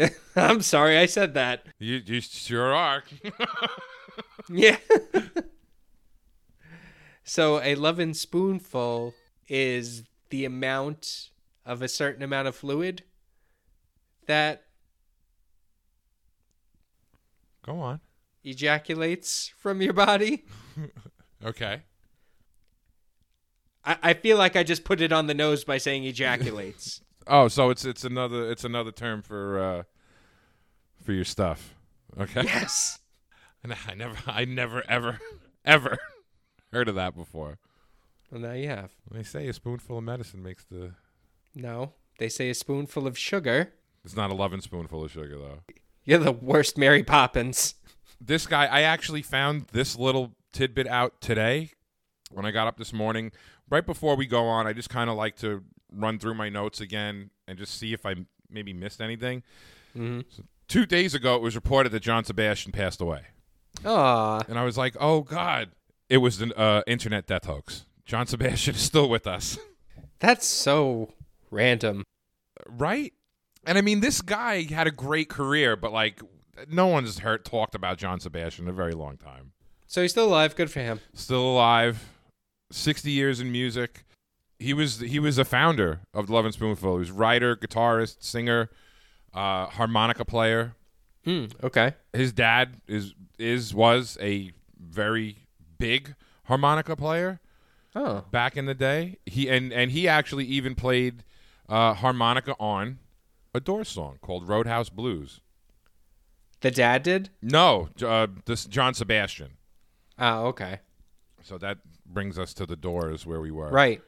ugh. 0.00 0.10
I'm 0.36 0.62
sorry 0.62 0.98
I 0.98 1.06
said 1.06 1.34
that. 1.34 1.66
You 1.78 2.00
you 2.04 2.20
sure 2.20 2.74
are. 2.74 3.04
Yeah. 4.50 4.78
so 7.22 7.60
a 7.60 7.74
loving 7.74 8.14
spoonful 8.14 9.14
is 9.48 10.04
the 10.30 10.44
amount 10.44 11.30
of 11.66 11.82
a 11.82 11.88
certain 11.88 12.22
amount 12.22 12.48
of 12.48 12.56
fluid 12.56 13.02
that 14.26 14.64
Go 17.64 17.80
on. 17.80 18.00
ejaculates 18.42 19.52
from 19.58 19.82
your 19.82 19.92
body. 19.92 20.44
Okay. 21.44 21.82
I, 23.84 23.96
I 24.02 24.14
feel 24.14 24.38
like 24.38 24.56
I 24.56 24.62
just 24.62 24.84
put 24.84 25.00
it 25.00 25.12
on 25.12 25.26
the 25.26 25.34
nose 25.34 25.64
by 25.64 25.78
saying 25.78 26.04
ejaculates. 26.04 27.02
Oh, 27.28 27.48
so 27.48 27.70
it's 27.70 27.84
it's 27.84 28.04
another 28.04 28.50
it's 28.50 28.64
another 28.64 28.90
term 28.90 29.22
for 29.22 29.58
uh 29.58 29.82
for 31.04 31.12
your 31.12 31.24
stuff. 31.24 31.74
Okay. 32.18 32.42
yes. 32.44 32.98
And 33.64 33.74
I 33.88 33.94
never 33.94 34.16
I 34.24 34.44
never 34.44 34.84
ever 34.88 35.18
ever 35.64 35.98
heard 36.72 36.88
of 36.88 36.94
that 36.94 37.16
before. 37.16 37.58
Well, 38.30 38.40
now 38.40 38.52
you 38.52 38.68
have. 38.68 38.92
They 39.10 39.24
say 39.24 39.48
a 39.48 39.52
spoonful 39.52 39.98
of 39.98 40.04
medicine 40.04 40.44
makes 40.44 40.64
the 40.64 40.94
No. 41.56 41.94
They 42.20 42.28
say 42.28 42.50
a 42.50 42.54
spoonful 42.54 43.08
of 43.08 43.18
sugar. 43.18 43.72
It's 44.04 44.14
not 44.14 44.30
a 44.30 44.34
loving 44.34 44.60
spoonful 44.60 45.02
of 45.04 45.10
sugar 45.10 45.36
though. 45.36 45.62
You're 46.04 46.20
the 46.20 46.30
worst 46.30 46.78
Mary 46.78 47.02
Poppins. 47.02 47.74
This 48.20 48.46
guy 48.46 48.66
I 48.66 48.82
actually 48.82 49.22
found 49.22 49.66
this 49.72 49.98
little 49.98 50.36
tidbit 50.52 50.86
out 50.86 51.20
today 51.20 51.72
when 52.30 52.46
I 52.46 52.52
got 52.52 52.68
up 52.68 52.76
this 52.78 52.92
morning. 52.92 53.32
Right 53.70 53.84
before 53.84 54.16
we 54.16 54.26
go 54.26 54.44
on, 54.46 54.66
I 54.66 54.72
just 54.72 54.88
kind 54.90 55.10
of 55.10 55.16
like 55.16 55.36
to 55.36 55.62
run 55.92 56.18
through 56.18 56.34
my 56.34 56.48
notes 56.48 56.80
again 56.80 57.30
and 57.46 57.58
just 57.58 57.78
see 57.78 57.92
if 57.92 58.04
I 58.06 58.14
maybe 58.50 58.72
missed 58.72 59.00
anything. 59.00 59.42
Mhm. 59.96 60.24
So 60.28 60.42
two 60.68 60.86
days 60.86 61.14
ago, 61.14 61.36
it 61.36 61.42
was 61.42 61.54
reported 61.54 61.92
that 61.92 62.00
John 62.00 62.24
Sebastian 62.24 62.72
passed 62.72 63.00
away. 63.00 63.26
Aw. 63.84 64.40
And 64.48 64.58
I 64.58 64.64
was 64.64 64.76
like, 64.78 64.96
oh, 65.00 65.22
God. 65.22 65.70
It 66.08 66.18
was 66.18 66.40
an 66.40 66.52
uh, 66.56 66.82
internet 66.86 67.26
death 67.26 67.44
hoax. 67.44 67.84
John 68.06 68.26
Sebastian 68.26 68.74
is 68.74 68.80
still 68.80 69.08
with 69.10 69.26
us. 69.26 69.58
That's 70.20 70.46
so 70.46 71.12
random. 71.50 72.04
right? 72.66 73.12
And 73.66 73.76
I 73.76 73.82
mean, 73.82 74.00
this 74.00 74.22
guy 74.22 74.62
had 74.62 74.86
a 74.86 74.90
great 74.90 75.28
career, 75.28 75.76
but 75.76 75.92
like, 75.92 76.22
no 76.70 76.86
one's 76.86 77.18
heard 77.18 77.44
talked 77.44 77.74
about 77.74 77.98
John 77.98 78.18
Sebastian 78.20 78.64
in 78.64 78.70
a 78.70 78.72
very 78.72 78.92
long 78.92 79.16
time. 79.18 79.52
So 79.86 80.00
he's 80.02 80.10
still 80.12 80.26
alive. 80.28 80.56
Good 80.56 80.70
for 80.70 80.80
him. 80.80 81.00
Still 81.12 81.42
alive, 81.52 82.08
60 82.70 83.10
years 83.10 83.40
in 83.40 83.50
music. 83.52 84.04
He 84.58 84.74
was 84.74 85.00
he 85.00 85.20
was 85.20 85.38
a 85.38 85.44
founder 85.44 86.00
of 86.12 86.26
the 86.26 86.32
Lovin' 86.32 86.52
Spoonful. 86.52 86.94
He 86.94 86.98
was 86.98 87.10
writer, 87.12 87.54
guitarist, 87.56 88.24
singer, 88.24 88.70
uh, 89.32 89.66
harmonica 89.66 90.24
player. 90.24 90.74
Hmm. 91.24 91.46
Okay. 91.62 91.94
His 92.12 92.32
dad 92.32 92.80
is 92.88 93.14
is 93.38 93.72
was 93.72 94.18
a 94.20 94.50
very 94.76 95.36
big 95.78 96.14
harmonica 96.44 96.96
player. 96.96 97.40
Oh. 97.94 98.24
back 98.30 98.56
in 98.56 98.66
the 98.66 98.74
day. 98.74 99.18
He 99.26 99.48
and 99.48 99.72
and 99.72 99.90
he 99.90 100.06
actually 100.06 100.44
even 100.44 100.74
played 100.74 101.24
uh, 101.68 101.94
harmonica 101.94 102.54
on 102.60 102.98
a 103.54 103.60
Doors 103.60 103.88
song 103.88 104.18
called 104.20 104.46
Roadhouse 104.46 104.88
Blues. 104.88 105.40
The 106.60 106.70
dad 106.70 107.02
did? 107.02 107.30
No, 107.40 107.88
uh, 108.04 108.26
this 108.44 108.66
John 108.66 108.94
Sebastian. 108.94 109.52
Oh, 110.18 110.46
okay. 110.46 110.80
So 111.42 111.56
that 111.58 111.78
brings 112.08 112.38
us 112.38 112.52
to 112.54 112.66
the 112.66 112.76
Doors 112.76 113.26
where 113.26 113.40
we 113.40 113.50
were, 113.50 113.70
Right. 113.70 114.02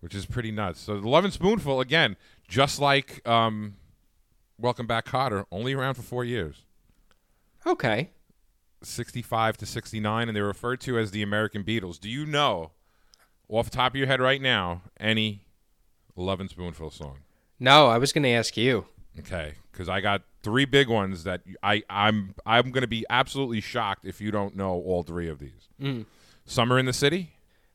Which 0.00 0.14
is 0.14 0.24
pretty 0.26 0.50
nuts. 0.50 0.80
So 0.80 0.98
the 1.00 1.08
Lovin' 1.08 1.30
Spoonful 1.30 1.80
again, 1.80 2.16
just 2.48 2.80
like 2.80 3.26
um, 3.28 3.76
Welcome 4.58 4.86
Back, 4.86 5.06
Kotter, 5.06 5.44
only 5.52 5.74
around 5.74 5.94
for 5.94 6.02
four 6.02 6.24
years, 6.24 6.64
Okay. 7.66 8.10
sixty-five 8.82 9.56
to 9.58 9.66
sixty-nine, 9.66 10.28
and 10.28 10.34
they're 10.36 10.46
referred 10.46 10.80
to 10.82 10.98
as 10.98 11.10
the 11.10 11.22
American 11.22 11.62
Beatles. 11.64 12.00
Do 12.00 12.08
you 12.08 12.24
know, 12.24 12.70
off 13.48 13.70
the 13.70 13.76
top 13.76 13.92
of 13.92 13.96
your 13.96 14.06
head 14.06 14.20
right 14.20 14.40
now, 14.40 14.82
any 14.98 15.44
Lovin' 16.16 16.48
Spoonful 16.48 16.90
song? 16.90 17.18
No, 17.58 17.88
I 17.88 17.98
was 17.98 18.12
going 18.12 18.22
to 18.22 18.30
ask 18.30 18.56
you. 18.56 18.86
Okay, 19.18 19.54
because 19.70 19.88
I 19.88 20.00
got 20.00 20.22
three 20.42 20.64
big 20.64 20.88
ones 20.88 21.24
that 21.24 21.42
I 21.62 21.82
I'm 21.90 22.34
I'm 22.46 22.70
going 22.70 22.82
to 22.82 22.88
be 22.88 23.04
absolutely 23.10 23.60
shocked 23.60 24.04
if 24.04 24.20
you 24.20 24.30
don't 24.30 24.56
know 24.56 24.72
all 24.72 25.02
three 25.02 25.28
of 25.28 25.38
these. 25.38 25.68
Mm. 25.80 26.06
Summer 26.44 26.78
in 26.78 26.86
the 26.86 26.92
City. 26.92 27.32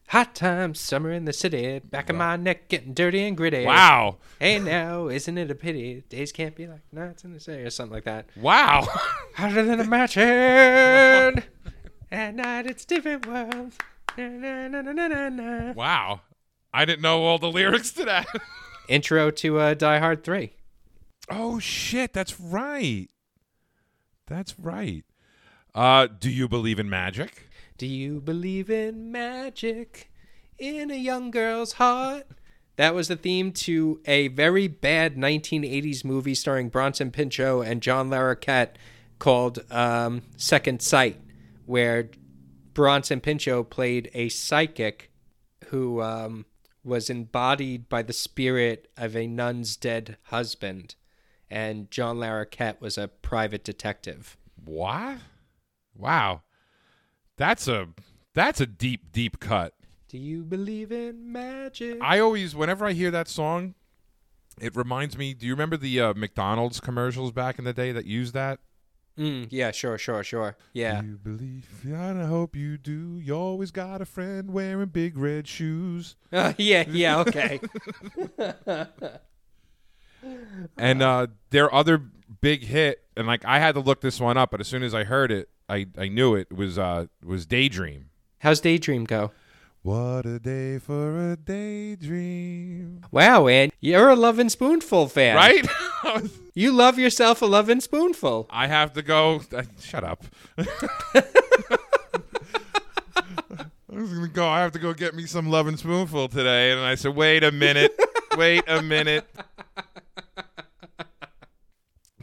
Hot 0.09 0.35
times, 0.35 0.79
summer 0.79 1.11
in 1.11 1.25
the 1.25 1.33
city, 1.33 1.79
back 1.79 2.11
of 2.11 2.15
my 2.15 2.35
neck 2.35 2.67
getting 2.69 2.93
dirty 2.93 3.25
and 3.25 3.35
gritty. 3.35 3.65
Wow, 3.65 4.17
Hey 4.39 4.59
now, 4.59 5.07
isn't 5.07 5.35
it 5.35 5.49
a 5.49 5.55
pity? 5.55 6.03
Days 6.09 6.31
can't 6.31 6.53
be 6.53 6.67
like 6.67 6.81
nights 6.91 7.23
in 7.23 7.33
the 7.33 7.39
city, 7.39 7.63
or 7.63 7.71
something 7.71 7.95
like 7.95 8.03
that. 8.03 8.27
wow. 8.35 8.87
Hotter 9.33 9.63
than 9.63 9.79
a 9.79 9.83
match 9.85 10.13
hand. 10.13 11.43
At 12.11 12.35
night, 12.35 12.67
it's 12.67 12.85
different 12.85 13.25
world. 13.25 13.73
Wow. 15.75 16.21
I 16.73 16.85
didn't 16.85 17.01
know 17.01 17.23
all 17.23 17.39
the 17.39 17.51
lyrics 17.51 17.91
to 17.93 18.05
that. 18.05 18.27
Intro 18.87 19.31
to 19.31 19.59
uh, 19.59 19.73
Die 19.73 19.99
Hard 19.99 20.23
3. 20.23 20.53
Oh 21.29 21.59
shit, 21.59 22.13
that's 22.13 22.39
right. 22.39 23.07
That's 24.27 24.57
right. 24.59 25.05
Uh, 25.73 26.07
do 26.07 26.29
you 26.29 26.47
believe 26.47 26.79
in 26.79 26.89
magic? 26.89 27.49
Do 27.77 27.85
you 27.85 28.21
believe 28.21 28.69
in 28.69 29.11
magic 29.11 30.11
in 30.57 30.89
a 30.89 30.95
young 30.95 31.31
girl's 31.31 31.73
heart? 31.73 32.25
That 32.77 32.95
was 32.95 33.07
the 33.07 33.15
theme 33.15 33.51
to 33.53 34.01
a 34.05 34.27
very 34.29 34.67
bad 34.67 35.15
1980s 35.15 36.03
movie 36.03 36.35
starring 36.35 36.69
Bronson 36.69 37.11
Pinchot 37.11 37.65
and 37.65 37.81
John 37.81 38.09
Larroquette 38.09 38.75
called 39.19 39.59
um, 39.71 40.23
Second 40.35 40.81
Sight, 40.81 41.19
where 41.65 42.09
Bronson 42.73 43.21
Pinchot 43.21 43.69
played 43.69 44.09
a 44.13 44.29
psychic 44.29 45.11
who 45.67 46.01
um, 46.01 46.45
was 46.83 47.09
embodied 47.09 47.87
by 47.89 48.03
the 48.03 48.13
spirit 48.13 48.89
of 48.97 49.15
a 49.15 49.27
nun's 49.27 49.77
dead 49.77 50.17
husband, 50.23 50.95
and 51.55 51.89
John 51.89 52.17
Larroquette 52.17 52.81
was 52.81 52.97
a 52.97 53.07
private 53.07 53.63
detective. 53.63 54.35
What? 54.61 55.19
Wow. 55.97 56.41
That's 57.37 57.69
a 57.69 57.87
that's 58.33 58.59
a 58.59 58.65
deep 58.65 59.13
deep 59.13 59.39
cut. 59.39 59.73
Do 60.09 60.17
you 60.17 60.43
believe 60.43 60.91
in 60.91 61.31
magic? 61.31 61.97
I 62.01 62.19
always 62.19 62.55
whenever 62.55 62.85
I 62.85 62.91
hear 62.91 63.09
that 63.11 63.29
song, 63.29 63.73
it 64.59 64.75
reminds 64.75 65.17
me, 65.17 65.33
do 65.33 65.45
you 65.47 65.53
remember 65.53 65.77
the 65.77 66.01
uh, 66.01 66.13
McDonald's 66.13 66.81
commercials 66.81 67.31
back 67.31 67.57
in 67.57 67.63
the 67.63 67.73
day 67.73 67.93
that 67.93 68.05
used 68.05 68.33
that? 68.33 68.59
Mm, 69.17 69.47
yeah, 69.49 69.71
sure, 69.71 69.97
sure, 69.97 70.25
sure. 70.25 70.57
Yeah. 70.73 70.99
Do 70.99 71.07
you 71.07 71.17
believe? 71.17 71.69
I 71.85 72.25
hope 72.25 72.53
you 72.53 72.77
do. 72.77 73.17
You 73.23 73.33
always 73.33 73.71
got 73.71 74.01
a 74.01 74.05
friend 74.05 74.51
wearing 74.51 74.89
big 74.89 75.17
red 75.17 75.47
shoes. 75.47 76.17
Uh, 76.33 76.51
yeah, 76.57 76.83
yeah, 76.89 77.19
okay. 77.19 77.61
And 80.77 81.01
uh, 81.01 81.27
their 81.49 81.73
other 81.73 82.01
big 82.41 82.63
hit, 82.63 83.03
and 83.15 83.27
like 83.27 83.45
I 83.45 83.59
had 83.59 83.75
to 83.75 83.81
look 83.81 84.01
this 84.01 84.19
one 84.19 84.37
up, 84.37 84.51
but 84.51 84.59
as 84.59 84.67
soon 84.67 84.83
as 84.83 84.93
I 84.93 85.03
heard 85.03 85.31
it, 85.31 85.49
I, 85.67 85.87
I 85.97 86.07
knew 86.07 86.35
it 86.35 86.51
was 86.51 86.77
uh 86.77 87.07
was 87.23 87.45
Daydream. 87.45 88.09
How's 88.39 88.59
Daydream 88.59 89.05
go? 89.05 89.31
What 89.81 90.25
a 90.25 90.39
day 90.39 90.79
for 90.79 91.33
a 91.33 91.35
daydream. 91.35 93.01
Wow, 93.11 93.47
and 93.47 93.71
you're 93.79 94.09
a 94.09 94.15
Lovin' 94.15 94.49
Spoonful 94.49 95.09
fan. 95.09 95.35
Right? 95.35 95.67
You 96.57 96.71
love 96.71 96.97
yourself 96.97 97.41
a 97.41 97.45
Lovin' 97.45 97.81
Spoonful. 97.81 98.47
I 98.49 98.67
have 98.67 98.93
to 98.93 99.01
go. 99.01 99.41
Uh, 99.53 99.63
shut 99.81 100.05
up. 100.05 100.23
I 100.57 100.63
was 103.89 104.13
gonna 104.13 104.29
go. 104.29 104.47
I 104.47 104.61
have 104.61 104.71
to 104.71 104.79
go 104.79 104.93
get 104.93 105.13
me 105.13 105.25
some 105.25 105.49
Lovin' 105.49 105.75
Spoonful 105.75 106.29
today, 106.29 106.71
and 106.71 106.79
I 106.79 106.95
said, 106.95 107.13
"Wait 107.15 107.43
a 107.43 107.51
minute, 107.51 107.93
wait 108.37 108.63
a 108.67 108.81
minute." 108.81 109.27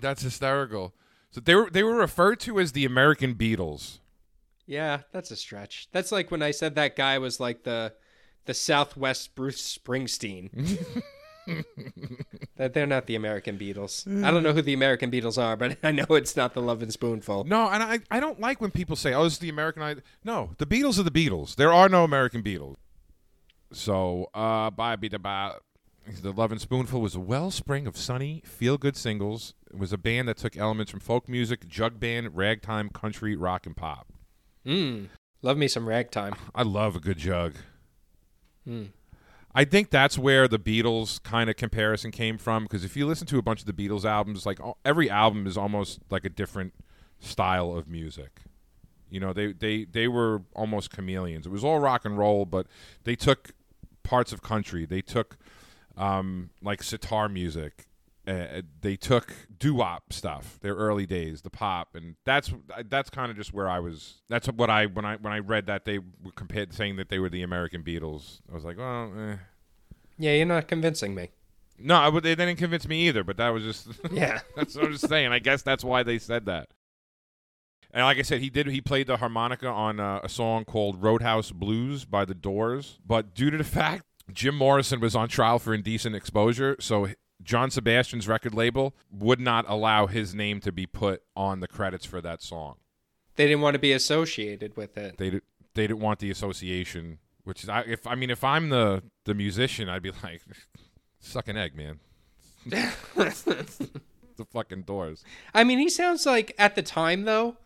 That's 0.03 0.22
hysterical. 0.22 0.94
So 1.30 1.40
they 1.40 1.55
were 1.55 1.70
they 1.70 1.82
were 1.82 1.94
referred 1.94 2.40
to 2.40 2.61
as 2.61 2.72
the 2.72 2.84
American 2.84 3.34
Beatles. 3.34 4.00
Yeah, 4.66 5.00
that's 5.12 5.30
a 5.30 5.36
stretch. 5.36 5.88
That's 5.92 6.12
like 6.12 6.30
when 6.30 6.42
I 6.42 6.50
said 6.50 6.74
that 6.74 6.94
guy 6.94 7.18
was 7.18 7.40
like 7.40 7.64
the 7.64 7.94
the 8.44 8.55
Southwest 8.55 9.34
Bruce 9.34 9.78
Springsteen. 9.78 10.50
that 12.57 12.72
they're 12.74 12.86
not 12.86 13.07
the 13.07 13.14
American 13.14 13.59
Beatles. 13.59 14.07
I 14.24 14.30
don't 14.30 14.42
know 14.42 14.53
who 14.53 14.62
the 14.62 14.74
American 14.74 15.11
Beatles 15.11 15.42
are, 15.42 15.57
but 15.57 15.78
I 15.82 15.90
know 15.90 16.05
it's 16.11 16.36
not 16.36 16.55
the 16.55 16.62
Lovin' 16.62 16.90
Spoonful. 16.90 17.44
No, 17.44 17.68
and 17.68 17.82
I 17.82 18.00
I 18.11 18.20
don't 18.20 18.40
like 18.40 18.61
when 18.61 18.70
people 18.70 18.96
say, 18.96 19.14
"Oh, 19.14 19.24
it's 19.24 19.38
the 19.38 19.48
American." 19.48 19.82
I 19.82 19.96
no, 20.24 20.50
the 20.59 20.66
Beatles 20.66 20.98
are 20.98 21.05
the 21.05 21.11
Beatles. 21.11 21.57
There 21.57 21.72
are 21.72 21.88
no 21.88 22.05
American 22.05 22.42
Beatles. 22.42 22.76
So, 23.72 24.28
uh, 24.34 24.70
bye, 24.70 24.96
be 24.96 25.09
the 25.09 25.18
bye. 25.18 25.55
The 26.07 26.32
Lovin' 26.32 26.59
Spoonful 26.59 27.00
was 27.00 27.14
a 27.14 27.20
wellspring 27.20 27.86
of 27.86 27.96
sunny, 27.96 28.42
feel-good 28.44 28.96
singles. 28.96 29.55
It 29.70 29.78
was 29.78 29.92
a 29.92 29.98
band 29.98 30.28
that 30.28 30.36
took 30.36 30.57
elements 30.57 30.90
from 30.90 31.00
folk 31.00 31.28
music, 31.28 31.68
jug 31.68 32.00
band, 32.00 32.36
ragtime, 32.36 32.90
country, 32.90 33.36
rock, 33.36 33.66
and 33.66 33.76
pop. 33.76 34.12
Mm. 34.66 35.09
Love 35.42 35.57
me 35.57 35.68
some 35.68 35.88
ragtime. 35.88 36.34
I 36.55 36.62
love 36.62 36.96
a 36.96 37.00
good 37.00 37.18
jug. 37.18 37.55
Hmm. 38.66 38.86
I 39.55 39.64
think 39.64 39.90
that's 39.90 40.16
where 40.16 40.48
the 40.48 40.59
Beatles 40.59 41.22
kind 41.22 41.50
of 41.50 41.57
comparison 41.57 42.11
came 42.11 42.38
from 42.38 42.64
because 42.64 42.84
if 42.84 42.96
you 42.96 43.07
listen 43.07 43.26
to 43.28 43.38
a 43.38 43.42
bunch 43.42 43.61
of 43.61 43.66
the 43.66 43.72
Beatles 43.72 44.05
albums, 44.05 44.46
like 44.46 44.59
every 44.84 45.11
album 45.11 45.46
is 45.46 45.59
almost 45.59 46.00
like 46.11 46.24
a 46.24 46.30
different 46.30 46.72
style 47.20 47.76
of 47.76 47.86
music. 47.86 48.40
You 49.11 49.20
know, 49.20 49.34
they 49.34 49.53
they 49.53 49.84
they 49.84 50.09
were 50.09 50.42
almost 50.55 50.90
chameleons. 50.90 51.44
It 51.44 51.50
was 51.50 51.62
all 51.62 51.80
rock 51.80 52.07
and 52.07 52.16
roll, 52.16 52.46
but 52.46 52.66
they 53.05 53.14
took 53.14 53.50
parts 54.03 54.32
of 54.32 54.40
country. 54.40 54.86
They 54.86 55.03
took 55.03 55.36
um, 55.97 56.51
like 56.62 56.82
sitar 56.82 57.28
music. 57.28 57.86
Uh, 58.24 58.62
they 58.80 58.95
took 58.95 59.34
doo-wop 59.59 60.12
stuff. 60.12 60.59
Their 60.61 60.74
early 60.76 61.07
days, 61.07 61.43
the 61.43 61.51
pop, 61.51 61.97
and 61.97 62.14
that's 62.24 62.53
that's 62.88 63.11
kind 63.11 63.30
of 63.32 63.36
just 63.36 63.53
where 63.53 63.68
I 63.68 63.80
was. 63.80 64.22
That's 64.28 64.47
what 64.47 64.70
I 64.70 64.86
when 64.86 65.05
I 65.05 65.16
when 65.16 65.32
I 65.32 65.40
read 65.40 65.66
that 65.66 65.84
they 65.84 65.99
were 65.99 66.30
compared 66.36 66.72
saying 66.72 66.97
that 66.97 67.09
they 67.09 67.18
were 67.18 67.28
the 67.28 67.43
American 67.43 67.82
Beatles. 67.82 68.38
I 68.51 68.55
was 68.55 68.64
like, 68.64 68.78
well, 68.78 69.12
eh. 69.18 69.36
Yeah, 70.18 70.34
you're 70.34 70.47
not 70.47 70.68
convincing 70.68 71.16
me. 71.16 71.30
no, 71.80 71.97
I, 71.97 72.09
would- 72.09 72.22
they 72.22 72.36
didn't 72.36 72.59
convince 72.59 72.86
me 72.86 73.09
either. 73.09 73.24
But 73.24 73.38
that 73.38 73.49
was 73.49 73.64
just 73.64 73.88
Yeah. 74.12 74.38
that's 74.57 74.76
what 74.76 74.84
I'm 74.84 74.93
just 74.93 75.09
saying. 75.09 75.32
I 75.32 75.40
guess 75.40 75.62
that's 75.62 75.82
why 75.82 76.05
they 76.05 76.18
said 76.20 76.47
that. 76.47 76.68
And 77.95 78.05
like 78.05 78.18
I 78.18 78.22
said, 78.22 78.40
he 78.40 78.49
did. 78.51 78.66
He 78.68 78.80
played 78.80 79.07
the 79.09 79.18
harmonica 79.18 79.66
on 79.68 79.99
uh, 80.01 80.20
a 80.22 80.28
song 80.28 80.64
called 80.64 81.03
"Roadhouse 81.03 81.51
Blues" 81.51 82.05
by 82.05 82.24
the 82.24 82.34
Doors. 82.34 82.99
But 83.05 83.34
due 83.34 83.51
to 83.51 83.59
the 83.59 83.64
fact 83.80 84.05
Jim 84.31 84.57
Morrison 84.57 85.01
was 85.01 85.16
on 85.16 85.29
trial 85.29 85.59
for 85.59 85.75
indecent 85.75 86.14
exposure, 86.14 86.77
so 86.81 87.09
John 87.43 87.70
Sebastian's 87.70 88.29
record 88.29 88.55
label 88.55 88.95
would 89.11 89.41
not 89.41 89.64
allow 89.68 90.07
his 90.07 90.35
name 90.35 90.61
to 90.61 90.73
be 90.73 90.87
put 90.87 91.23
on 91.35 91.61
the 91.61 91.68
credits 91.68 92.05
for 92.05 92.20
that 92.20 92.43
song. 92.43 92.77
They 93.37 93.47
didn't 93.47 93.62
want 93.62 93.75
to 93.75 93.81
be 93.81 93.93
associated 93.93 94.77
with 94.77 94.97
it. 94.97 95.18
They 95.18 95.31
di- 95.31 95.41
they 95.75 95.87
didn't 95.87 96.01
want 96.01 96.18
the 96.18 96.31
association. 96.31 97.18
Which 97.45 97.64
is, 97.64 97.68
I, 97.68 97.81
if 97.81 98.07
I 98.07 98.14
mean, 98.14 98.31
if 98.31 98.45
I'm 98.45 98.68
the 98.68 99.03
the 99.25 99.35
musician, 99.35 99.89
I'd 99.89 100.03
be 100.03 100.11
like, 100.23 100.43
suck 101.18 101.49
an 101.49 101.57
egg, 101.57 101.75
man. 101.75 101.99
the 102.66 104.47
fucking 104.51 104.83
Doors. 104.83 105.25
I 105.53 105.64
mean, 105.64 105.79
he 105.79 105.89
sounds 105.89 106.27
like 106.27 106.55
at 106.59 106.75
the 106.77 106.83
time 106.83 107.25
though, 107.25 107.57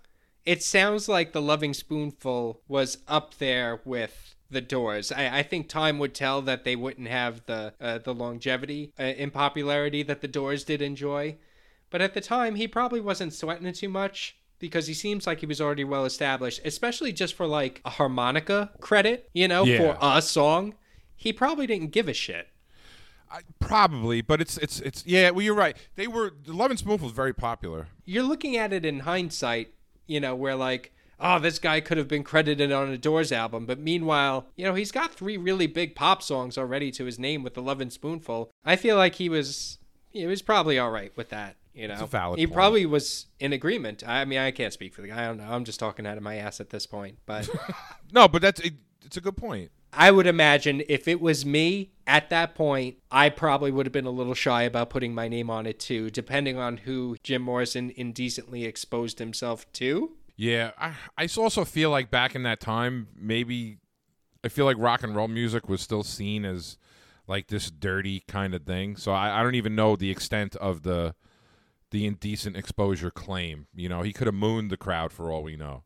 it 0.44 0.62
sounds 0.62 1.08
like 1.08 1.32
the 1.32 1.42
Loving 1.42 1.74
Spoonful 1.74 2.62
was 2.68 2.98
up 3.08 3.34
there 3.34 3.80
with 3.84 4.35
the 4.50 4.60
Doors. 4.60 5.10
I, 5.12 5.38
I 5.38 5.42
think 5.42 5.68
time 5.68 5.98
would 5.98 6.14
tell 6.14 6.40
that 6.42 6.64
they 6.64 6.76
wouldn't 6.76 7.08
have 7.08 7.44
the 7.46 7.74
uh, 7.80 7.98
the 7.98 8.14
longevity 8.14 8.92
uh, 8.98 9.02
in 9.04 9.30
popularity 9.30 10.02
that 10.04 10.20
the 10.20 10.28
Doors 10.28 10.64
did 10.64 10.80
enjoy, 10.82 11.36
but 11.90 12.00
at 12.00 12.14
the 12.14 12.20
time 12.20 12.54
he 12.54 12.68
probably 12.68 13.00
wasn't 13.00 13.32
sweating 13.34 13.66
it 13.66 13.74
too 13.76 13.88
much 13.88 14.36
because 14.58 14.86
he 14.86 14.94
seems 14.94 15.26
like 15.26 15.40
he 15.40 15.46
was 15.46 15.60
already 15.60 15.84
well 15.84 16.04
established, 16.04 16.60
especially 16.64 17.12
just 17.12 17.34
for 17.34 17.46
like 17.46 17.80
a 17.84 17.90
harmonica 17.90 18.70
credit, 18.80 19.28
you 19.34 19.46
know, 19.48 19.64
Yeah. 19.64 19.78
for 19.78 19.98
a 20.00 20.22
song. 20.22 20.74
He 21.14 21.32
probably 21.32 21.66
didn't 21.66 21.92
give 21.92 22.08
a 22.08 22.14
shit. 22.14 22.48
I, 23.30 23.40
probably, 23.58 24.20
but 24.22 24.40
it's 24.40 24.56
it's 24.58 24.80
it's 24.80 25.04
yeah. 25.04 25.30
Well, 25.30 25.42
you're 25.42 25.54
right. 25.54 25.76
They 25.96 26.06
were 26.06 26.32
the 26.44 26.52
Lovin' 26.52 26.76
Spoonful 26.76 27.06
was 27.08 27.12
very 27.16 27.34
popular. 27.34 27.88
you're 28.04 28.22
looking 28.22 28.56
at 28.56 28.72
it 28.72 28.84
in 28.84 29.00
hindsight, 29.00 29.74
you 30.06 30.20
know, 30.20 30.34
where 30.36 30.54
like, 30.54 30.92
oh, 31.20 31.38
this 31.38 31.58
guy 31.58 31.80
could 31.80 31.98
have 31.98 32.08
been 32.08 32.24
credited 32.24 32.72
on 32.72 32.90
a 32.90 32.98
Doors 32.98 33.32
album, 33.32 33.66
but 33.66 33.78
meanwhile, 33.78 34.46
you 34.56 34.64
know, 34.64 34.74
he's 34.74 34.92
got 34.92 35.14
three 35.14 35.36
really 35.36 35.66
big 35.66 35.94
pop 35.94 36.22
songs 36.22 36.58
already 36.58 36.90
to 36.92 37.04
his 37.04 37.18
name 37.18 37.42
with 37.42 37.54
the 37.54 37.62
Lovin' 37.62 37.90
Spoonful. 37.90 38.50
I 38.64 38.76
feel 38.76 38.96
like 38.96 39.16
he 39.16 39.28
was, 39.28 39.78
he 40.10 40.26
was 40.26 40.42
probably 40.42 40.78
all 40.78 40.90
right 40.90 41.12
with 41.16 41.30
that. 41.30 41.56
You 41.74 41.88
know, 41.88 42.08
he 42.36 42.46
point. 42.46 42.52
probably 42.54 42.86
was 42.86 43.26
in 43.38 43.52
agreement. 43.52 44.02
I 44.06 44.24
mean, 44.24 44.38
I 44.38 44.50
can't 44.50 44.72
speak 44.72 44.94
for 44.94 45.02
the 45.02 45.08
guy. 45.08 45.24
I 45.24 45.26
don't 45.26 45.36
know. 45.36 45.44
I'm 45.44 45.64
just 45.64 45.78
talking 45.78 46.06
out 46.06 46.16
of 46.16 46.22
my 46.22 46.36
ass 46.36 46.58
at 46.58 46.70
this 46.70 46.86
point, 46.86 47.18
but. 47.26 47.48
No, 48.12 48.28
but 48.28 48.40
that's 48.40 48.60
it, 48.60 48.74
it's 49.04 49.16
a 49.16 49.20
good 49.20 49.36
point. 49.36 49.72
I 49.92 50.10
would 50.10 50.26
imagine 50.26 50.82
if 50.88 51.08
it 51.08 51.20
was 51.20 51.44
me 51.44 51.90
at 52.06 52.30
that 52.30 52.54
point, 52.54 52.98
I 53.10 53.30
probably 53.30 53.70
would 53.72 53.86
have 53.86 53.92
been 53.92 54.06
a 54.06 54.10
little 54.10 54.34
shy 54.34 54.62
about 54.62 54.90
putting 54.90 55.14
my 55.14 55.26
name 55.26 55.50
on 55.50 55.66
it 55.66 55.80
too, 55.80 56.10
depending 56.10 56.58
on 56.58 56.76
who 56.78 57.16
Jim 57.22 57.42
Morrison 57.42 57.92
indecently 57.96 58.64
exposed 58.64 59.18
himself 59.18 59.70
to. 59.74 60.12
Yeah, 60.36 60.72
I 60.78 60.92
I 61.16 61.28
also 61.38 61.64
feel 61.64 61.90
like 61.90 62.10
back 62.10 62.34
in 62.34 62.42
that 62.42 62.60
time, 62.60 63.08
maybe 63.16 63.78
I 64.44 64.48
feel 64.48 64.64
like 64.66 64.76
rock 64.78 65.02
and 65.02 65.16
roll 65.16 65.28
music 65.28 65.68
was 65.68 65.80
still 65.80 66.02
seen 66.02 66.44
as 66.44 66.76
like 67.26 67.48
this 67.48 67.70
dirty 67.70 68.20
kind 68.28 68.54
of 68.54 68.64
thing. 68.64 68.96
So 68.96 69.12
I, 69.12 69.40
I 69.40 69.42
don't 69.42 69.54
even 69.54 69.74
know 69.74 69.96
the 69.96 70.10
extent 70.10 70.54
of 70.56 70.82
the 70.82 71.14
the 71.90 72.06
indecent 72.06 72.56
exposure 72.56 73.10
claim. 73.10 73.66
You 73.74 73.88
know, 73.88 74.02
he 74.02 74.12
could 74.12 74.26
have 74.26 74.34
mooned 74.34 74.70
the 74.70 74.76
crowd 74.76 75.12
for 75.12 75.30
all 75.30 75.42
we 75.42 75.56
know, 75.56 75.84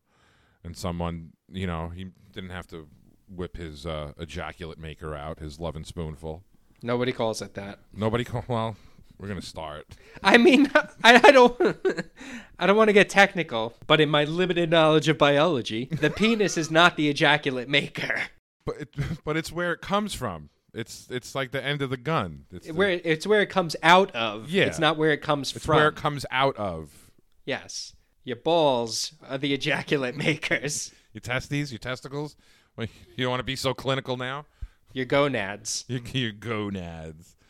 and 0.63 0.75
someone, 0.75 1.31
you 1.49 1.65
know, 1.67 1.89
he 1.89 2.07
didn't 2.33 2.49
have 2.49 2.67
to 2.67 2.87
whip 3.29 3.55
his 3.55 3.85
uh, 3.85 4.11
ejaculate 4.19 4.77
maker 4.77 5.15
out, 5.15 5.39
his 5.39 5.59
love 5.59 5.75
and 5.75 5.87
spoonful. 5.87 6.43
Nobody 6.83 7.11
calls 7.11 7.41
it 7.41 7.53
that. 7.53 7.79
Nobody 7.93 8.23
call 8.25 8.43
well. 8.47 8.75
We're 9.21 9.27
gonna 9.27 9.41
start. 9.43 9.85
I 10.23 10.37
mean, 10.37 10.71
I, 11.03 11.21
I 11.23 11.31
don't, 11.31 11.55
I 12.59 12.65
don't 12.65 12.75
want 12.75 12.89
to 12.89 12.93
get 12.93 13.07
technical, 13.07 13.75
but 13.85 14.01
in 14.01 14.09
my 14.09 14.23
limited 14.23 14.71
knowledge 14.71 15.07
of 15.07 15.19
biology, 15.19 15.85
the 15.85 16.09
penis 16.15 16.57
is 16.57 16.71
not 16.71 16.97
the 16.97 17.07
ejaculate 17.07 17.69
maker. 17.69 18.19
But 18.65 18.75
it, 18.81 18.89
but 19.23 19.37
it's 19.37 19.51
where 19.51 19.71
it 19.73 19.81
comes 19.81 20.15
from. 20.15 20.49
It's 20.73 21.07
it's 21.11 21.35
like 21.35 21.51
the 21.51 21.63
end 21.63 21.83
of 21.83 21.91
the 21.91 21.97
gun. 21.97 22.45
It's 22.51 22.65
the- 22.65 22.73
Where 22.73 22.89
it's 22.89 23.27
where 23.27 23.41
it 23.41 23.49
comes 23.51 23.75
out 23.83 24.09
of. 24.15 24.49
Yeah. 24.49 24.63
It's 24.63 24.79
not 24.79 24.97
where 24.97 25.11
it 25.11 25.21
comes 25.21 25.51
from. 25.51 25.57
it's 25.57 25.65
from. 25.67 25.75
where 25.75 25.87
it 25.89 25.95
comes 25.95 26.25
out 26.31 26.57
of. 26.57 27.11
yes. 27.45 27.93
Your 28.23 28.35
balls 28.37 29.13
are 29.27 29.39
the 29.39 29.51
ejaculate 29.53 30.15
makers. 30.15 30.91
Your 31.11 31.21
testes, 31.21 31.71
your 31.71 31.79
testicles. 31.79 32.35
You 32.77 32.87
don't 33.17 33.29
want 33.31 33.39
to 33.39 33.43
be 33.43 33.55
so 33.55 33.73
clinical 33.73 34.15
now. 34.15 34.45
Your 34.93 35.05
gonads. 35.05 35.85
Your, 35.87 36.01
your 36.13 36.31
gonads. 36.31 37.35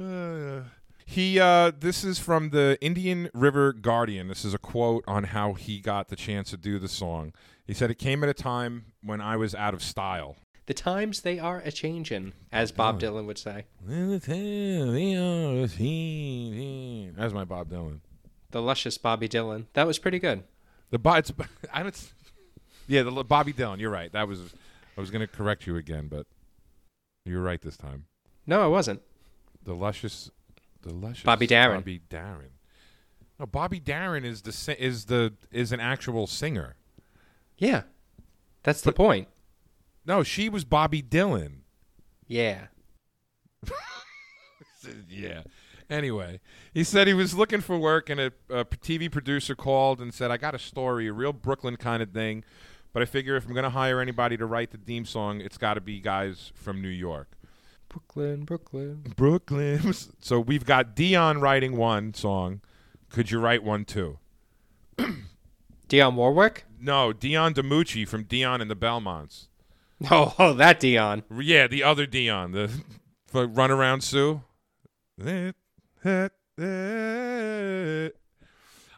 Uh, 0.00 0.62
he. 1.12 1.38
Uh, 1.40 1.72
this 1.78 2.04
is 2.04 2.18
from 2.18 2.50
the 2.50 2.76
Indian 2.80 3.30
River 3.34 3.72
Guardian. 3.72 4.28
This 4.28 4.44
is 4.44 4.54
a 4.54 4.58
quote 4.58 5.04
on 5.06 5.24
how 5.24 5.54
he 5.54 5.80
got 5.80 6.08
the 6.08 6.16
chance 6.16 6.50
to 6.50 6.56
do 6.56 6.78
the 6.78 6.88
song. 6.88 7.32
He 7.66 7.74
said 7.74 7.90
it 7.90 7.98
came 7.98 8.22
at 8.22 8.28
a 8.28 8.34
time 8.34 8.86
when 9.02 9.20
I 9.20 9.36
was 9.36 9.54
out 9.54 9.74
of 9.74 9.82
style. 9.82 10.36
The 10.66 10.74
times 10.74 11.22
they 11.22 11.38
are 11.38 11.58
a 11.58 11.72
changin', 11.72 12.32
as 12.52 12.70
Bob 12.70 13.00
Dylan 13.00 13.26
would 13.26 13.38
say. 13.38 13.64
That's 17.16 17.34
my 17.34 17.44
Bob 17.44 17.68
Dylan. 17.68 18.00
The 18.52 18.62
luscious 18.62 18.96
Bobby 18.98 19.28
Dylan. 19.28 19.66
That 19.72 19.86
was 19.86 19.98
pretty 19.98 20.18
good. 20.18 20.44
The 20.90 20.98
Bo- 20.98 21.14
it's, 21.14 21.32
I 21.72 21.82
don't. 21.82 22.12
Yeah, 22.86 23.02
the 23.02 23.10
Bobby 23.24 23.52
Dylan. 23.52 23.80
You're 23.80 23.90
right. 23.90 24.12
That 24.12 24.28
was. 24.28 24.54
I 24.96 25.00
was 25.00 25.10
going 25.10 25.20
to 25.20 25.26
correct 25.26 25.66
you 25.66 25.76
again, 25.76 26.08
but 26.08 26.26
you're 27.24 27.42
right 27.42 27.60
this 27.60 27.76
time. 27.76 28.04
No, 28.46 28.62
I 28.62 28.66
wasn't. 28.66 29.00
The 29.64 29.74
luscious, 29.74 30.30
Bobby 31.24 31.46
Darin. 31.46 31.80
Bobby 31.80 32.00
Darin. 32.08 32.50
No, 33.38 33.46
Bobby 33.46 33.80
Darin 33.80 34.24
is 34.24 34.42
the 34.42 34.76
is 34.84 35.06
the 35.06 35.34
is 35.50 35.72
an 35.72 35.80
actual 35.80 36.26
singer. 36.26 36.76
Yeah. 37.58 37.82
That's 38.62 38.80
the 38.80 38.92
point. 38.92 39.28
No, 40.06 40.22
she 40.22 40.48
was 40.48 40.64
Bobby 40.64 41.02
Dylan. 41.02 41.60
Yeah. 42.26 42.66
Yeah. 45.08 45.42
Anyway, 45.88 46.40
he 46.72 46.82
said 46.82 47.06
he 47.06 47.14
was 47.14 47.34
looking 47.34 47.60
for 47.60 47.78
work, 47.78 48.08
and 48.10 48.18
a, 48.18 48.32
a 48.50 48.64
TV 48.64 49.10
producer 49.10 49.54
called 49.54 50.00
and 50.00 50.12
said, 50.12 50.30
"I 50.30 50.38
got 50.38 50.54
a 50.54 50.58
story, 50.58 51.06
a 51.06 51.12
real 51.12 51.32
Brooklyn 51.32 51.76
kind 51.76 52.02
of 52.02 52.10
thing, 52.10 52.42
but 52.92 53.02
I 53.02 53.04
figure 53.04 53.36
if 53.36 53.46
I'm 53.46 53.52
going 53.52 53.62
to 53.64 53.70
hire 53.70 54.00
anybody 54.00 54.36
to 54.36 54.46
write 54.46 54.70
the 54.70 54.78
theme 54.78 55.04
song, 55.04 55.40
it's 55.40 55.58
got 55.58 55.74
to 55.74 55.80
be 55.80 56.00
guys 56.00 56.50
from 56.54 56.80
New 56.80 56.88
York." 56.88 57.36
Brooklyn, 57.92 58.44
Brooklyn. 58.44 59.14
Brooklyn. 59.16 59.94
So 60.20 60.40
we've 60.40 60.64
got 60.64 60.96
Dion 60.96 61.40
writing 61.40 61.76
one 61.76 62.14
song. 62.14 62.60
Could 63.10 63.30
you 63.30 63.38
write 63.38 63.62
one 63.62 63.84
too? 63.84 64.18
Dionne 65.88 66.14
Warwick? 66.14 66.64
No, 66.80 67.12
Dion 67.12 67.52
DiMucci 67.52 68.08
from 68.08 68.24
Dion 68.24 68.60
and 68.60 68.70
the 68.70 68.76
Belmonts. 68.76 69.48
Oh, 70.10 70.34
oh, 70.36 70.52
that 70.54 70.80
Dion. 70.80 71.22
Yeah, 71.38 71.68
the 71.68 71.84
other 71.84 72.06
Dion, 72.06 72.50
the 72.50 72.68
for 73.28 73.46
Runaround 73.46 74.02
Sue. 74.02 74.42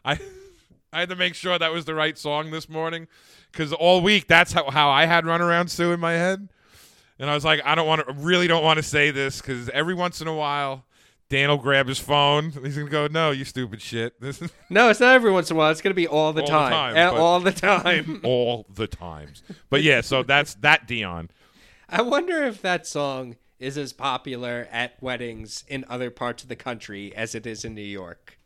I 0.03 0.19
I 0.91 0.99
had 0.99 1.09
to 1.09 1.15
make 1.15 1.35
sure 1.35 1.59
that 1.59 1.71
was 1.71 1.85
the 1.85 1.93
right 1.93 2.17
song 2.17 2.49
this 2.49 2.67
morning 2.67 3.07
because 3.51 3.71
all 3.71 4.01
week 4.01 4.27
that's 4.27 4.53
how, 4.53 4.71
how 4.71 4.89
I 4.89 5.05
had 5.05 5.25
Runaround 5.25 5.69
Sue 5.69 5.91
in 5.91 5.99
my 5.99 6.13
head, 6.13 6.49
and 7.19 7.29
I 7.29 7.33
was 7.33 7.45
like, 7.45 7.61
I 7.65 7.75
don't 7.75 7.87
want 7.87 8.05
to, 8.07 8.13
really 8.13 8.47
don't 8.47 8.63
want 8.63 8.77
to 8.77 8.83
say 8.83 9.11
this 9.11 9.41
because 9.41 9.69
every 9.69 9.93
once 9.93 10.21
in 10.21 10.27
a 10.27 10.35
while. 10.35 10.85
Dan 11.27 11.49
will 11.49 11.57
grab 11.57 11.87
his 11.87 11.97
phone. 11.97 12.51
He's 12.51 12.77
gonna 12.77 12.87
go, 12.87 13.07
"No, 13.07 13.31
you 13.31 13.45
stupid 13.45 13.81
shit." 13.81 14.13
This 14.21 14.39
is 14.43 14.51
No, 14.69 14.89
it's 14.91 14.99
not 14.99 15.15
every 15.15 15.31
once 15.31 15.49
in 15.49 15.55
a 15.55 15.57
while. 15.57 15.71
It's 15.71 15.81
going 15.81 15.89
to 15.91 15.95
be 15.95 16.05
all 16.07 16.33
the 16.33 16.41
All 16.43 16.47
the 16.47 16.51
time. 16.53 16.71
time, 16.71 16.95
Eh, 16.95 17.09
but- 17.09 17.17
all 17.19 17.39
the 17.39 17.51
time. 17.51 18.21
all 18.23 18.67
the 18.71 18.85
times. 18.85 19.41
But 19.71 19.81
yeah, 19.81 20.01
so 20.01 20.21
that's 20.21 20.53
that 20.55 20.87
Dion. 20.87 21.31
I 21.89 22.03
wonder 22.03 22.43
if 22.43 22.61
that 22.61 22.85
song 22.85 23.37
is 23.57 23.75
as 23.75 23.91
popular 23.91 24.67
at 24.71 25.01
weddings 25.01 25.63
in 25.67 25.83
other 25.89 26.11
parts 26.11 26.43
of 26.43 26.49
the 26.49 26.55
country 26.55 27.11
as 27.15 27.33
it 27.33 27.47
is 27.47 27.65
in 27.65 27.73
New 27.73 27.81
York. 27.81 28.37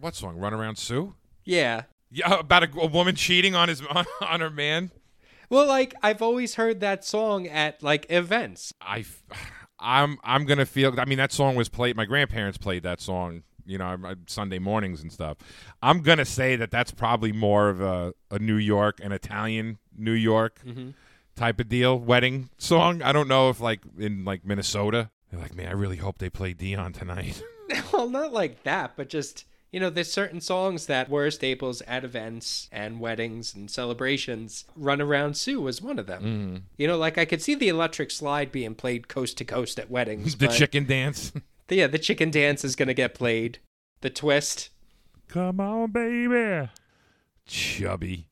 What 0.00 0.14
song? 0.14 0.38
Runaround 0.38 0.78
Sue? 0.78 1.12
Yeah. 1.44 1.82
Yeah, 2.10 2.38
about 2.38 2.62
a, 2.62 2.80
a 2.80 2.86
woman 2.86 3.14
cheating 3.14 3.54
on 3.54 3.68
his 3.68 3.82
on, 3.82 4.06
on 4.22 4.40
her 4.40 4.50
man. 4.50 4.90
Well, 5.48 5.66
like 5.66 5.94
I've 6.02 6.22
always 6.22 6.54
heard 6.54 6.80
that 6.80 7.04
song 7.04 7.46
at 7.46 7.82
like 7.82 8.06
events. 8.10 8.72
I, 8.80 9.04
I'm 9.78 10.18
I'm 10.24 10.44
gonna 10.46 10.66
feel. 10.66 10.98
I 10.98 11.04
mean, 11.04 11.18
that 11.18 11.32
song 11.32 11.54
was 11.54 11.68
played. 11.68 11.96
My 11.96 12.04
grandparents 12.04 12.58
played 12.58 12.82
that 12.84 13.00
song. 13.00 13.42
You 13.68 13.78
know, 13.78 13.96
Sunday 14.28 14.60
mornings 14.60 15.02
and 15.02 15.12
stuff. 15.12 15.38
I'm 15.82 16.00
gonna 16.00 16.24
say 16.24 16.54
that 16.54 16.70
that's 16.70 16.92
probably 16.92 17.32
more 17.32 17.68
of 17.68 17.80
a, 17.80 18.14
a 18.30 18.38
New 18.38 18.56
York, 18.56 19.00
an 19.02 19.10
Italian 19.10 19.78
New 19.96 20.12
York 20.12 20.60
mm-hmm. 20.64 20.90
type 21.34 21.58
of 21.58 21.68
deal 21.68 21.98
wedding 21.98 22.48
song. 22.58 23.02
I 23.02 23.10
don't 23.10 23.26
know 23.26 23.50
if 23.50 23.60
like 23.60 23.80
in 23.98 24.24
like 24.24 24.44
Minnesota, 24.44 25.10
they're 25.30 25.40
like, 25.40 25.54
man, 25.54 25.66
I 25.66 25.72
really 25.72 25.96
hope 25.96 26.18
they 26.18 26.30
play 26.30 26.52
Dion 26.52 26.92
tonight. 26.92 27.42
well, 27.92 28.08
not 28.08 28.32
like 28.32 28.62
that, 28.62 28.92
but 28.96 29.08
just 29.08 29.44
you 29.76 29.80
know, 29.80 29.90
there's 29.90 30.10
certain 30.10 30.40
songs 30.40 30.86
that 30.86 31.10
were 31.10 31.30
staples 31.30 31.82
at 31.82 32.02
events 32.02 32.66
and 32.72 32.98
weddings 32.98 33.54
and 33.54 33.70
celebrations. 33.70 34.64
Runaround 34.80 35.36
Sue 35.36 35.60
was 35.60 35.82
one 35.82 35.98
of 35.98 36.06
them. 36.06 36.22
Mm-hmm. 36.22 36.56
You 36.78 36.86
know, 36.86 36.96
like 36.96 37.18
I 37.18 37.26
could 37.26 37.42
see 37.42 37.54
the 37.54 37.68
electric 37.68 38.10
slide 38.10 38.50
being 38.50 38.74
played 38.74 39.08
coast 39.08 39.36
to 39.36 39.44
coast 39.44 39.78
at 39.78 39.90
weddings. 39.90 40.34
the 40.38 40.48
chicken 40.48 40.86
dance. 40.86 41.30
Yeah, 41.68 41.88
the 41.88 41.98
chicken 41.98 42.30
dance 42.30 42.64
is 42.64 42.76
going 42.76 42.86
to 42.86 42.94
get 42.94 43.12
played. 43.12 43.58
The 44.00 44.08
twist. 44.08 44.70
Come 45.26 45.58
on, 45.58 45.90
baby. 45.90 46.70
Chubby. 47.44 48.28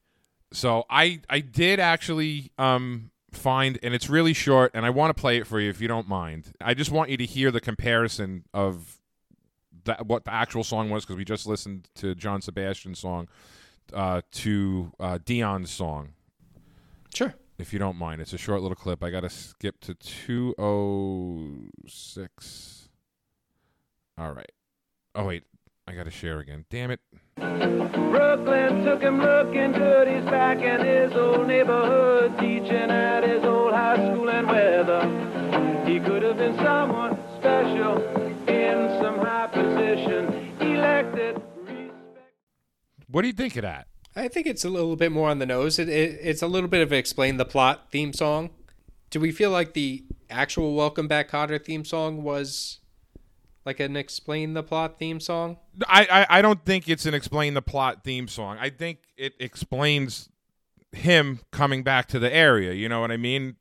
So 0.53 0.85
I 0.89 1.21
I 1.29 1.41
did 1.41 1.81
actually 1.81 2.53
um 2.59 3.11
find 3.33 3.77
and 3.83 3.93
it's 3.93 4.09
really 4.09 4.35
short 4.35 4.71
and 4.73 4.87
I 4.87 4.91
want 4.91 5.15
to 5.15 5.21
play 5.21 5.39
it 5.39 5.49
for 5.49 5.59
you 5.59 5.69
if 5.69 5.81
you 5.81 5.89
don't 5.89 6.09
mind. 6.09 6.53
I 6.61 6.75
just 6.75 6.93
want 6.93 7.11
you 7.11 7.17
to 7.17 7.27
hear 7.27 7.51
the 7.51 7.61
comparison 7.61 8.45
of 8.55 9.01
that 9.85 10.07
what 10.07 10.25
the 10.25 10.33
actual 10.33 10.65
song 10.65 10.89
was 10.91 11.05
because 11.05 11.17
we 11.17 11.25
just 11.25 11.47
listened 11.47 11.89
to 11.97 12.15
John 12.15 12.41
Sebastian's 12.41 12.99
song 12.99 13.29
uh, 13.93 14.23
to 14.33 14.93
uh, 14.99 15.19
Dion's 15.25 15.71
song. 15.71 16.15
Sure. 17.15 17.35
If 17.59 17.73
you 17.73 17.79
don't 17.79 17.97
mind, 17.97 18.21
it's 18.21 18.33
a 18.33 18.39
short 18.39 18.63
little 18.63 18.75
clip. 18.75 19.05
I 19.05 19.11
got 19.11 19.21
to 19.21 19.31
skip 19.31 19.81
to 19.83 19.95
206. 19.95 22.89
All 24.19 24.33
right. 24.33 24.51
Oh 25.15 25.25
wait, 25.25 25.45
I 25.87 25.93
got 25.93 26.05
to 26.05 26.11
share 26.11 26.41
again. 26.41 26.65
Damn 26.71 26.91
it. 26.91 27.01
Brooklyn 27.37 28.85
took 28.85 29.03
him 29.03 29.21
looking 29.21 29.73
good. 29.73 30.09
He's 30.09 30.25
back 30.25 30.59
in 30.59 30.85
his 30.85 31.13
old 31.13 31.47
neighborhood, 31.47 32.37
teaching 32.39 32.91
at 32.91 33.23
his 33.23 33.45
old 33.45 33.73
high 33.73 33.97
school 33.97 34.29
and 34.31 34.49
whether 34.49 35.03
he 35.87 36.01
could 36.01 36.23
have 36.23 36.39
been 36.39 36.57
someone 36.57 37.17
special 37.39 38.03
in 38.49 38.89
some 39.01 39.14
high 39.14 39.14
position, 39.14 39.14
elected. 41.25 41.43
Respect. 41.57 41.95
What 43.09 43.23
do 43.23 43.29
you 43.29 43.35
think 43.35 43.57
of 43.57 43.63
that? 43.63 43.87
I 44.17 44.29
think 44.29 44.47
it's 44.47 44.65
a 44.65 44.71
little 44.71 44.97
bit 44.97 45.11
more 45.11 45.29
on 45.29 45.39
the 45.39 45.47
nose. 45.47 45.79
It, 45.79 45.89
it, 45.89 46.21
it's 46.23 46.43
a 46.43 46.47
little 46.47 46.69
bit 46.69 46.83
of 46.83 46.93
an 46.93 46.99
explain 46.99 47.37
the 47.37 47.45
plot 47.45 47.89
theme 47.91 48.13
song. 48.13 48.51
Do 49.11 49.21
we 49.21 49.33
feel 49.33 49.51
like 49.51 49.75
the 49.75 50.05
actual 50.31 50.75
Welcome 50.75 51.09
Back 51.09 51.31
Kotter 51.31 51.63
theme 51.63 51.85
song 51.85 52.23
was 52.23 52.79
like 53.65 53.81
an 53.81 53.97
explain 53.97 54.55
the 54.55 54.63
plot 54.63 54.99
theme 54.99 55.21
song? 55.21 55.59
I, 55.89 56.07
I, 56.29 56.39
I 56.39 56.43
don't 56.43 56.65
think 56.65 56.89
it's 56.89 57.07
an 57.07 57.15
explain 57.15 57.55
the 57.55 57.63
plot 57.63 58.05
theme 58.05 58.29
song. 58.29 58.57
I 58.61 58.71
think 58.71 58.99
it 59.17 59.35
explains 59.41 60.29
him 60.93 61.41
coming 61.51 61.83
back 61.83 62.07
to 62.09 62.19
the 62.19 62.33
area. 62.33 62.73
You 62.73 62.89
know 62.89 63.01
what 63.01 63.11
I 63.11 63.17
mean? 63.17 63.57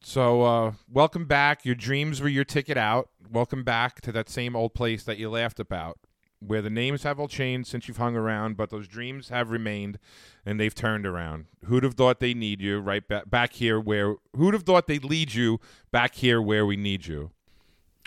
So, 0.00 0.42
uh, 0.42 0.72
welcome 0.88 1.24
back. 1.26 1.64
Your 1.64 1.74
dreams 1.74 2.20
were 2.20 2.28
your 2.28 2.44
ticket 2.44 2.76
out. 2.76 3.08
Welcome 3.30 3.64
back 3.64 4.00
to 4.02 4.12
that 4.12 4.28
same 4.28 4.54
old 4.54 4.74
place 4.74 5.02
that 5.04 5.18
you 5.18 5.28
laughed 5.28 5.58
about, 5.58 5.98
where 6.40 6.62
the 6.62 6.70
names 6.70 7.02
have 7.02 7.18
all 7.18 7.28
changed 7.28 7.68
since 7.68 7.88
you've 7.88 7.96
hung 7.96 8.16
around, 8.16 8.56
but 8.56 8.70
those 8.70 8.86
dreams 8.86 9.28
have 9.28 9.50
remained 9.50 9.98
and 10.46 10.58
they've 10.58 10.74
turned 10.74 11.06
around. 11.06 11.46
Who'd 11.64 11.84
have 11.84 11.94
thought 11.94 12.20
they 12.20 12.34
need 12.34 12.60
you 12.60 12.78
right 12.78 13.06
back, 13.06 13.28
back 13.28 13.54
here 13.54 13.80
where, 13.80 14.16
who'd 14.36 14.54
have 14.54 14.62
thought 14.62 14.86
they'd 14.86 15.04
lead 15.04 15.34
you 15.34 15.58
back 15.90 16.14
here 16.14 16.40
where 16.40 16.64
we 16.64 16.76
need 16.76 17.06
you? 17.06 17.32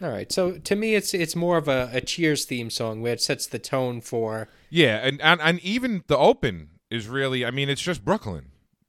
All 0.02 0.10
right. 0.10 0.32
So 0.32 0.54
to 0.58 0.76
me, 0.76 0.96
it's 0.96 1.14
it's 1.14 1.36
more 1.36 1.58
of 1.58 1.68
a, 1.68 1.90
a 1.94 2.02
Cheers 2.02 2.46
theme 2.46 2.72
song 2.72 3.02
where 3.02 3.14
it 3.14 3.22
sets 3.22 3.46
the 3.46 3.60
tone 3.60 4.02
for. 4.02 4.48
Yeah, 4.70 4.98
and, 4.98 5.22
and 5.22 5.40
and 5.40 5.60
even 5.60 6.04
the 6.08 6.18
open 6.18 6.70
is 6.90 7.08
really 7.08 7.46
I 7.46 7.52
mean 7.52 7.70
it's 7.70 7.82
just 7.82 8.04
Brooklyn. 8.04 8.48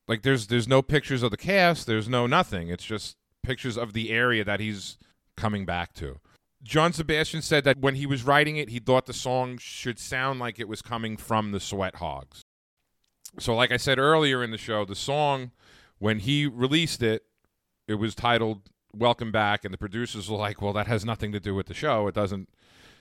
Like 0.08 0.22
there's 0.22 0.46
there's 0.46 0.66
no 0.66 0.80
pictures 0.80 1.22
of 1.22 1.30
the 1.30 1.36
cast, 1.36 1.86
there's 1.86 2.08
no 2.08 2.26
nothing. 2.26 2.68
It's 2.68 2.84
just 2.84 3.16
pictures 3.42 3.76
of 3.76 3.92
the 3.92 4.10
area 4.10 4.42
that 4.44 4.60
he's 4.60 4.96
coming 5.36 5.66
back 5.66 5.92
to. 5.94 6.18
John 6.62 6.92
Sebastian 6.92 7.42
said 7.42 7.64
that 7.64 7.78
when 7.78 7.96
he 7.96 8.06
was 8.06 8.22
writing 8.22 8.56
it, 8.56 8.68
he 8.68 8.78
thought 8.78 9.06
the 9.06 9.12
song 9.12 9.58
should 9.58 9.98
sound 9.98 10.38
like 10.38 10.60
it 10.60 10.68
was 10.68 10.80
coming 10.80 11.16
from 11.16 11.50
the 11.50 11.60
Sweat 11.60 11.96
Hogs. 11.96 12.42
So 13.38 13.54
like 13.54 13.72
I 13.72 13.76
said 13.76 13.98
earlier 13.98 14.44
in 14.44 14.50
the 14.50 14.58
show, 14.58 14.84
the 14.84 14.94
song 14.94 15.50
when 15.98 16.20
he 16.20 16.46
released 16.46 17.02
it, 17.02 17.24
it 17.88 17.94
was 17.94 18.14
titled 18.14 18.70
Welcome 18.94 19.32
Back 19.32 19.64
and 19.64 19.72
the 19.72 19.78
producers 19.78 20.30
were 20.30 20.36
like, 20.36 20.60
"Well, 20.60 20.72
that 20.74 20.86
has 20.86 21.04
nothing 21.04 21.32
to 21.32 21.40
do 21.40 21.54
with 21.54 21.66
the 21.66 21.74
show. 21.74 22.06
It 22.06 22.14
doesn't 22.14 22.48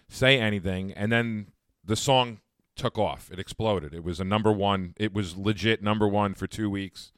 say 0.08 0.40
anything, 0.40 0.92
and 0.94 1.12
then 1.12 1.48
the 1.84 1.96
song 1.96 2.40
took 2.76 2.98
off. 2.98 3.30
It 3.32 3.40
exploded. 3.40 3.94
It 3.94 4.04
was 4.04 4.20
a 4.20 4.24
number 4.24 4.52
one. 4.52 4.94
It 4.98 5.14
was 5.14 5.36
legit 5.36 5.84
number 5.84 6.08
one 6.08 6.34
for 6.34 6.48
two 6.48 6.70
weeks 6.70 7.12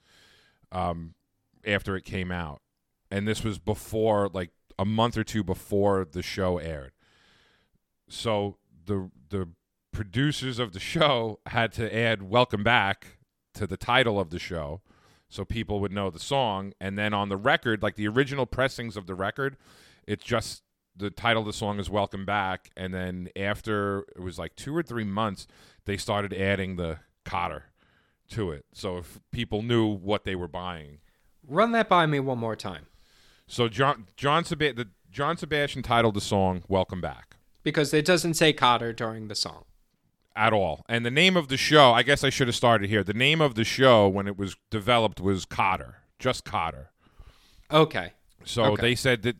um, 0.71 1.13
after 1.65 1.95
it 1.95 2.03
came 2.03 2.31
out, 2.31 2.61
and 3.11 3.27
this 3.27 3.43
was 3.43 3.59
before 3.59 4.29
like 4.33 4.49
a 4.77 4.85
month 4.85 5.17
or 5.17 5.23
two 5.23 5.43
before 5.43 6.05
the 6.05 6.21
show 6.21 6.57
aired. 6.57 6.93
So 8.09 8.57
the 8.85 9.09
the 9.29 9.49
producers 9.91 10.59
of 10.59 10.73
the 10.73 10.79
show 10.79 11.39
had 11.47 11.71
to 11.73 11.95
add 11.95 12.23
"Welcome 12.23 12.63
Back" 12.63 13.17
to 13.53 13.67
the 13.67 13.77
title 13.77 14.19
of 14.19 14.29
the 14.29 14.39
show, 14.39 14.81
so 15.29 15.45
people 15.45 15.79
would 15.79 15.91
know 15.91 16.09
the 16.09 16.19
song. 16.19 16.73
And 16.79 16.97
then 16.97 17.13
on 17.13 17.29
the 17.29 17.37
record, 17.37 17.81
like 17.83 17.95
the 17.95 18.07
original 18.07 18.45
pressings 18.45 18.97
of 18.97 19.07
the 19.07 19.15
record, 19.15 19.57
it's 20.07 20.23
just 20.23 20.63
the 20.95 21.09
title 21.09 21.41
of 21.41 21.47
the 21.47 21.53
song 21.53 21.79
is 21.79 21.89
"Welcome 21.89 22.25
Back." 22.25 22.69
And 22.75 22.93
then 22.93 23.29
after 23.35 24.05
it 24.15 24.21
was 24.21 24.37
like 24.37 24.55
two 24.55 24.75
or 24.75 24.83
three 24.83 25.05
months, 25.05 25.47
they 25.85 25.97
started 25.97 26.33
adding 26.33 26.75
the 26.75 26.99
Kotter 27.25 27.63
to 28.29 28.51
it, 28.51 28.65
so 28.73 28.97
if 28.97 29.19
people 29.31 29.61
knew 29.61 29.85
what 29.85 30.23
they 30.23 30.35
were 30.35 30.47
buying. 30.47 30.99
Run 31.47 31.71
that 31.73 31.89
by 31.89 32.05
me 32.05 32.19
one 32.19 32.37
more 32.37 32.55
time. 32.55 32.87
So 33.53 33.69
John 33.69 34.07
John 34.17 34.43
Seb- 34.43 34.75
the 34.75 34.87
John 35.11 35.37
Sebastian 35.37 35.83
titled 35.83 36.15
the 36.15 36.21
song 36.21 36.63
"Welcome 36.67 37.01
Back." 37.01 37.35
Because 37.61 37.93
it 37.93 38.03
doesn't 38.03 38.33
say 38.33 38.51
Kotter 38.51 38.95
during 38.95 39.27
the 39.27 39.35
song. 39.35 39.65
at 40.35 40.51
all. 40.51 40.83
And 40.89 41.05
the 41.05 41.11
name 41.11 41.37
of 41.37 41.47
the 41.47 41.57
show, 41.57 41.91
I 41.93 42.01
guess 42.01 42.23
I 42.23 42.31
should 42.31 42.47
have 42.47 42.55
started 42.55 42.89
here. 42.89 43.03
The 43.03 43.13
name 43.13 43.39
of 43.39 43.53
the 43.53 43.63
show 43.63 44.07
when 44.07 44.27
it 44.27 44.35
was 44.35 44.57
developed 44.71 45.21
was 45.21 45.45
Kotter, 45.45 45.97
just 46.17 46.43
Kotter. 46.43 46.87
Okay. 47.69 48.13
So 48.43 48.63
Okay. 48.63 48.81
they 48.81 48.95
said 48.95 49.21
that 49.21 49.35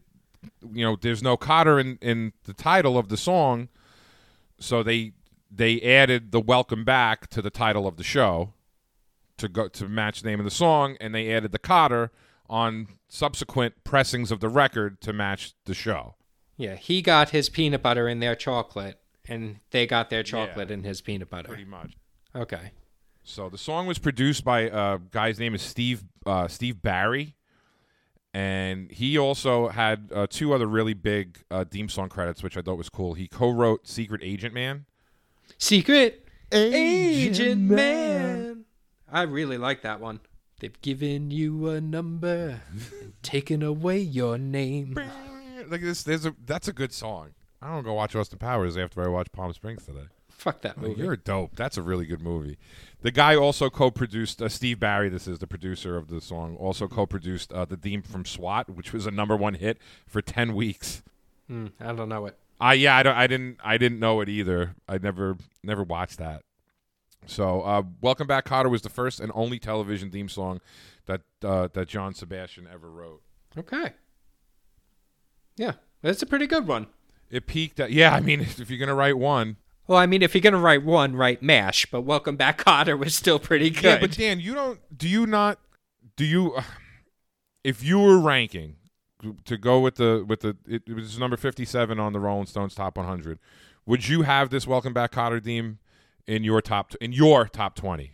you 0.72 0.86
know 0.86 0.96
there's 0.96 1.24
no 1.24 1.36
Kotter 1.36 1.82
in 1.82 1.98
in 2.00 2.34
the 2.44 2.54
title 2.54 3.00
of 3.00 3.10
the 3.10 3.18
song, 3.18 3.70
so 4.60 4.84
they 4.84 5.14
they 5.50 5.82
added 5.82 6.32
the 6.32 6.40
Welcome 6.40 6.86
Back 6.86 7.28
to 7.32 7.42
the 7.42 7.50
title 7.50 7.88
of 7.88 7.98
the 7.98 8.04
show 8.04 8.54
to 9.38 9.50
go 9.50 9.68
to 9.70 9.90
match 9.90 10.22
the 10.22 10.30
name 10.30 10.40
of 10.40 10.46
the 10.46 10.52
song, 10.52 10.98
and 11.02 11.16
they 11.16 11.34
added 11.34 11.52
the 11.52 11.58
Kotter 11.60 12.12
on 12.50 12.88
subsequent 13.08 13.84
pressings 13.84 14.32
of 14.32 14.40
the 14.40 14.50
record 14.50 15.02
to 15.02 15.14
match 15.14 15.54
the 15.66 15.74
show. 15.74 16.16
Yeah, 16.58 16.76
he 16.76 17.02
got 17.02 17.32
his 17.32 17.50
peanut 17.50 17.82
butter 17.82 18.08
in 18.08 18.20
their 18.20 18.36
chocolate, 18.36 19.00
and 19.28 19.60
they 19.72 19.88
got 19.88 20.10
their 20.10 20.24
chocolate 20.24 20.70
in 20.70 20.84
his 20.84 21.02
peanut 21.02 21.30
butter. 21.30 21.48
Pretty 21.48 21.66
much. 21.66 21.98
Okay. 22.36 22.72
So 23.24 23.50
the 23.50 23.58
song 23.58 23.88
was 23.88 23.98
produced 24.00 24.44
by 24.44 24.62
a 24.62 25.00
guy's 25.00 25.40
name 25.40 25.56
is 25.56 25.62
Steve 25.62 26.04
uh, 26.26 26.48
Steve 26.48 26.82
Barri, 26.82 27.36
and 28.34 28.92
he 28.92 29.18
also 29.18 29.70
had 29.70 30.12
uh, 30.14 30.28
two 30.30 30.54
other 30.54 30.68
really 30.68 30.94
big 30.94 31.40
uh, 31.50 31.64
theme 31.64 31.88
song 31.88 32.10
credits, 32.10 32.44
which 32.44 32.58
I 32.58 32.62
thought 32.62 32.78
was 32.78 32.90
cool. 32.90 33.14
He 33.14 33.28
co-wrote 33.28 33.88
"Secret 33.88 34.22
Agent 34.24 34.54
Man." 34.54 34.86
Secret 35.58 36.28
Agent 36.52 37.62
Man. 37.62 38.66
I 39.10 39.22
really 39.24 39.58
like 39.58 39.84
that 39.84 40.00
one. 40.00 40.20
They've 40.64 40.82
given 40.82 41.30
you 41.30 41.68
a 41.68 41.82
number 41.82 42.62
and 42.72 43.14
taken 43.22 43.62
away 43.62 44.00
your 44.00 44.38
name. 44.38 44.98
Like 45.68 45.82
this, 45.82 46.04
there's 46.04 46.26
a 46.26 46.34
that's 46.46 46.70
a 46.70 46.72
good 46.72 46.94
song. 46.94 47.32
I 47.62 47.68
don't 47.68 47.84
go 47.84 47.92
watch 47.92 48.16
Austin 48.16 48.40
Powers 48.40 48.78
after 48.78 49.04
I 49.04 49.10
watch 49.10 49.30
Palm 49.34 49.52
Springs 49.52 49.86
today. 49.86 50.06
Fuck 50.30 50.62
that 50.62 50.78
movie. 50.78 51.02
you're 51.02 51.18
dope. 51.18 51.58
That's 51.58 51.76
a 51.76 51.82
really 51.82 52.06
good 52.06 52.22
movie. 52.22 52.58
The 53.02 53.12
guy 53.12 53.36
also 53.36 53.70
co-produced 53.70 54.42
uh, 54.42 54.48
Steve 54.48 54.80
Barri. 54.80 55.10
This 55.10 55.28
is 55.28 55.40
the 55.40 55.48
producer 55.48 55.98
of 55.98 56.08
the 56.08 56.22
song. 56.22 56.56
Also 56.56 56.88
co-produced 56.88 57.52
uh, 57.52 57.66
the 57.66 57.76
theme 57.76 58.02
from 58.02 58.24
SWAT, 58.24 58.70
which 58.70 58.94
was 58.94 59.06
a 59.06 59.12
number 59.12 59.36
one 59.36 59.56
hit 59.56 59.80
for 60.08 60.22
ten 60.22 60.56
weeks. 60.56 61.04
Hmm, 61.50 61.68
I 61.78 61.92
don't 61.92 62.08
know 62.08 62.28
it. 62.28 62.38
I 62.62 62.76
yeah, 62.76 62.96
I, 62.96 63.04
don't, 63.04 63.18
I 63.18 63.28
didn't 63.28 63.58
I 63.66 63.78
didn't 63.78 64.00
know 64.00 64.22
it 64.22 64.30
either. 64.30 64.76
I 64.88 64.98
never 64.98 65.36
never 65.62 65.84
watched 65.84 66.20
that. 66.20 66.44
So, 67.26 67.62
uh, 67.62 67.84
"Welcome 68.02 68.28
Back, 68.28 68.46
Kotter" 68.46 68.70
was 68.70 68.82
the 68.82 68.90
first 68.90 69.20
and 69.20 69.32
only 69.36 69.60
television 69.60 70.10
theme 70.12 70.30
song 70.30 70.60
that 71.06 71.22
uh, 71.44 71.68
that 71.74 71.88
John 71.88 72.14
Sebastian 72.14 72.68
ever 72.72 72.90
wrote. 72.90 73.22
Okay. 73.58 73.94
Yeah, 75.56 75.74
that's 76.02 76.22
a 76.22 76.26
pretty 76.26 76.48
good 76.48 76.68
one. 76.68 76.88
It 77.30 77.48
peaked 77.48 77.80
at 77.80 77.92
yeah. 77.92 78.14
I 78.14 78.20
mean, 78.20 78.40
if 78.42 78.70
you're 78.70 78.80
gonna 78.80 78.96
write 78.96 79.18
one, 79.18 79.58
Well, 79.88 79.98
I 80.00 80.06
mean, 80.06 80.22
if 80.22 80.34
you're 80.36 80.42
gonna 80.42 80.58
write 80.58 80.84
one, 80.84 81.16
write 81.16 81.42
Mash. 81.42 81.86
But 81.86 82.02
Welcome 82.02 82.36
Back, 82.36 82.58
Kotter 82.66 82.98
was 82.98 83.16
still 83.16 83.40
pretty 83.40 83.70
good. 83.70 83.84
yeah. 83.84 84.00
But 84.00 84.12
Dan, 84.12 84.40
you 84.40 84.54
don't. 84.54 84.80
Do 84.96 85.08
you 85.08 85.26
not? 85.26 85.60
Do 86.16 86.26
you? 86.26 86.58
if 87.64 87.82
you 87.84 87.98
were 88.00 88.20
ranking 88.20 88.76
to 89.46 89.58
go 89.58 89.80
with 89.80 89.96
the 89.96 90.26
with 90.28 90.42
the 90.42 90.58
it, 90.68 90.84
it 90.86 90.94
was 90.94 91.18
number 91.18 91.38
57 91.38 91.98
on 92.00 92.12
the 92.12 92.20
Rolling 92.20 92.46
Stones 92.46 92.76
top 92.76 92.98
100, 92.98 93.40
would 93.86 94.08
you 94.08 94.24
have 94.24 94.50
this 94.50 94.68
"Welcome 94.68 94.94
Back, 94.94 95.12
Kotter" 95.14 95.42
theme 95.44 95.80
in 96.28 96.44
your 96.44 96.62
top 96.62 96.96
in 96.96 97.12
your 97.12 97.48
top 97.48 97.76
20? 97.76 98.12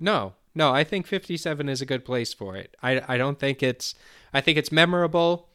No, 0.00 0.34
no, 0.54 0.72
I 0.72 0.84
think 0.84 1.06
57 1.06 1.68
is 1.68 1.80
a 1.80 1.86
good 1.86 2.04
place 2.04 2.32
for 2.32 2.56
it. 2.56 2.76
I, 2.82 3.02
I 3.08 3.16
don't 3.16 3.38
think 3.38 3.62
it's 3.62 3.94
I 4.32 4.40
think 4.40 4.58
it's 4.58 4.70
memorable. 4.70 5.48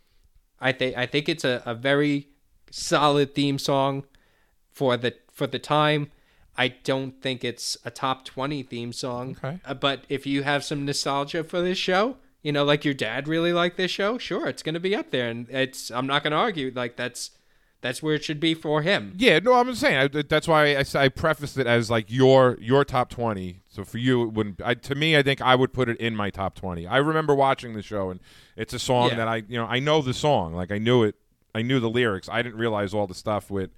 I 0.60 0.72
think 0.72 0.98
I 0.98 1.06
think 1.06 1.30
it's 1.30 1.46
a, 1.46 1.64
a 1.66 1.74
very 1.74 2.28
solid 2.72 3.34
theme 3.34 3.58
song 3.58 4.06
for 4.72 4.98
the 4.98 5.16
for 5.32 5.48
the 5.48 5.60
time. 5.60 6.12
I 6.58 6.70
don't 6.70 7.22
think 7.22 7.46
it's 7.46 7.78
a 7.86 7.92
top 7.92 8.26
20 8.26 8.64
theme 8.64 8.92
song. 8.92 9.38
Okay. 9.42 9.60
Uh, 9.64 9.74
but 9.74 10.04
if 10.10 10.28
you 10.28 10.44
have 10.44 10.66
some 10.66 10.84
nostalgia 10.84 11.46
for 11.46 11.62
this 11.62 11.78
show, 11.78 12.18
you 12.42 12.52
know, 12.52 12.66
like 12.66 12.84
your 12.84 12.94
dad 12.94 13.30
really 13.30 13.54
liked 13.54 13.78
this 13.78 13.92
show, 13.92 14.18
sure, 14.18 14.48
it's 14.48 14.62
going 14.62 14.74
to 14.74 14.80
be 14.82 14.94
up 14.94 15.12
there 15.12 15.30
and 15.30 15.50
it's 15.50 15.90
I'm 15.90 16.08
not 16.08 16.24
going 16.24 16.32
to 16.32 16.38
argue 16.38 16.72
like 16.76 16.98
that's 16.98 17.32
that's 17.82 18.04
where 18.04 18.14
it 18.16 18.24
should 18.24 18.40
be 18.40 18.54
for 18.54 18.82
him. 18.82 19.14
Yeah, 19.18 19.40
no, 19.40 19.54
I'm 19.54 19.74
saying 19.76 19.98
I, 19.98 20.22
that's 20.24 20.48
why 20.48 20.76
I, 20.76 20.84
I 20.96 21.10
prefaced 21.10 21.58
it 21.58 21.66
as 21.68 21.90
like 21.90 22.12
your 22.12 22.58
your 22.60 22.84
top 22.86 23.10
twenty. 23.10 23.62
So 23.70 23.84
for 23.84 23.98
you, 24.00 24.24
it 24.24 24.34
wouldn't. 24.34 24.62
I, 24.64 24.74
to 24.74 24.96
me, 24.96 25.16
I 25.18 25.22
think 25.24 25.42
I 25.42 25.56
would 25.56 25.72
put 25.74 25.88
it 25.90 25.98
in 25.98 26.16
my 26.16 26.30
top 26.30 26.56
twenty. 26.56 26.86
I 26.88 26.98
remember 26.98 27.34
watching 27.36 27.74
the 27.74 27.82
show, 27.82 28.10
and 28.10 28.20
it's 28.58 28.74
a 28.74 28.80
song 28.80 29.10
Yeah. 29.10 29.16
that 29.16 29.28
I, 29.28 29.36
you 29.48 29.58
know, 29.58 29.66
I 29.66 29.80
know 29.80 30.02
the 30.02 30.14
song. 30.14 30.54
Like 30.54 30.72
I 30.72 30.78
knew 30.78 31.04
it. 31.04 31.16
I 31.56 31.62
knew 31.62 31.80
the 31.80 31.90
lyrics. 31.90 32.28
I 32.30 32.42
didn't 32.42 32.60
realize 32.60 32.94
all 32.94 33.08
the 33.08 33.16
stuff 33.16 33.50
with 33.50 33.72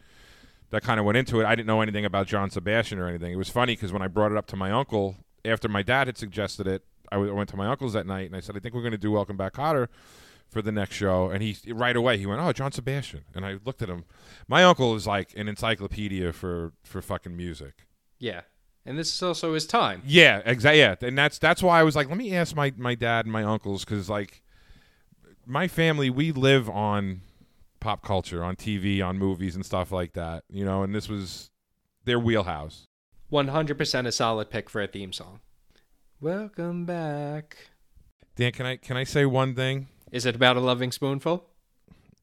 that 0.72 0.84
kind 0.84 1.00
of 1.00 1.06
went 1.06 1.18
into 1.18 1.40
it. 1.40 1.46
I 1.46 1.56
didn't 1.56 1.68
know 1.68 1.82
anything 1.82 2.06
about 2.06 2.28
John 2.28 2.50
Sebastian 2.50 2.98
or 3.00 3.08
anything. 3.08 3.32
It 3.32 3.38
was 3.38 3.50
funny 3.50 3.74
because 3.74 3.94
when 3.94 4.02
I 4.02 4.08
brought 4.08 4.32
it 4.32 4.38
up 4.38 4.48
to 4.48 4.56
my 4.56 4.72
uncle 4.72 5.18
after 5.46 5.68
my 5.70 5.82
dad 5.84 6.08
had 6.08 6.18
suggested 6.18 6.66
it, 6.68 6.84
I 7.12 7.16
w- 7.16 7.32
I 7.32 7.36
went 7.36 7.50
to 7.50 7.58
my 7.58 7.68
uncle's 7.68 7.94
that 7.94 8.06
night 8.08 8.26
and 8.28 8.36
I 8.36 8.40
said, 8.40 8.56
I 8.56 8.60
think 8.60 8.74
we're 8.74 8.82
going 8.82 8.92
to 8.94 8.98
do 8.98 9.12
Welcome 9.12 9.36
Back 9.38 9.54
Kotter 9.54 9.88
for 10.52 10.62
the 10.62 10.72
next 10.72 10.96
show. 10.96 11.30
And 11.30 11.42
he 11.42 11.58
right 11.72 11.96
away 11.96 12.18
he 12.18 12.26
went, 12.26 12.42
"Oh, 12.42 12.52
John 12.52 12.72
Sebastian." 12.72 13.24
And 13.34 13.46
I 13.46 13.58
looked 13.66 13.82
at 13.82 13.90
him. 13.90 14.04
My 14.48 14.64
uncle 14.64 14.94
is 14.96 15.08
like 15.08 15.34
an 15.36 15.48
encyclopedia 15.48 16.34
for 16.34 16.74
for 16.84 17.02
fucking 17.02 17.36
music. 17.36 17.88
Yeah. 18.20 18.42
And 18.86 18.98
this 18.98 19.14
is 19.14 19.22
also 19.22 19.54
his 19.54 19.68
time. 19.68 20.02
Yeah, 20.06 20.42
exactly. 20.44 20.80
Yeah, 20.80 20.96
and 21.02 21.18
that's 21.18 21.38
that's 21.38 21.62
why 21.62 21.80
I 21.80 21.84
was 21.84 21.96
like, 21.96 22.10
let 22.10 22.18
me 22.18 22.36
ask 22.36 22.56
my 22.56 22.74
my 22.78 22.96
dad 22.96 23.26
and 23.26 23.32
my 23.32 23.44
uncles 23.44 23.86
because 23.86 24.10
like 24.10 24.42
my 25.46 25.68
family, 25.68 26.10
we 26.10 26.32
live 26.32 26.70
on 26.70 27.22
pop 27.80 28.04
culture, 28.04 28.44
on 28.44 28.56
TV, 28.56 29.04
on 29.06 29.18
movies 29.18 29.56
and 29.56 29.66
stuff 29.66 29.92
like 29.92 30.14
that. 30.14 30.44
You 30.50 30.66
know, 30.66 30.84
and 30.84 30.94
this 30.96 31.08
was 31.08 31.50
their 32.06 32.20
wheelhouse. 32.20 32.88
100% 33.32 34.08
a 34.08 34.12
solid 34.12 34.50
pick 34.50 34.70
for 34.70 34.82
a 34.82 34.88
theme 34.88 35.14
song. 35.14 35.40
Welcome 36.20 36.86
back. 36.86 37.58
Dan, 38.36 38.52
can 38.52 38.66
I 38.66 38.76
can 38.78 38.98
I 38.98 39.04
say 39.04 39.26
one 39.26 39.56
thing? 39.56 39.88
Is 40.12 40.26
it 40.26 40.36
about 40.36 40.58
a 40.58 40.60
loving 40.60 40.92
spoonful? 40.92 41.46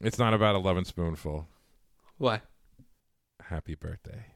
It's 0.02 0.18
not 0.18 0.34
about 0.34 0.54
eleven 0.54 0.84
spoonful. 0.84 1.48
What? 2.18 2.42
Happy 3.42 3.74
birthday. 3.74 4.26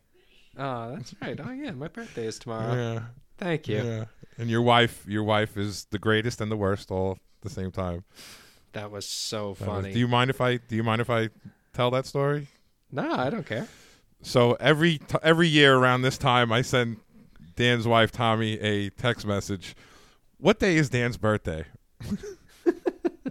Oh, 0.56 0.94
that's 0.96 1.14
right. 1.20 1.38
Oh, 1.42 1.50
yeah, 1.50 1.70
my 1.72 1.88
birthday 1.88 2.26
is 2.26 2.38
tomorrow. 2.38 2.74
Yeah, 2.74 3.00
Thank 3.38 3.68
you. 3.68 3.82
yeah. 3.82 4.04
And 4.38 4.50
your 4.50 4.62
wife, 4.62 5.04
your 5.06 5.22
wife 5.24 5.56
is 5.56 5.86
the 5.90 5.98
greatest 5.98 6.40
and 6.40 6.50
the 6.50 6.56
worst 6.56 6.90
all 6.90 7.12
at 7.12 7.18
the 7.42 7.50
same 7.50 7.70
time. 7.70 8.04
That 8.72 8.90
was 8.90 9.06
so 9.06 9.54
That 9.58 9.60
was- 9.60 9.76
funny. 9.82 9.92
do 9.92 9.98
you 9.98 10.08
mind 10.08 10.30
if 10.30 10.40
I 10.40 10.56
do 10.56 10.76
you 10.76 10.82
mind 10.82 11.00
if 11.00 11.10
I 11.10 11.28
tell 11.74 11.90
that 11.90 12.06
story? 12.06 12.48
no, 12.90 13.12
I 13.12 13.30
don't 13.30 13.46
care. 13.46 13.68
So 14.22 14.52
every 14.60 14.98
t- 14.98 15.18
every 15.22 15.48
year 15.48 15.76
around 15.76 16.02
this 16.02 16.16
time, 16.16 16.52
I 16.52 16.62
send 16.62 16.98
Dan's 17.56 17.86
wife 17.86 18.12
Tommy 18.12 18.58
a 18.60 18.88
text 18.90 19.26
message. 19.26 19.74
What 20.38 20.58
day 20.58 20.76
is 20.76 20.88
Dan's 20.88 21.16
birthday? 21.16 21.64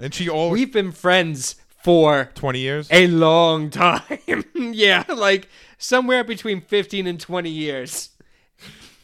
and 0.02 0.14
she 0.14 0.28
always 0.30 0.60
We've 0.60 0.74
been 0.74 0.92
friends 0.92 1.56
for 1.84 2.30
twenty 2.36 2.60
years. 2.60 2.88
a 2.92 3.08
long 3.08 3.70
time. 3.70 4.02
yeah, 4.56 5.04
like 5.08 5.48
somewhere 5.78 6.24
between 6.24 6.62
15 6.62 7.08
and 7.08 7.20
20 7.20 7.50
years. 7.50 8.10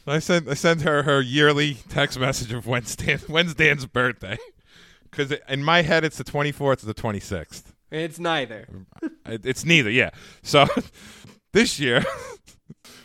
I 0.05 0.19
send 0.19 0.49
I 0.49 0.53
send 0.53 0.81
her 0.83 1.03
her 1.03 1.19
yearly 1.21 1.75
text 1.89 2.17
message 2.19 2.53
of 2.53 2.65
when's 2.65 2.95
Dan's 3.55 3.85
birthday, 3.85 4.37
because 5.09 5.33
in 5.49 5.63
my 5.63 5.81
head 5.81 6.03
it's 6.05 6.17
the 6.17 6.23
twenty 6.23 6.51
fourth 6.53 6.83
or 6.83 6.85
the 6.85 6.93
twenty 6.93 7.19
sixth. 7.19 7.73
It's 7.91 8.17
neither. 8.19 8.67
It's 9.25 9.65
neither, 9.65 9.89
yeah. 9.89 10.11
So 10.43 10.65
this 11.51 11.77
year, 11.79 12.05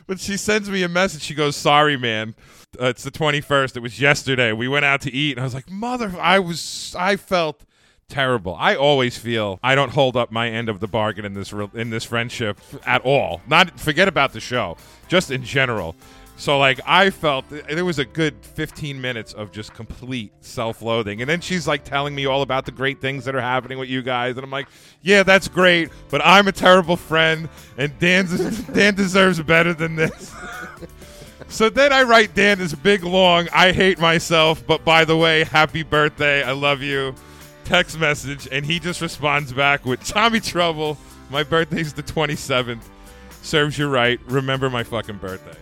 when 0.06 0.18
she 0.18 0.36
sends 0.36 0.70
me 0.70 0.82
a 0.84 0.88
message, 0.88 1.22
she 1.22 1.34
goes, 1.34 1.56
"Sorry, 1.56 1.96
man, 1.96 2.36
uh, 2.80 2.86
it's 2.86 3.02
the 3.02 3.10
twenty 3.10 3.40
first. 3.40 3.76
It 3.76 3.80
was 3.80 4.00
yesterday. 4.00 4.52
We 4.52 4.68
went 4.68 4.84
out 4.84 5.00
to 5.02 5.12
eat, 5.12 5.32
and 5.32 5.40
I 5.40 5.44
was 5.44 5.54
like, 5.54 5.70
mother, 5.70 6.14
I 6.20 6.38
was, 6.38 6.94
I 6.98 7.16
felt 7.16 7.64
terrible. 8.12 8.54
I 8.58 8.76
always 8.76 9.16
feel 9.16 9.58
I 9.62 9.74
don't 9.74 9.90
hold 9.90 10.16
up 10.16 10.30
my 10.30 10.48
end 10.50 10.68
of 10.68 10.80
the 10.80 10.86
bargain 10.86 11.24
in 11.24 11.32
this 11.32 11.52
re- 11.52 11.70
in 11.74 11.90
this 11.90 12.04
friendship 12.04 12.60
at 12.86 13.02
all. 13.02 13.40
Not 13.46 13.80
forget 13.80 14.06
about 14.06 14.32
the 14.32 14.40
show, 14.40 14.76
just 15.08 15.30
in 15.30 15.42
general. 15.42 15.96
So 16.36 16.58
like 16.58 16.80
I 16.86 17.10
felt 17.10 17.44
there 17.48 17.84
was 17.84 17.98
a 17.98 18.04
good 18.04 18.34
15 18.42 19.00
minutes 19.00 19.32
of 19.32 19.50
just 19.52 19.72
complete 19.74 20.32
self-loathing. 20.40 21.20
And 21.20 21.30
then 21.30 21.40
she's 21.40 21.66
like 21.66 21.84
telling 21.84 22.14
me 22.14 22.26
all 22.26 22.42
about 22.42 22.66
the 22.66 22.72
great 22.72 23.00
things 23.00 23.24
that 23.24 23.34
are 23.34 23.40
happening 23.40 23.78
with 23.78 23.88
you 23.88 24.02
guys 24.02 24.36
and 24.36 24.44
I'm 24.44 24.50
like, 24.50 24.68
"Yeah, 25.02 25.22
that's 25.22 25.48
great, 25.48 25.90
but 26.10 26.20
I'm 26.24 26.48
a 26.48 26.52
terrible 26.52 26.96
friend 26.96 27.48
and 27.78 27.98
Dan 27.98 28.26
Dan 28.72 28.94
deserves 28.94 29.40
better 29.42 29.72
than 29.72 29.96
this." 29.96 30.32
So 31.48 31.68
then 31.68 31.92
I 31.92 32.04
write 32.04 32.34
Dan 32.34 32.58
this 32.58 32.74
big 32.74 33.04
long 33.04 33.46
I 33.52 33.72
hate 33.72 33.98
myself, 33.98 34.66
but 34.66 34.86
by 34.86 35.04
the 35.04 35.18
way, 35.18 35.44
happy 35.44 35.82
birthday. 35.82 36.42
I 36.42 36.52
love 36.52 36.80
you. 36.80 37.14
Text 37.72 37.98
message 37.98 38.46
and 38.52 38.66
he 38.66 38.78
just 38.78 39.00
responds 39.00 39.50
back 39.50 39.86
with 39.86 40.04
Tommy 40.06 40.40
Trouble. 40.40 40.98
My 41.30 41.42
birthday's 41.42 41.94
the 41.94 42.02
27th. 42.02 42.82
Serves 43.40 43.78
you 43.78 43.88
right. 43.88 44.20
Remember 44.26 44.68
my 44.68 44.84
fucking 44.84 45.16
birthday. 45.16 45.56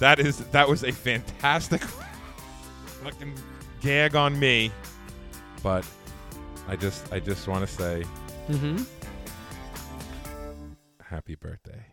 That 0.00 0.18
is 0.18 0.38
that 0.48 0.68
was 0.68 0.82
a 0.82 0.90
fantastic 0.90 1.80
fucking 3.04 3.34
gag 3.80 4.16
on 4.16 4.36
me. 4.40 4.72
But 5.62 5.86
I 6.66 6.74
just 6.74 7.12
I 7.12 7.20
just 7.20 7.46
want 7.46 7.64
to 7.64 7.72
say 7.72 8.04
Mm-hmm. 8.48 8.82
happy 11.00 11.36
birthday. 11.36 11.84